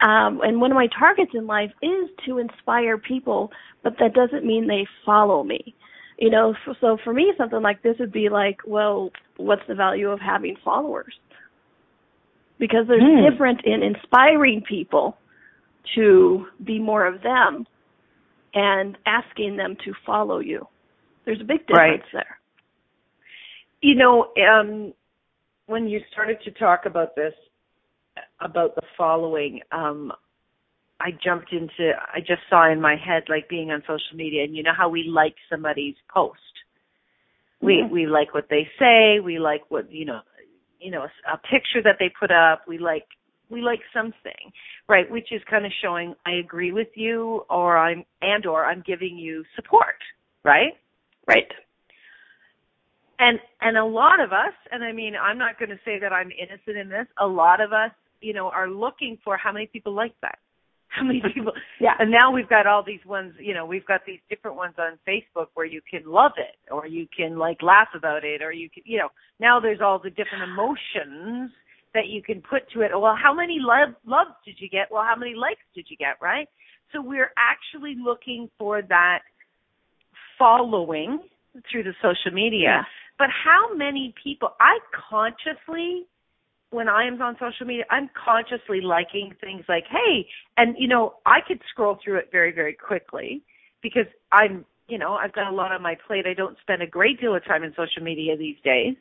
Um, 0.00 0.40
and 0.42 0.60
one 0.60 0.70
of 0.70 0.76
my 0.76 0.88
targets 0.98 1.32
in 1.34 1.46
life 1.46 1.70
is 1.82 2.08
to 2.26 2.38
inspire 2.38 2.96
people, 2.96 3.50
but 3.82 3.94
that 4.00 4.14
doesn't 4.14 4.46
mean 4.46 4.66
they 4.66 4.86
follow 5.04 5.44
me. 5.44 5.74
You 6.18 6.30
know, 6.30 6.54
so 6.80 6.98
for 7.02 7.12
me, 7.12 7.32
something 7.38 7.62
like 7.62 7.82
this 7.82 7.96
would 7.98 8.12
be 8.12 8.28
like, 8.28 8.58
well, 8.66 9.10
what's 9.36 9.62
the 9.68 9.74
value 9.74 10.10
of 10.10 10.20
having 10.20 10.56
followers? 10.64 11.14
Because 12.58 12.86
there's 12.88 13.02
mm. 13.02 13.30
different 13.30 13.62
in 13.64 13.82
inspiring 13.82 14.62
people 14.68 15.16
to 15.94 16.46
be 16.64 16.78
more 16.78 17.06
of 17.06 17.22
them 17.22 17.66
and 18.52 18.98
asking 19.06 19.56
them 19.56 19.76
to 19.84 19.92
follow 20.04 20.40
you. 20.40 20.66
There's 21.24 21.40
a 21.40 21.44
big 21.44 21.66
difference 21.66 22.02
right. 22.12 22.24
there. 22.24 22.38
You 23.80 23.94
know, 23.94 24.28
um, 24.46 24.92
when 25.66 25.88
you 25.88 26.00
started 26.12 26.38
to 26.44 26.50
talk 26.50 26.80
about 26.84 27.14
this, 27.16 27.32
about 28.40 28.74
the 28.74 28.82
following, 28.96 29.60
um, 29.72 30.12
I 31.00 31.10
jumped 31.12 31.52
into, 31.52 31.92
I 32.12 32.20
just 32.20 32.42
saw 32.50 32.70
in 32.70 32.80
my 32.80 32.94
head 32.96 33.24
like 33.28 33.48
being 33.48 33.70
on 33.70 33.82
social 33.82 34.16
media 34.16 34.44
and 34.44 34.54
you 34.54 34.62
know 34.62 34.74
how 34.76 34.88
we 34.88 35.04
like 35.04 35.34
somebody's 35.48 35.94
post. 36.12 36.38
We, 37.62 37.74
mm-hmm. 37.74 37.92
we 37.92 38.06
like 38.06 38.34
what 38.34 38.48
they 38.50 38.68
say, 38.78 39.20
we 39.20 39.38
like 39.38 39.62
what, 39.70 39.90
you 39.90 40.04
know, 40.04 40.20
you 40.78 40.90
know, 40.90 41.02
a, 41.02 41.32
a 41.32 41.38
picture 41.38 41.82
that 41.84 41.96
they 41.98 42.10
put 42.18 42.30
up, 42.30 42.62
we 42.68 42.78
like, 42.78 43.04
we 43.50 43.62
like 43.62 43.80
something, 43.92 44.52
right? 44.88 45.10
Which 45.10 45.28
is 45.32 45.42
kind 45.48 45.66
of 45.66 45.72
showing 45.82 46.14
I 46.24 46.32
agree 46.34 46.72
with 46.72 46.88
you 46.94 47.44
or 47.50 47.76
I'm, 47.76 48.04
and 48.22 48.46
or 48.46 48.64
I'm 48.64 48.82
giving 48.86 49.16
you 49.16 49.44
support, 49.56 49.96
right? 50.44 50.72
Right. 51.26 51.50
And, 53.18 53.38
and 53.60 53.76
a 53.76 53.84
lot 53.84 54.20
of 54.20 54.32
us, 54.32 54.54
and 54.70 54.82
I 54.82 54.92
mean, 54.92 55.14
I'm 55.20 55.36
not 55.36 55.58
going 55.58 55.68
to 55.68 55.80
say 55.84 55.98
that 56.00 56.12
I'm 56.12 56.30
innocent 56.30 56.76
in 56.76 56.88
this, 56.88 57.06
a 57.18 57.26
lot 57.26 57.60
of 57.60 57.72
us 57.72 57.90
you 58.20 58.34
know, 58.34 58.48
are 58.48 58.68
looking 58.68 59.18
for 59.24 59.36
how 59.36 59.52
many 59.52 59.66
people 59.66 59.94
like 59.94 60.14
that. 60.22 60.38
How 60.90 61.04
many 61.04 61.22
people? 61.32 61.52
yeah. 61.80 61.92
And 62.00 62.10
now 62.10 62.32
we've 62.32 62.48
got 62.48 62.66
all 62.66 62.82
these 62.84 63.04
ones, 63.06 63.34
you 63.38 63.54
know, 63.54 63.64
we've 63.64 63.86
got 63.86 64.00
these 64.04 64.18
different 64.28 64.56
ones 64.56 64.74
on 64.76 64.98
Facebook 65.06 65.46
where 65.54 65.64
you 65.64 65.80
can 65.88 66.02
love 66.04 66.32
it 66.36 66.56
or 66.68 66.84
you 66.84 67.06
can 67.16 67.38
like 67.38 67.62
laugh 67.62 67.86
about 67.96 68.24
it 68.24 68.42
or 68.42 68.50
you 68.50 68.68
can, 68.68 68.82
you 68.84 68.98
know, 68.98 69.08
now 69.38 69.60
there's 69.60 69.78
all 69.80 70.00
the 70.02 70.10
different 70.10 70.42
emotions 70.52 71.52
that 71.94 72.08
you 72.08 72.20
can 72.22 72.42
put 72.42 72.68
to 72.74 72.80
it. 72.80 72.90
Well, 72.92 73.16
how 73.20 73.32
many 73.32 73.58
love, 73.60 73.94
loves 74.04 74.30
did 74.44 74.56
you 74.58 74.68
get? 74.68 74.88
Well, 74.90 75.04
how 75.04 75.14
many 75.14 75.34
likes 75.36 75.62
did 75.76 75.86
you 75.88 75.96
get, 75.96 76.16
right? 76.20 76.48
So 76.92 77.00
we're 77.00 77.30
actually 77.38 77.94
looking 78.02 78.50
for 78.58 78.82
that 78.82 79.20
following 80.38 81.20
through 81.70 81.84
the 81.84 81.94
social 82.02 82.34
media. 82.34 82.60
Yeah. 82.62 82.82
But 83.18 83.28
how 83.44 83.74
many 83.76 84.14
people, 84.22 84.50
I 84.58 84.78
consciously 85.10 86.06
when 86.70 86.88
I 86.88 87.06
am 87.06 87.20
on 87.20 87.36
social 87.40 87.66
media, 87.66 87.84
I'm 87.90 88.08
consciously 88.14 88.80
liking 88.80 89.34
things 89.40 89.64
like, 89.68 89.84
hey, 89.90 90.26
and 90.56 90.76
you 90.78 90.88
know, 90.88 91.14
I 91.26 91.38
could 91.46 91.60
scroll 91.70 91.98
through 92.02 92.18
it 92.18 92.28
very, 92.30 92.52
very 92.52 92.74
quickly 92.74 93.42
because 93.82 94.06
I'm, 94.32 94.64
you 94.88 94.98
know, 94.98 95.14
I've 95.14 95.32
got 95.32 95.50
a 95.50 95.54
lot 95.54 95.72
on 95.72 95.82
my 95.82 95.96
plate. 96.06 96.26
I 96.26 96.34
don't 96.34 96.56
spend 96.60 96.82
a 96.82 96.86
great 96.86 97.20
deal 97.20 97.34
of 97.34 97.44
time 97.44 97.64
in 97.64 97.70
social 97.70 98.02
media 98.02 98.36
these 98.36 98.56
days, 98.64 98.94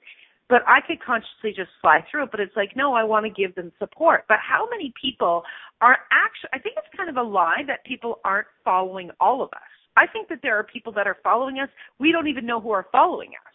but 0.48 0.62
I 0.68 0.80
could 0.86 1.02
consciously 1.04 1.54
just 1.56 1.70
fly 1.82 2.04
through 2.10 2.24
it. 2.24 2.32
But 2.32 2.40
it's 2.40 2.56
like, 2.56 2.76
no, 2.76 2.94
I 2.94 3.04
want 3.04 3.26
to 3.26 3.32
give 3.32 3.54
them 3.56 3.72
support. 3.78 4.26
But 4.28 4.38
how 4.42 4.68
many 4.70 4.92
people 5.00 5.44
are 5.82 5.98
actually, 6.12 6.50
I 6.54 6.60
think 6.60 6.76
it's 6.78 6.98
kind 6.98 7.10
of 7.10 7.18
a 7.18 7.28
lie 7.28 7.62
that 7.68 7.86
people 7.86 8.20
aren't 8.26 8.48
following 8.66 9.12
all 9.20 9.44
of 9.44 9.50
us. 9.54 9.70
I 9.96 10.08
think 10.08 10.30
that 10.30 10.40
there 10.42 10.58
are 10.58 10.64
people 10.64 10.94
that 10.94 11.08
are 11.08 11.18
following 11.24 11.60
us. 11.60 11.70
We 12.00 12.12
don't 12.12 12.28
even 12.28 12.46
know 12.46 12.60
who 12.60 12.72
are 12.72 12.88
following 12.92 13.30
us. 13.30 13.54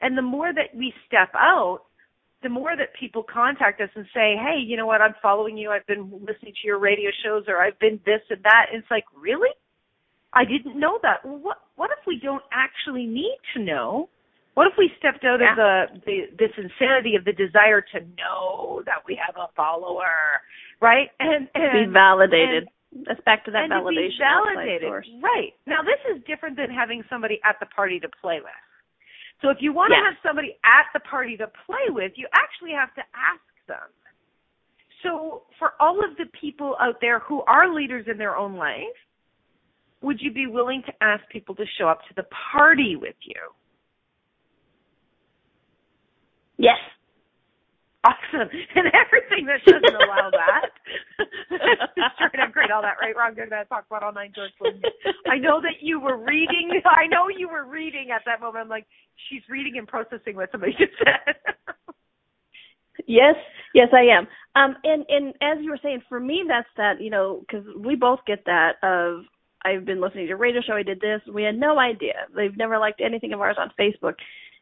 And 0.00 0.16
the 0.16 0.22
more 0.22 0.52
that 0.52 0.74
we 0.76 0.92
step 1.06 1.30
out 1.34 1.80
the 2.42 2.48
more 2.48 2.76
that 2.76 2.88
people 2.98 3.24
contact 3.24 3.80
us 3.80 3.88
and 3.94 4.04
say, 4.14 4.36
hey, 4.36 4.58
you 4.64 4.76
know 4.76 4.86
what, 4.86 5.00
I'm 5.00 5.14
following 5.22 5.56
you, 5.56 5.70
I've 5.70 5.86
been 5.86 6.10
listening 6.20 6.52
to 6.60 6.66
your 6.66 6.78
radio 6.78 7.10
shows, 7.24 7.44
or 7.48 7.62
I've 7.62 7.78
been 7.78 7.98
this 8.04 8.20
and 8.30 8.42
that, 8.44 8.66
and 8.72 8.82
it's 8.82 8.90
like, 8.90 9.04
really? 9.16 9.50
I 10.32 10.44
didn't 10.44 10.78
know 10.78 10.98
that. 11.02 11.24
Well, 11.24 11.38
what 11.38 11.56
what 11.76 11.90
if 11.90 12.06
we 12.06 12.20
don't 12.22 12.42
actually 12.52 13.06
need 13.06 13.38
to 13.54 13.62
know? 13.62 14.10
What 14.54 14.66
if 14.66 14.74
we 14.76 14.90
stepped 14.98 15.24
out 15.24 15.40
yeah. 15.40 15.52
of 15.52 15.56
the, 15.56 16.00
the 16.04 16.16
this 16.38 16.52
insanity 16.56 17.14
of 17.16 17.24
the 17.24 17.32
desire 17.32 17.80
to 17.80 18.00
know 18.20 18.82
that 18.84 19.00
we 19.06 19.16
have 19.16 19.36
a 19.36 19.48
follower, 19.56 20.40
right? 20.80 21.08
And, 21.20 21.48
and 21.54 21.88
be 21.88 21.92
validated. 21.92 22.68
And, 22.92 23.06
That's 23.06 23.20
back 23.24 23.44
to 23.46 23.50
that 23.52 23.64
and 23.64 23.72
validation. 23.72 24.20
To 24.20 24.28
be 24.28 24.56
validated, 24.56 24.92
right? 25.22 25.52
Now 25.66 25.80
this 25.80 26.00
is 26.12 26.22
different 26.26 26.56
than 26.56 26.70
having 26.70 27.02
somebody 27.08 27.40
at 27.44 27.56
the 27.60 27.66
party 27.66 27.98
to 28.00 28.08
play 28.20 28.40
with 28.40 28.60
so 29.42 29.50
if 29.50 29.58
you 29.60 29.72
want 29.72 29.92
to 29.92 29.96
have 29.96 30.14
somebody 30.26 30.56
at 30.64 30.86
the 30.94 31.00
party 31.00 31.36
to 31.36 31.46
play 31.66 31.90
with, 31.90 32.12
you 32.16 32.26
actually 32.32 32.72
have 32.72 32.94
to 32.94 33.02
ask 33.12 33.44
them. 33.68 33.88
So 35.02 35.42
for 35.58 35.72
all 35.78 35.98
of 36.02 36.16
the 36.16 36.24
people 36.40 36.76
out 36.80 36.96
there 37.00 37.20
who 37.20 37.42
are 37.42 37.72
leaders 37.72 38.06
in 38.10 38.16
their 38.16 38.36
own 38.36 38.56
life, 38.56 38.96
would 40.00 40.20
you 40.20 40.32
be 40.32 40.46
willing 40.46 40.82
to 40.86 40.92
ask 41.00 41.22
people 41.30 41.54
to 41.56 41.64
show 41.78 41.88
up 41.88 42.00
to 42.08 42.14
the 42.16 42.24
party 42.52 42.96
with 42.96 43.16
you? 43.24 43.40
Yes. 46.58 46.78
Awesome. 48.04 48.48
and, 48.48 48.50
and 48.76 48.86
everything 48.94 49.46
that 49.46 49.60
doesn't 49.66 50.02
allow 50.02 50.30
that. 50.30 50.70
Just 51.96 52.16
trying 52.18 52.46
to 52.46 52.52
grade 52.52 52.65
all 52.76 52.82
that 52.82 52.96
right, 53.00 53.16
wrong, 53.16 53.34
good, 53.34 53.50
bad, 53.50 53.68
talk 53.68 53.84
about 53.88 54.02
all 54.02 54.12
nine 54.12 54.32
George. 54.34 54.52
I 55.26 55.38
know 55.38 55.60
that 55.60 55.80
you 55.80 56.00
were 56.00 56.16
reading. 56.16 56.80
I 56.84 57.06
know 57.06 57.28
you 57.28 57.48
were 57.48 57.64
reading 57.64 58.08
at 58.14 58.22
that 58.26 58.40
moment. 58.40 58.64
I'm 58.64 58.68
like, 58.68 58.86
she's 59.28 59.42
reading 59.48 59.78
and 59.78 59.88
processing 59.88 60.36
what 60.36 60.50
somebody 60.52 60.72
just 60.72 60.92
said. 60.98 61.34
yes, 63.06 63.34
yes, 63.74 63.88
I 63.92 64.02
am. 64.02 64.28
Um, 64.54 64.76
and 64.84 65.04
and 65.08 65.34
as 65.40 65.62
you 65.62 65.70
were 65.70 65.80
saying, 65.82 66.02
for 66.08 66.20
me, 66.20 66.44
that's 66.46 66.68
that. 66.76 67.00
You 67.00 67.10
know, 67.10 67.40
because 67.40 67.66
we 67.78 67.96
both 67.96 68.20
get 68.26 68.44
that 68.44 68.74
of 68.82 69.24
I've 69.64 69.84
been 69.84 70.00
listening 70.00 70.24
to 70.24 70.28
your 70.28 70.38
radio 70.38 70.60
show. 70.60 70.74
I 70.74 70.82
did 70.82 71.00
this. 71.00 71.20
We 71.32 71.42
had 71.42 71.58
no 71.58 71.78
idea. 71.78 72.26
They've 72.34 72.56
never 72.56 72.78
liked 72.78 73.00
anything 73.04 73.32
of 73.32 73.40
ours 73.40 73.56
on 73.58 73.72
Facebook. 73.78 74.14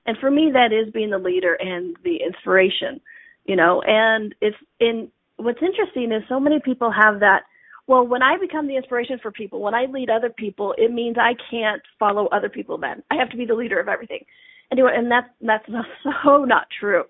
And 0.06 0.16
for 0.18 0.30
me, 0.30 0.50
that 0.52 0.72
is 0.72 0.92
being 0.92 1.10
the 1.10 1.18
leader 1.18 1.54
and 1.54 1.96
the 2.04 2.16
inspiration, 2.24 3.00
you 3.44 3.56
know, 3.56 3.82
and 3.86 4.34
it's 4.40 4.56
in 4.80 5.08
what's 5.36 5.62
interesting 5.62 6.12
is 6.12 6.22
so 6.28 6.38
many 6.38 6.60
people 6.64 6.90
have 6.90 7.20
that. 7.20 7.42
Well, 7.86 8.06
when 8.06 8.22
I 8.22 8.38
become 8.38 8.66
the 8.66 8.76
inspiration 8.76 9.18
for 9.22 9.30
people, 9.30 9.60
when 9.60 9.74
I 9.74 9.84
lead 9.84 10.08
other 10.08 10.30
people, 10.30 10.74
it 10.78 10.90
means 10.92 11.16
I 11.18 11.34
can't 11.50 11.82
follow 11.98 12.26
other 12.28 12.48
people 12.48 12.78
then. 12.78 13.02
I 13.10 13.16
have 13.16 13.28
to 13.30 13.36
be 13.36 13.44
the 13.44 13.54
leader 13.54 13.78
of 13.78 13.88
everything. 13.88 14.24
Anyway, 14.72 14.92
and 14.94 15.10
that's, 15.10 15.28
that's 15.40 15.66
so 16.24 16.44
not 16.44 16.66
true 16.80 17.04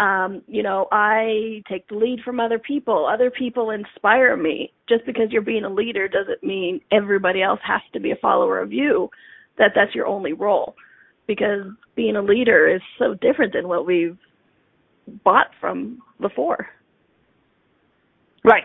um, 0.00 0.42
you 0.48 0.62
know, 0.62 0.88
I 0.90 1.62
take 1.68 1.88
the 1.88 1.94
lead 1.94 2.20
from 2.24 2.40
other 2.40 2.58
people. 2.58 3.06
Other 3.06 3.30
people 3.30 3.70
inspire 3.70 4.36
me. 4.36 4.72
Just 4.88 5.06
because 5.06 5.30
you're 5.30 5.42
being 5.42 5.64
a 5.64 5.72
leader 5.72 6.08
doesn't 6.08 6.42
mean 6.42 6.80
everybody 6.90 7.42
else 7.42 7.60
has 7.64 7.80
to 7.92 8.00
be 8.00 8.10
a 8.10 8.16
follower 8.16 8.58
of 8.58 8.72
you. 8.72 9.08
That 9.58 9.70
that's 9.74 9.94
your 9.94 10.06
only 10.06 10.32
role. 10.32 10.74
Because 11.26 11.66
being 11.94 12.16
a 12.16 12.22
leader 12.22 12.68
is 12.68 12.82
so 12.98 13.14
different 13.14 13.52
than 13.52 13.68
what 13.68 13.86
we've 13.86 14.18
bought 15.22 15.48
from 15.60 16.00
before. 16.20 16.66
Right. 18.42 18.64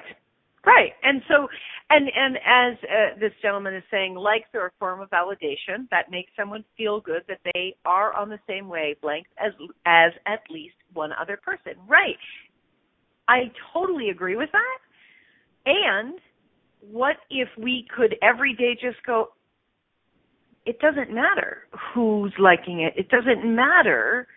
Right. 0.69 0.93
And 1.03 1.21
so 1.27 1.47
and 1.89 2.09
and 2.15 2.37
as 2.37 2.77
uh, 2.83 3.19
this 3.19 3.31
gentleman 3.41 3.73
is 3.73 3.83
saying, 3.89 4.15
likes 4.15 4.49
are 4.53 4.67
a 4.67 4.71
form 4.79 5.01
of 5.01 5.09
validation 5.09 5.89
that 5.89 6.11
makes 6.11 6.31
someone 6.37 6.63
feel 6.77 6.99
good 6.99 7.23
that 7.27 7.39
they 7.53 7.75
are 7.85 8.13
on 8.13 8.29
the 8.29 8.39
same 8.47 8.69
wavelength 8.69 9.27
as 9.43 9.53
as 9.85 10.11
at 10.27 10.41
least 10.49 10.75
one 10.93 11.11
other 11.19 11.37
person. 11.37 11.73
Right. 11.87 12.17
I 13.27 13.51
totally 13.73 14.09
agree 14.09 14.35
with 14.35 14.49
that. 14.51 14.79
And 15.65 16.19
what 16.81 17.17
if 17.29 17.49
we 17.57 17.87
could 17.95 18.15
every 18.21 18.53
day 18.53 18.77
just 18.79 19.03
go 19.05 19.29
it 20.65 20.79
doesn't 20.79 21.11
matter 21.11 21.63
who's 21.93 22.33
liking 22.37 22.81
it. 22.81 22.93
It 22.95 23.09
doesn't 23.09 23.43
matter 23.43 24.27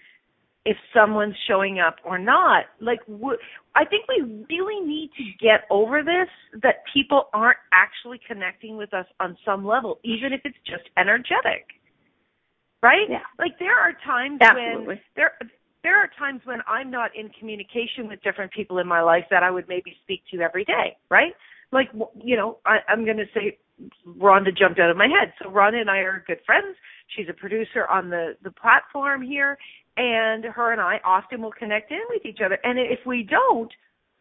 if 0.64 0.76
someone's 0.94 1.34
showing 1.48 1.80
up 1.80 1.96
or 2.04 2.18
not. 2.18 2.66
Like, 2.80 3.00
wh- 3.08 3.40
I 3.74 3.84
think 3.84 4.04
we 4.08 4.44
really 4.48 4.86
need 4.86 5.10
to 5.16 5.24
get 5.44 5.62
over 5.70 6.02
this 6.02 6.28
that 6.62 6.84
people 6.92 7.28
aren't 7.32 7.58
actually 7.72 8.20
connecting 8.26 8.76
with 8.76 8.94
us 8.94 9.06
on 9.18 9.36
some 9.44 9.64
level, 9.64 9.98
even 10.04 10.32
if 10.32 10.40
it's 10.44 10.58
just 10.64 10.84
energetic. 10.96 11.66
Right? 12.82 13.06
Yeah. 13.08 13.18
Like 13.38 13.58
there 13.58 13.78
are 13.78 13.92
times 14.04 14.38
Absolutely. 14.40 14.86
when 14.86 15.00
there 15.14 15.32
there 15.84 15.96
are 15.96 16.10
times 16.18 16.40
when 16.44 16.58
I'm 16.68 16.90
not 16.90 17.10
in 17.16 17.28
communication 17.38 18.08
with 18.08 18.22
different 18.22 18.52
people 18.52 18.78
in 18.78 18.86
my 18.86 19.00
life 19.00 19.24
that 19.30 19.42
I 19.42 19.50
would 19.50 19.68
maybe 19.68 19.96
speak 20.02 20.22
to 20.32 20.40
every 20.40 20.64
day, 20.64 20.96
right? 21.08 21.32
Like, 21.72 21.88
you 22.22 22.36
know, 22.36 22.58
I, 22.66 22.78
I'm 22.88 23.04
going 23.04 23.16
to 23.16 23.24
say 23.34 23.58
Rhonda 24.06 24.56
jumped 24.56 24.78
out 24.78 24.90
of 24.90 24.96
my 24.96 25.06
head. 25.08 25.32
So 25.42 25.48
Rhonda 25.50 25.80
and 25.80 25.90
I 25.90 25.98
are 25.98 26.24
good 26.26 26.38
friends. 26.46 26.76
She's 27.16 27.26
a 27.28 27.32
producer 27.32 27.86
on 27.86 28.10
the 28.10 28.36
the 28.42 28.50
platform 28.50 29.22
here, 29.22 29.58
and 29.97 30.45
her 30.45 30.72
and 30.72 30.80
I 30.80 31.01
often 31.05 31.43
will 31.43 31.53
connect 31.53 31.90
in 31.90 32.01
with 32.11 32.24
each 32.24 32.40
other. 32.45 32.59
And 32.64 32.78
if 32.78 33.01
we 33.07 33.22
don't, 33.22 33.70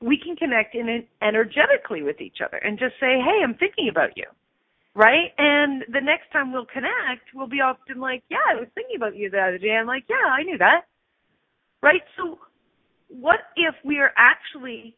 we 0.02 0.18
can 0.18 0.36
connect 0.36 0.76
in 0.76 1.06
energetically 1.22 2.02
with 2.02 2.20
each 2.22 2.38
other 2.44 2.58
and 2.58 2.80
just 2.80 2.96
say, 3.00 3.20
"Hey, 3.20 3.42
I'm 3.44 3.56
thinking 3.56 3.90
about 3.90 4.18
you." 4.18 4.26
Right? 4.94 5.34
And 5.38 5.86
the 5.88 6.02
next 6.02 6.32
time 6.32 6.52
we'll 6.52 6.66
connect, 6.66 7.34
we'll 7.34 7.48
be 7.48 7.62
often 7.62 8.00
like, 8.00 8.24
"Yeah, 8.30 8.44
I 8.50 8.56
was 8.56 8.68
thinking 8.76 8.98
about 8.98 9.16
you 9.16 9.30
the 9.30 9.40
other 9.40 9.58
day." 9.58 9.78
I'm 9.78 9.88
like, 9.88 10.04
"Yeah, 10.10 10.26
I 10.26 10.44
knew 10.44 10.58
that." 10.58 10.86
Right? 11.82 12.04
So 12.18 12.40
what 13.08 13.40
if 13.56 13.76
we 13.84 14.00
are 14.00 14.14
actually 14.18 14.98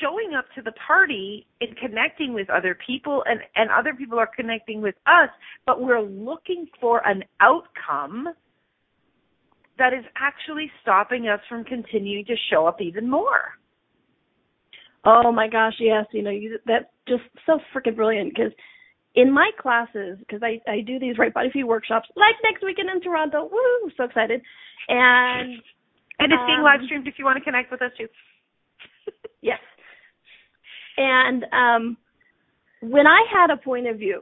showing 0.00 0.34
up 0.34 0.46
to 0.54 0.62
the 0.62 0.72
party 0.86 1.46
and 1.60 1.76
connecting 1.76 2.34
with 2.34 2.50
other 2.50 2.76
people 2.86 3.22
and 3.26 3.40
and 3.54 3.70
other 3.70 3.94
people 3.94 4.18
are 4.18 4.26
connecting 4.26 4.80
with 4.82 4.96
us, 5.06 5.30
but 5.64 5.80
we're 5.80 6.00
looking 6.00 6.66
for 6.80 7.06
an 7.06 7.24
outcome 7.40 8.28
that 9.78 9.92
is 9.92 10.04
actually 10.16 10.70
stopping 10.82 11.28
us 11.28 11.40
from 11.48 11.64
continuing 11.64 12.24
to 12.26 12.34
show 12.50 12.66
up 12.66 12.80
even 12.80 13.08
more. 13.08 13.54
Oh 15.04 15.30
my 15.30 15.48
gosh, 15.48 15.74
yes, 15.78 16.06
you 16.12 16.22
know, 16.22 16.30
you, 16.30 16.58
that's 16.66 16.86
just 17.06 17.22
so 17.46 17.60
freaking 17.74 17.94
brilliant 17.94 18.34
because 18.34 18.52
in 19.14 19.32
my 19.32 19.50
classes, 19.58 20.18
because 20.18 20.42
I, 20.42 20.60
I 20.70 20.80
do 20.80 20.98
these 20.98 21.16
Right 21.18 21.32
Body 21.32 21.48
for 21.50 21.58
You 21.58 21.66
workshops, 21.66 22.08
like 22.16 22.34
next 22.42 22.64
weekend 22.64 22.90
in 22.90 23.00
Toronto, 23.00 23.48
woo, 23.50 23.90
so 23.96 24.04
excited. 24.04 24.42
And 24.88 25.62
and 26.18 26.32
it's 26.32 26.42
being 26.46 26.58
um, 26.58 26.64
live 26.64 26.80
streamed 26.84 27.06
if 27.06 27.14
you 27.18 27.24
want 27.24 27.38
to 27.38 27.44
connect 27.44 27.70
with 27.70 27.82
us 27.82 27.92
too. 27.98 28.08
yes. 29.42 29.60
And 30.96 31.44
um 31.52 31.96
when 32.80 33.06
I 33.06 33.24
had 33.32 33.50
a 33.50 33.56
point 33.56 33.86
of 33.86 33.98
view 33.98 34.20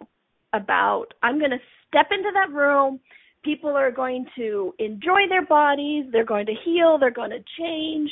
about 0.52 1.07
I'm 1.22 1.38
going 1.38 1.50
to 1.50 1.59
step 1.88 2.07
into 2.11 2.30
that 2.34 2.55
room, 2.55 3.00
people 3.45 3.70
are 3.70 3.90
going 3.90 4.26
to 4.36 4.74
enjoy 4.78 5.28
their 5.28 5.45
bodies, 5.45 6.07
they're 6.11 6.24
going 6.24 6.47
to 6.47 6.55
heal, 6.64 6.99
they're 6.99 7.11
going 7.11 7.30
to 7.30 7.45
change. 7.59 8.11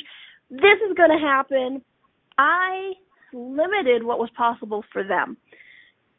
This 0.49 0.79
is 0.87 0.95
going 0.95 1.09
to 1.09 1.25
happen. 1.25 1.81
I 2.37 2.93
limited 3.33 4.03
what 4.03 4.19
was 4.19 4.29
possible 4.37 4.83
for 4.93 5.03
them. 5.03 5.37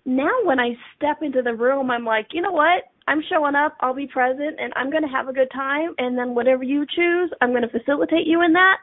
Now 0.05 0.33
when 0.43 0.61
I 0.61 0.71
step 0.97 1.19
into 1.23 1.43
the 1.43 1.55
room, 1.55 1.91
I'm 1.91 2.05
like, 2.05 2.29
you 2.33 2.43
know 2.43 2.53
what? 2.53 2.85
I'm 3.07 3.23
showing 3.29 3.55
up, 3.55 3.77
I'll 3.81 3.95
be 3.95 4.07
present, 4.07 4.57
and 4.59 4.73
I'm 4.77 4.91
going 4.91 5.03
to 5.03 5.09
have 5.09 5.29
a 5.29 5.33
good 5.33 5.51
time. 5.53 5.95
And 5.99 6.17
then 6.17 6.35
whatever 6.35 6.63
you 6.63 6.87
choose, 6.95 7.31
I'm 7.41 7.51
going 7.51 7.63
to 7.63 7.69
facilitate 7.69 8.27
you 8.27 8.43
in 8.43 8.53
that. 8.55 8.77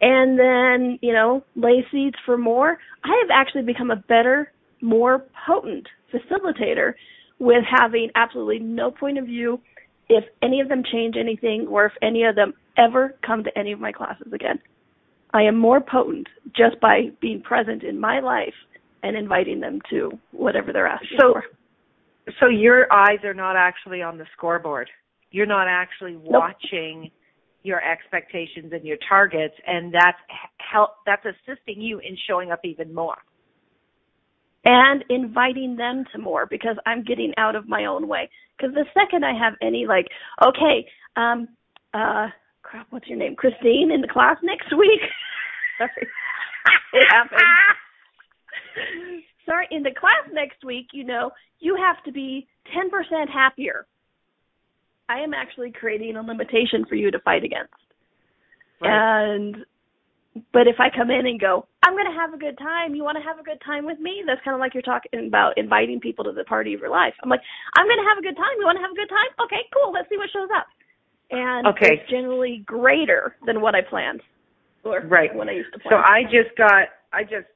And 0.00 0.38
then, 0.38 0.98
you 1.00 1.12
know, 1.12 1.42
lay 1.54 1.84
seeds 1.90 2.16
for 2.26 2.36
more. 2.36 2.78
I 3.02 3.22
have 3.22 3.30
actually 3.32 3.62
become 3.62 3.90
a 3.90 3.96
better, 3.96 4.52
more 4.82 5.24
potent 5.46 5.86
facilitator 6.12 6.94
with 7.38 7.64
having 7.70 8.10
absolutely 8.14 8.58
no 8.58 8.90
point 8.90 9.18
of 9.18 9.26
view 9.26 9.60
if 10.08 10.24
any 10.42 10.60
of 10.60 10.68
them 10.68 10.82
change 10.90 11.16
anything 11.18 11.66
or 11.68 11.86
if 11.86 11.92
any 12.02 12.24
of 12.24 12.34
them 12.34 12.54
ever 12.76 13.14
come 13.26 13.44
to 13.44 13.58
any 13.58 13.72
of 13.72 13.80
my 13.80 13.92
classes 13.92 14.32
again. 14.32 14.58
I 15.32 15.42
am 15.42 15.56
more 15.56 15.80
potent 15.80 16.28
just 16.56 16.80
by 16.80 17.10
being 17.20 17.42
present 17.42 17.82
in 17.82 18.00
my 18.00 18.20
life 18.20 18.54
and 19.02 19.16
inviting 19.16 19.60
them 19.60 19.80
to 19.90 20.18
whatever 20.32 20.72
they're 20.72 20.86
asking 20.86 21.18
So- 21.20 21.32
for. 21.32 21.44
So 22.40 22.46
your 22.48 22.92
eyes 22.92 23.22
are 23.24 23.34
not 23.34 23.54
actually 23.54 24.02
on 24.02 24.18
the 24.18 24.26
scoreboard. 24.36 24.90
You're 25.30 25.46
not 25.46 25.68
actually 25.68 26.16
watching 26.16 27.10
your 27.62 27.82
expectations 27.84 28.72
and 28.72 28.84
your 28.84 28.96
targets, 29.08 29.54
and 29.66 29.92
that's 29.92 30.18
help. 30.58 30.96
That's 31.04 31.24
assisting 31.24 31.80
you 31.80 31.98
in 31.98 32.16
showing 32.26 32.50
up 32.50 32.60
even 32.64 32.92
more. 32.92 33.16
And 34.66 35.04
inviting 35.08 35.76
them 35.76 36.04
to 36.12 36.18
more 36.18 36.44
because 36.44 36.76
I'm 36.84 37.04
getting 37.04 37.32
out 37.38 37.54
of 37.54 37.68
my 37.68 37.84
own 37.84 38.08
way. 38.08 38.28
Because 38.56 38.74
the 38.74 38.84
second 38.92 39.24
I 39.24 39.32
have 39.32 39.54
any 39.62 39.86
like, 39.86 40.08
okay, 40.44 40.84
um, 41.14 41.46
uh, 41.94 42.26
crap, 42.62 42.88
what's 42.90 43.06
your 43.06 43.16
name, 43.16 43.36
Christine, 43.36 43.92
in 43.94 44.00
the 44.00 44.08
class 44.08 44.36
next 44.42 44.76
week? 44.76 45.00
Sorry, 45.78 46.08
it 46.94 47.06
happened. 47.08 47.40
Sorry, 49.46 49.68
in 49.70 49.84
the 49.84 49.92
class 49.92 50.28
next 50.32 50.64
week, 50.64 50.88
you 50.92 51.04
know, 51.04 51.30
you 51.60 51.76
have 51.76 52.02
to 52.04 52.10
be 52.10 52.48
10% 52.76 53.28
happier. 53.32 53.86
I 55.08 55.20
am 55.20 55.32
actually 55.32 55.70
creating 55.70 56.16
a 56.16 56.22
limitation 56.22 56.84
for 56.88 56.96
you 56.96 57.12
to 57.12 57.20
fight 57.20 57.44
against. 57.44 57.72
Right. 58.80 59.34
And 59.34 59.64
but 60.52 60.66
if 60.66 60.76
I 60.78 60.88
come 60.90 61.10
in 61.10 61.26
and 61.26 61.40
go, 61.40 61.66
I'm 61.82 61.94
going 61.94 62.10
to 62.10 62.18
have 62.18 62.34
a 62.34 62.38
good 62.38 62.58
time. 62.58 62.94
You 62.94 63.04
want 63.04 63.16
to 63.16 63.24
have 63.24 63.38
a 63.38 63.42
good 63.42 63.60
time 63.64 63.86
with 63.86 63.98
me? 64.00 64.22
That's 64.26 64.40
kind 64.44 64.54
of 64.54 64.60
like 64.60 64.74
you're 64.74 64.82
talking 64.82 65.26
about 65.26 65.56
inviting 65.56 66.00
people 66.00 66.24
to 66.24 66.32
the 66.32 66.44
party 66.44 66.74
of 66.74 66.80
your 66.80 66.90
life. 66.90 67.14
I'm 67.22 67.30
like, 67.30 67.40
I'm 67.76 67.86
going 67.86 67.98
to 67.98 68.08
have 68.08 68.18
a 68.18 68.22
good 68.22 68.36
time. 68.36 68.54
You 68.58 68.66
want 68.66 68.76
to 68.76 68.82
have 68.82 68.92
a 68.92 68.98
good 68.98 69.08
time? 69.08 69.30
Okay, 69.44 69.62
cool. 69.72 69.92
Let's 69.92 70.08
see 70.08 70.16
what 70.16 70.28
shows 70.32 70.48
up. 70.56 70.66
And 71.30 71.66
Okay. 71.68 71.98
it's 71.98 72.10
generally 72.10 72.62
greater 72.66 73.36
than 73.46 73.60
what 73.60 73.74
I 73.74 73.82
planned 73.82 74.22
or 74.84 75.00
Right. 75.06 75.34
when 75.34 75.48
I 75.48 75.52
used 75.52 75.72
to 75.72 75.78
plan. 75.78 75.92
So 75.92 75.98
I 75.98 76.22
just 76.24 76.56
got, 76.56 76.88
I 77.12 77.22
just, 77.22 77.50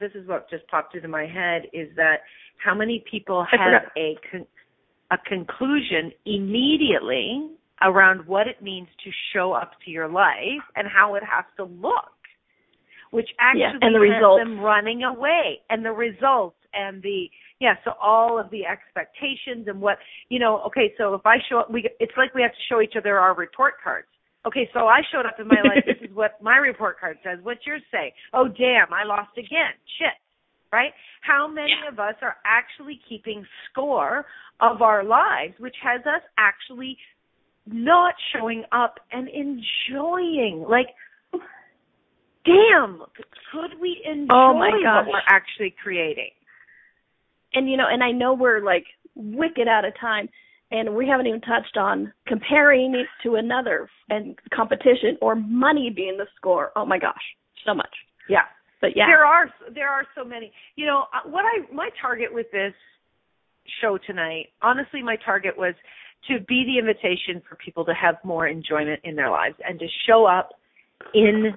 this 0.00 0.12
is 0.14 0.28
what 0.28 0.50
just 0.50 0.66
popped 0.68 0.94
into 0.94 1.08
my 1.08 1.26
head 1.26 1.68
is 1.72 1.88
that 1.96 2.20
how 2.62 2.74
many 2.74 3.04
people 3.10 3.46
have 3.50 3.82
a 3.96 4.16
con- 4.30 4.46
a 5.10 5.18
conclusion 5.18 6.10
immediately 6.24 7.50
around 7.82 8.26
what 8.26 8.48
it 8.48 8.62
means 8.62 8.88
to 9.04 9.10
show 9.32 9.52
up 9.52 9.72
to 9.84 9.90
your 9.90 10.08
life 10.08 10.64
and 10.74 10.88
how 10.88 11.14
it 11.14 11.22
has 11.22 11.44
to 11.56 11.64
look, 11.64 12.10
which 13.10 13.28
actually 13.40 13.60
Yeah, 13.62 13.78
and 13.80 13.94
the 13.94 14.00
results. 14.00 14.40
them 14.42 14.60
running 14.60 15.02
away 15.04 15.60
and 15.70 15.84
the 15.84 15.92
results 15.92 16.56
and 16.74 17.02
the 17.02 17.30
yeah, 17.58 17.74
so 17.84 17.92
all 18.02 18.38
of 18.38 18.50
the 18.50 18.66
expectations 18.66 19.66
and 19.68 19.80
what 19.80 19.98
you 20.28 20.38
know. 20.38 20.60
Okay, 20.66 20.92
so 20.98 21.14
if 21.14 21.24
I 21.24 21.36
show 21.48 21.60
up, 21.60 21.70
we 21.70 21.88
it's 22.00 22.12
like 22.16 22.34
we 22.34 22.42
have 22.42 22.52
to 22.52 22.64
show 22.68 22.80
each 22.82 22.94
other 22.96 23.18
our 23.18 23.34
report 23.34 23.74
cards. 23.82 24.08
Okay, 24.46 24.68
so 24.74 24.86
I 24.86 25.00
showed 25.10 25.26
up 25.26 25.40
in 25.40 25.48
my 25.48 25.60
life. 25.62 25.82
This 25.86 25.96
is 26.08 26.14
what 26.14 26.32
my 26.42 26.56
report 26.58 27.00
card 27.00 27.18
says. 27.24 27.38
What's 27.42 27.66
yours 27.66 27.82
say? 27.90 28.12
Oh, 28.32 28.46
damn, 28.46 28.92
I 28.92 29.02
lost 29.04 29.36
again. 29.38 29.74
Shit. 29.98 30.12
Right? 30.72 30.92
How 31.22 31.48
many 31.48 31.72
Yeah. 31.82 31.88
of 31.90 31.98
us 31.98 32.14
are 32.22 32.36
actually 32.44 33.00
keeping 33.08 33.44
score 33.70 34.26
of 34.60 34.82
our 34.82 35.02
lives, 35.02 35.54
which 35.58 35.74
has 35.82 36.00
us 36.02 36.22
actually 36.38 36.96
not 37.66 38.14
showing 38.32 38.64
up 38.70 39.00
and 39.10 39.28
enjoying? 39.28 40.64
Like, 40.68 40.88
damn, 42.46 43.02
could 43.52 43.78
we 43.80 44.00
enjoy 44.04 44.32
Oh 44.34 44.54
my 44.54 44.70
what 44.70 45.06
we're 45.06 45.20
actually 45.28 45.74
creating? 45.82 46.30
and 47.54 47.68
you 47.70 47.76
know, 47.76 47.86
and 47.90 48.02
I 48.02 48.12
know 48.12 48.34
we're 48.34 48.60
like 48.64 48.84
wicked 49.14 49.66
out 49.66 49.84
of 49.84 49.92
time, 50.00 50.28
and 50.70 50.94
we 50.94 51.08
haven't 51.08 51.26
even 51.26 51.40
touched 51.40 51.76
on 51.76 52.12
comparing 52.26 52.94
it 52.94 53.06
to 53.22 53.36
another 53.36 53.88
and 54.10 54.36
competition 54.54 55.16
or 55.20 55.34
money 55.34 55.90
being 55.94 56.16
the 56.18 56.26
score. 56.36 56.70
Oh 56.76 56.84
my 56.84 56.98
gosh, 56.98 57.22
so 57.64 57.74
much. 57.74 57.94
Yeah. 58.28 58.42
But 58.80 58.90
yeah, 58.94 59.06
There 59.06 59.24
are 59.24 59.50
there 59.74 59.88
are 59.88 60.04
so 60.14 60.24
many. 60.24 60.52
You 60.76 60.86
know, 60.86 61.04
uh, 61.14 61.28
what 61.28 61.44
I 61.44 61.72
my 61.74 61.88
target 62.00 62.32
with 62.32 62.46
this 62.52 62.74
show 63.80 63.98
tonight, 64.06 64.48
honestly 64.62 65.02
my 65.02 65.16
target 65.24 65.56
was 65.56 65.74
to 66.28 66.40
be 66.46 66.64
the 66.66 66.78
invitation 66.78 67.42
for 67.48 67.56
people 67.56 67.84
to 67.84 67.94
have 67.94 68.16
more 68.24 68.46
enjoyment 68.46 69.00
in 69.04 69.16
their 69.16 69.30
lives 69.30 69.56
and 69.66 69.78
to 69.78 69.86
show 70.06 70.26
up 70.26 70.50
in 71.14 71.54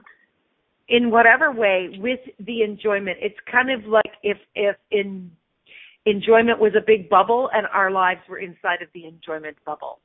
in 0.89 1.11
whatever 1.11 1.51
way 1.51 1.89
with 1.99 2.19
the 2.39 2.63
enjoyment. 2.63 3.17
It's 3.21 3.37
kind 3.51 3.71
of 3.71 3.85
like 3.85 4.11
if 4.23 4.37
if 4.55 4.75
in 4.91 5.31
enjoyment 6.05 6.59
was 6.59 6.73
a 6.77 6.81
big 6.85 7.09
bubble 7.09 7.49
and 7.53 7.67
our 7.73 7.91
lives 7.91 8.21
were 8.29 8.39
inside 8.39 8.81
of 8.81 8.89
the 8.93 9.05
enjoyment 9.05 9.57
bubble. 9.65 9.99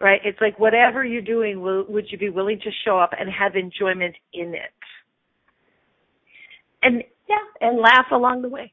Right? 0.00 0.20
It's 0.24 0.40
like 0.40 0.58
whatever 0.58 1.04
you're 1.04 1.22
doing, 1.22 1.60
will, 1.60 1.84
would 1.88 2.06
you 2.10 2.18
be 2.18 2.30
willing 2.30 2.58
to 2.60 2.70
show 2.84 2.98
up 2.98 3.10
and 3.18 3.30
have 3.30 3.56
enjoyment 3.56 4.16
in 4.34 4.54
it? 4.54 4.72
And 6.82 7.04
yeah, 7.28 7.36
and 7.60 7.78
laugh 7.80 8.06
along 8.12 8.42
the 8.42 8.48
way. 8.48 8.72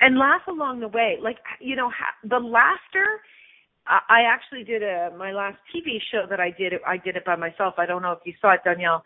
and 0.00 0.18
laugh 0.18 0.42
along 0.48 0.80
the 0.80 0.88
way. 0.88 1.18
Like 1.22 1.38
you 1.60 1.76
know, 1.76 1.90
ha- 1.90 2.16
the 2.28 2.38
laughter. 2.38 3.20
I 3.86 4.00
I 4.08 4.20
actually 4.22 4.64
did 4.64 4.82
a 4.82 5.10
my 5.16 5.32
last 5.32 5.58
TV 5.74 5.98
show 6.12 6.24
that 6.28 6.40
I 6.40 6.50
did. 6.56 6.74
I 6.86 6.96
did 6.98 7.16
it 7.16 7.24
by 7.24 7.36
myself. 7.36 7.74
I 7.78 7.86
don't 7.86 8.02
know 8.02 8.12
if 8.12 8.20
you 8.24 8.34
saw 8.40 8.54
it, 8.54 8.60
Donnielle. 8.66 9.02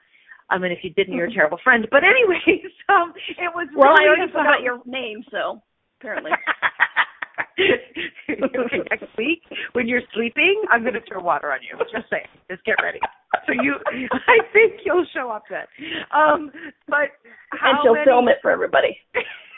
I 0.50 0.58
mean, 0.58 0.72
if 0.72 0.78
you 0.82 0.90
didn't, 0.90 1.14
you're 1.14 1.26
a 1.26 1.32
terrible 1.32 1.58
friend. 1.64 1.86
But 1.90 2.02
anyways, 2.04 2.70
um, 2.88 3.12
it 3.28 3.50
was 3.54 3.68
Well, 3.74 3.90
I 3.90 4.02
really 4.04 4.08
already 4.08 4.30
about- 4.32 4.44
forgot 4.44 4.62
your 4.62 4.80
name, 4.86 5.24
so 5.30 5.62
apparently. 6.00 6.32
okay, 7.58 8.80
next 8.90 9.06
week 9.16 9.42
when 9.72 9.86
you're 9.88 10.02
sleeping, 10.14 10.62
I'm 10.70 10.82
going 10.82 10.94
to 10.94 11.00
throw 11.08 11.22
water 11.22 11.52
on 11.52 11.60
you. 11.62 11.78
Just 11.92 12.10
saying. 12.10 12.26
Just 12.50 12.64
get 12.64 12.76
ready. 12.82 12.98
So 13.46 13.52
you, 13.52 13.76
I 14.12 14.38
think 14.52 14.80
you'll 14.84 15.06
show 15.14 15.30
up 15.30 15.44
then. 15.50 15.64
Um, 16.14 16.50
but 16.88 17.10
how 17.50 17.70
and 17.70 17.78
she'll 17.82 17.94
many, 17.94 18.04
film 18.04 18.28
it 18.28 18.36
for 18.42 18.50
everybody. 18.50 18.96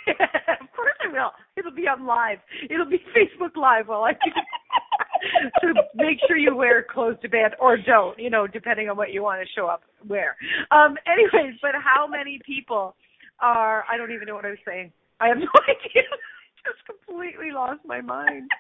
of 0.07 0.69
course 0.75 0.95
I 1.05 1.09
will. 1.13 1.33
It'll 1.57 1.75
be 1.75 1.89
on 1.89 2.07
live. 2.07 2.39
It'll 2.71 2.89
be 2.89 3.01
Facebook 3.17 3.57
Live 3.57 3.89
while 3.89 4.05
I. 4.05 4.13
so 5.61 5.69
make 5.95 6.19
sure 6.27 6.37
you 6.37 6.55
wear 6.55 6.83
clothes 6.83 7.17
to 7.23 7.29
bed 7.29 7.53
or 7.61 7.77
don't, 7.77 8.19
you 8.19 8.31
know, 8.31 8.47
depending 8.47 8.89
on 8.89 8.97
what 8.97 9.13
you 9.13 9.23
want 9.23 9.41
to 9.43 9.49
show 9.55 9.67
up 9.67 9.83
wear. 10.09 10.37
Um 10.71 10.97
anyways, 11.07 11.55
but 11.63 11.73
how 11.75 12.07
many 12.07 12.41
people 12.45 12.95
are 13.41 13.85
I 13.91 13.97
don't 13.97 14.13
even 14.13 14.27
know 14.27 14.35
what 14.35 14.45
I 14.45 14.51
was 14.51 14.59
saying. 14.67 14.93
I 15.21 15.29
have 15.29 15.39
no 15.49 15.49
idea. 15.69 16.03
I 16.05 16.71
just 16.71 16.85
completely 16.87 17.51
lost 17.53 17.81
my 17.87 18.01
mind. 18.01 18.51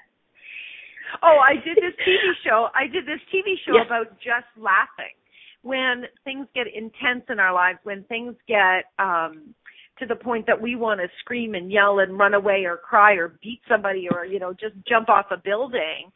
Oh, 1.22 1.38
I 1.38 1.54
did 1.64 1.76
this 1.76 1.94
TV 2.06 2.32
show. 2.44 2.68
I 2.74 2.86
did 2.86 3.06
this 3.06 3.20
TV 3.32 3.54
show 3.64 3.74
Yes. 3.76 3.86
about 3.86 4.10
just 4.18 4.46
laughing. 4.56 5.14
When 5.62 6.04
things 6.24 6.46
get 6.54 6.66
intense 6.72 7.24
in 7.28 7.38
our 7.40 7.52
lives, 7.52 7.78
when 7.84 8.04
things 8.04 8.34
get 8.48 8.84
um 8.98 9.54
to 9.98 10.06
the 10.06 10.14
point 10.16 10.46
that 10.46 10.60
we 10.60 10.76
want 10.76 11.00
to 11.00 11.08
scream 11.20 11.54
and 11.54 11.72
yell 11.72 12.00
and 12.00 12.18
run 12.18 12.34
away 12.34 12.64
or 12.66 12.76
cry 12.76 13.14
or 13.14 13.38
beat 13.42 13.60
somebody 13.68 14.08
or 14.10 14.24
you 14.26 14.38
know 14.38 14.52
just 14.52 14.74
jump 14.88 15.08
off 15.08 15.26
a 15.30 15.36
building 15.38 16.10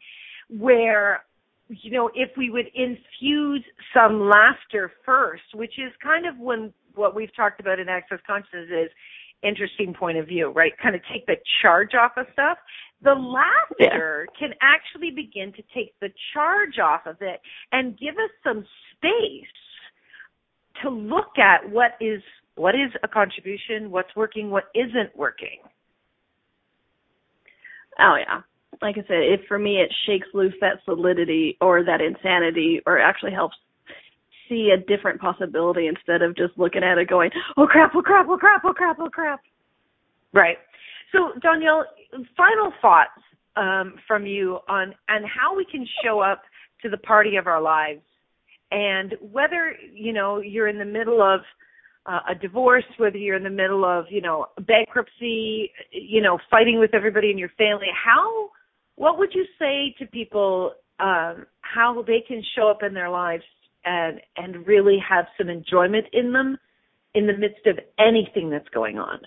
where 0.57 1.23
you 1.69 1.91
know 1.91 2.09
if 2.13 2.29
we 2.37 2.49
would 2.49 2.67
infuse 2.75 3.63
some 3.93 4.29
laughter 4.29 4.91
first 5.05 5.43
which 5.53 5.79
is 5.79 5.91
kind 6.03 6.25
of 6.25 6.37
when 6.37 6.73
what 6.95 7.15
we've 7.15 7.33
talked 7.35 7.59
about 7.59 7.79
in 7.79 7.87
access 7.87 8.19
consciousness 8.27 8.67
is 8.69 8.91
interesting 9.43 9.93
point 9.93 10.17
of 10.17 10.27
view 10.27 10.51
right 10.51 10.73
kind 10.81 10.95
of 10.95 11.01
take 11.11 11.25
the 11.25 11.35
charge 11.61 11.91
off 11.95 12.11
of 12.17 12.25
stuff 12.33 12.57
the 13.03 13.13
laughter 13.13 14.27
can 14.37 14.51
actually 14.61 15.09
begin 15.11 15.51
to 15.53 15.63
take 15.73 15.93
the 16.01 16.09
charge 16.33 16.77
off 16.77 17.01
of 17.05 17.17
it 17.21 17.39
and 17.71 17.97
give 17.97 18.15
us 18.15 18.29
some 18.43 18.63
space 18.95 19.47
to 20.81 20.89
look 20.89 21.37
at 21.37 21.67
what 21.69 21.91
is 21.99 22.21
what 22.55 22.75
is 22.75 22.91
a 23.03 23.07
contribution, 23.07 23.89
what's 23.89 24.15
working, 24.15 24.49
what 24.49 24.65
isn't 24.75 25.15
working. 25.15 25.59
Oh 27.99 28.17
yeah. 28.19 28.41
Like 28.81 28.97
I 28.97 29.01
said, 29.07 29.23
if 29.23 29.41
for 29.47 29.59
me 29.59 29.77
it 29.77 29.93
shakes 30.05 30.27
loose 30.33 30.53
that 30.61 30.79
solidity 30.85 31.57
or 31.61 31.83
that 31.83 32.01
insanity 32.01 32.81
or 32.85 32.99
actually 32.99 33.31
helps 33.31 33.55
see 34.49 34.71
a 34.75 34.77
different 34.77 35.21
possibility 35.21 35.87
instead 35.87 36.21
of 36.21 36.35
just 36.35 36.57
looking 36.57 36.83
at 36.83 36.97
it 36.97 37.07
going, 37.07 37.29
Oh 37.57 37.67
crap, 37.67 37.91
oh 37.95 38.01
crap, 38.01 38.27
oh 38.29 38.37
crap, 38.37 38.63
oh 38.65 38.73
crap, 38.73 38.97
oh 38.99 39.09
crap. 39.09 39.39
Right. 40.33 40.57
So 41.11 41.31
Donnielle, 41.43 41.83
final 42.35 42.71
thoughts 42.81 43.11
um, 43.55 43.95
from 44.07 44.25
you 44.25 44.59
on 44.69 44.93
on 45.09 45.23
how 45.23 45.55
we 45.55 45.65
can 45.65 45.85
show 46.03 46.19
up 46.19 46.41
to 46.81 46.89
the 46.89 46.97
party 46.97 47.35
of 47.35 47.47
our 47.47 47.61
lives, 47.61 48.01
and 48.71 49.15
whether 49.31 49.75
you 49.93 50.13
know 50.13 50.39
you're 50.39 50.67
in 50.67 50.77
the 50.77 50.85
middle 50.85 51.21
of 51.21 51.41
uh, 52.05 52.19
a 52.29 52.35
divorce, 52.35 52.85
whether 52.97 53.17
you're 53.17 53.35
in 53.35 53.43
the 53.43 53.49
middle 53.49 53.83
of 53.83 54.05
you 54.09 54.21
know 54.21 54.47
bankruptcy, 54.67 55.71
you 55.91 56.21
know 56.21 56.37
fighting 56.49 56.79
with 56.79 56.93
everybody 56.93 57.29
in 57.29 57.37
your 57.37 57.51
family. 57.57 57.87
How 57.93 58.49
what 59.01 59.17
would 59.17 59.33
you 59.33 59.45
say 59.57 59.95
to 59.97 60.05
people 60.11 60.73
um, 60.99 61.47
how 61.61 62.03
they 62.05 62.23
can 62.27 62.43
show 62.55 62.69
up 62.69 62.83
in 62.83 62.93
their 62.93 63.09
lives 63.09 63.43
and 63.83 64.21
and 64.37 64.67
really 64.67 64.99
have 64.99 65.25
some 65.39 65.49
enjoyment 65.49 66.05
in 66.13 66.31
them 66.31 66.55
in 67.15 67.25
the 67.25 67.35
midst 67.35 67.65
of 67.65 67.79
anything 67.97 68.51
that's 68.51 68.69
going 68.69 68.99
on? 68.99 69.17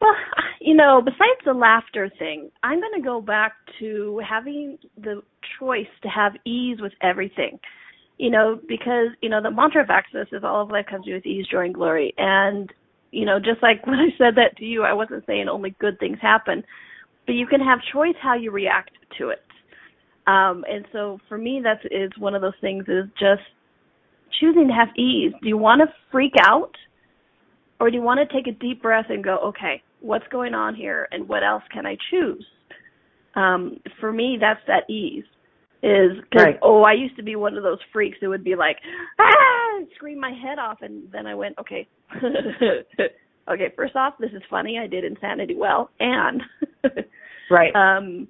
Well, 0.00 0.14
you 0.58 0.74
know, 0.74 1.02
besides 1.04 1.40
the 1.44 1.52
laughter 1.52 2.10
thing, 2.18 2.50
I'm 2.62 2.80
going 2.80 2.94
to 2.96 3.06
go 3.06 3.20
back 3.20 3.52
to 3.80 4.22
having 4.26 4.78
the 4.96 5.20
choice 5.58 5.86
to 6.02 6.08
have 6.08 6.32
ease 6.46 6.78
with 6.80 6.92
everything. 7.02 7.58
You 8.16 8.30
know, 8.30 8.58
because, 8.66 9.08
you 9.20 9.28
know, 9.28 9.42
the 9.42 9.50
mantra 9.50 9.82
of 9.82 9.90
access 9.90 10.28
is 10.32 10.42
all 10.42 10.62
of 10.62 10.70
life 10.70 10.86
comes 10.88 11.04
to 11.04 11.10
you 11.10 11.16
with 11.16 11.26
ease, 11.26 11.46
joy, 11.50 11.66
and 11.66 11.74
glory. 11.74 12.14
And, 12.16 12.72
you 13.10 13.26
know, 13.26 13.38
just 13.38 13.62
like 13.62 13.86
when 13.86 13.98
I 13.98 14.08
said 14.16 14.34
that 14.36 14.56
to 14.56 14.64
you, 14.64 14.82
I 14.84 14.94
wasn't 14.94 15.26
saying 15.26 15.48
only 15.50 15.76
good 15.78 15.98
things 15.98 16.16
happen, 16.22 16.64
but 17.26 17.34
you 17.34 17.46
can 17.46 17.60
have 17.60 17.78
choice 17.92 18.14
how 18.22 18.34
you 18.34 18.50
react 18.50 18.90
to 19.18 19.30
it. 19.30 19.42
Um, 20.26 20.64
and 20.68 20.84
so 20.92 21.18
for 21.28 21.38
me, 21.38 21.62
that's 21.62 22.18
one 22.18 22.34
of 22.34 22.42
those 22.42 22.54
things 22.60 22.84
is 22.88 23.04
just 23.18 23.42
choosing 24.40 24.68
to 24.68 24.74
have 24.74 24.88
ease. 24.96 25.32
Do 25.42 25.48
you 25.48 25.56
want 25.58 25.80
to 25.82 25.86
freak 26.10 26.32
out? 26.42 26.72
Or 27.78 27.90
do 27.90 27.96
you 27.96 28.02
want 28.02 28.20
to 28.26 28.34
take 28.34 28.46
a 28.46 28.58
deep 28.58 28.82
breath 28.82 29.06
and 29.10 29.22
go, 29.22 29.36
okay, 29.38 29.82
what's 30.00 30.26
going 30.28 30.54
on 30.54 30.74
here 30.74 31.08
and 31.12 31.28
what 31.28 31.42
else 31.44 31.62
can 31.72 31.84
I 31.86 31.96
choose? 32.10 32.44
Um, 33.34 33.78
for 34.00 34.12
me, 34.12 34.38
that's 34.40 34.60
that 34.66 34.88
ease. 34.90 35.24
Is 35.82 36.12
because 36.30 36.44
Right. 36.46 36.58
oh, 36.62 36.82
I 36.82 36.94
used 36.94 37.16
to 37.16 37.22
be 37.22 37.36
one 37.36 37.56
of 37.56 37.62
those 37.62 37.78
freaks 37.92 38.16
who 38.20 38.30
would 38.30 38.42
be 38.42 38.56
like, 38.56 38.78
ah, 39.20 39.80
scream 39.94 40.18
my 40.18 40.32
head 40.32 40.58
off, 40.58 40.78
and 40.80 41.02
then 41.12 41.26
I 41.26 41.34
went, 41.34 41.56
okay, 41.60 41.86
okay. 43.48 43.72
First 43.76 43.94
off, 43.94 44.14
this 44.18 44.32
is 44.32 44.42
funny. 44.48 44.78
I 44.78 44.86
did 44.86 45.04
insanity 45.04 45.54
well, 45.54 45.90
and 46.00 46.42
Right. 47.50 47.74
um, 47.74 48.28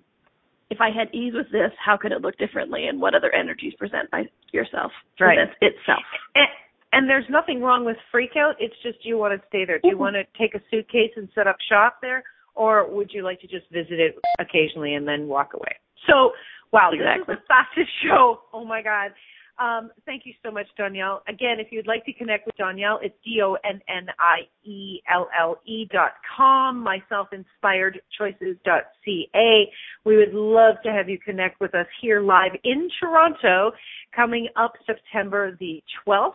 if 0.70 0.80
I 0.80 0.90
had 0.90 1.14
ease 1.14 1.32
with 1.34 1.46
this, 1.52 1.70
how 1.84 1.96
could 1.96 2.10
it 2.12 2.20
look 2.22 2.36
differently, 2.38 2.86
and 2.88 3.00
what 3.00 3.14
other 3.14 3.32
energies 3.32 3.72
present 3.78 4.10
by 4.10 4.24
yourself 4.52 4.90
Right. 5.20 5.36
presents 5.38 5.54
itself? 5.60 6.02
and, 6.34 6.48
and 6.92 7.08
there's 7.08 7.24
nothing 7.28 7.60
wrong 7.60 7.84
with 7.84 7.96
freak 8.10 8.36
out. 8.36 8.56
It's 8.58 8.74
just 8.82 9.04
you 9.04 9.16
want 9.18 9.40
to 9.40 9.46
stay 9.48 9.64
there. 9.64 9.78
Do 9.78 9.88
you 9.88 9.98
want 9.98 10.16
to 10.16 10.24
take 10.38 10.54
a 10.54 10.60
suitcase 10.70 11.12
and 11.16 11.28
set 11.34 11.46
up 11.46 11.56
shop 11.68 11.98
there, 12.02 12.24
or 12.54 12.88
would 12.90 13.12
you 13.12 13.22
like 13.22 13.40
to 13.42 13.46
just 13.46 13.70
visit 13.70 14.00
it 14.00 14.16
occasionally 14.38 14.94
and 14.94 15.06
then 15.06 15.28
walk 15.28 15.54
away? 15.54 15.76
So, 16.08 16.32
wow, 16.72 16.90
Exactly. 16.92 17.24
this 17.28 17.36
is 17.36 17.42
the 17.42 17.46
fastest 17.46 17.90
show. 18.02 18.40
Oh 18.52 18.64
my 18.64 18.82
God. 18.82 19.12
Um, 19.58 19.90
thank 20.04 20.26
you 20.26 20.34
so 20.44 20.50
much, 20.50 20.66
Donnielle. 20.78 21.20
Again, 21.28 21.56
if 21.58 21.68
you'd 21.70 21.86
like 21.86 22.04
to 22.04 22.12
connect 22.12 22.44
with 22.44 22.56
Donnielle, 22.56 22.98
it's 23.02 23.14
D 23.24 23.40
O 23.42 23.56
N 23.64 23.80
N 23.88 24.06
I 24.18 24.40
E 24.68 25.00
L 25.12 25.28
L 25.38 25.56
E 25.64 25.86
dot 25.90 26.12
com, 26.36 26.84
myselfinspiredchoices 26.84 28.58
dot 28.64 28.82
C 29.04 29.28
A. 29.34 29.64
We 30.04 30.16
would 30.16 30.34
love 30.34 30.76
to 30.84 30.92
have 30.92 31.08
you 31.08 31.18
connect 31.18 31.60
with 31.60 31.74
us 31.74 31.86
here 32.02 32.20
live 32.20 32.52
in 32.64 32.90
Toronto 33.00 33.72
coming 34.14 34.48
up 34.56 34.74
September 34.84 35.56
the 35.58 35.82
12th. 36.06 36.32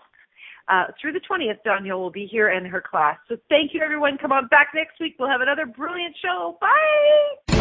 Uh, 0.67 0.85
through 1.01 1.11
the 1.11 1.19
20th, 1.29 1.57
Donnielle 1.65 1.99
will 1.99 2.11
be 2.11 2.27
here 2.31 2.51
in 2.51 2.65
her 2.65 2.81
class. 2.81 3.17
So 3.27 3.35
thank 3.49 3.71
you, 3.73 3.81
everyone. 3.81 4.17
Come 4.19 4.31
on 4.31 4.47
back 4.47 4.69
next 4.73 4.99
week. 4.99 5.15
We'll 5.19 5.29
have 5.29 5.41
another 5.41 5.65
brilliant 5.65 6.15
show. 6.21 6.57
Bye. 6.61 7.57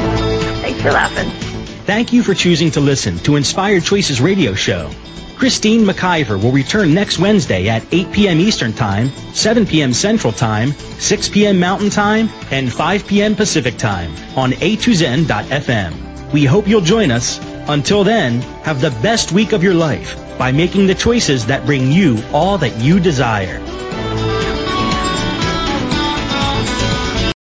Thanks 0.63 0.81
for 0.81 0.93
laughing. 0.93 1.60
Thank 1.91 2.13
you 2.13 2.23
for 2.23 2.35
choosing 2.35 2.71
to 2.71 2.81
listen 2.81 3.19
to 3.25 3.35
Inspired 3.35 3.83
Choices 3.83 4.21
Radio 4.21 4.55
Show. 4.55 4.93
Christine 5.37 5.81
McIver 5.85 6.41
will 6.41 6.53
return 6.53 6.95
next 6.95 7.19
Wednesday 7.19 7.69
at 7.69 7.85
8 7.91 8.13
p.m. 8.13 8.39
Eastern 8.39 8.73
Time, 8.73 9.09
7 9.35 9.67
p.m. 9.67 9.93
Central 9.93 10.33
Time, 10.33 10.71
6 10.71 11.29
p.m. 11.31 11.59
Mountain 11.59 11.91
Time, 11.91 12.29
and 12.53 12.73
5 12.73 13.09
p.m. 13.09 13.35
Pacific 13.35 13.77
Time 13.77 14.13
on 14.39 14.53
a2zen.fm. 14.53 16.33
We 16.33 16.45
hope 16.45 16.69
you'll 16.69 16.81
join 16.81 17.11
us. 17.11 17.41
Until 17.69 18.05
then, 18.05 18.41
have 18.63 18.81
the 18.81 18.97
best 19.03 19.33
week 19.33 19.51
of 19.51 19.65
your 19.65 19.75
life 19.75 20.17
by 20.39 20.53
making 20.53 20.87
the 20.87 20.95
choices 20.95 21.45
that 21.47 21.67
bring 21.67 21.91
you 21.91 22.23
all 22.33 22.57
that 22.59 22.81
you 22.81 23.01
desire. 23.01 23.59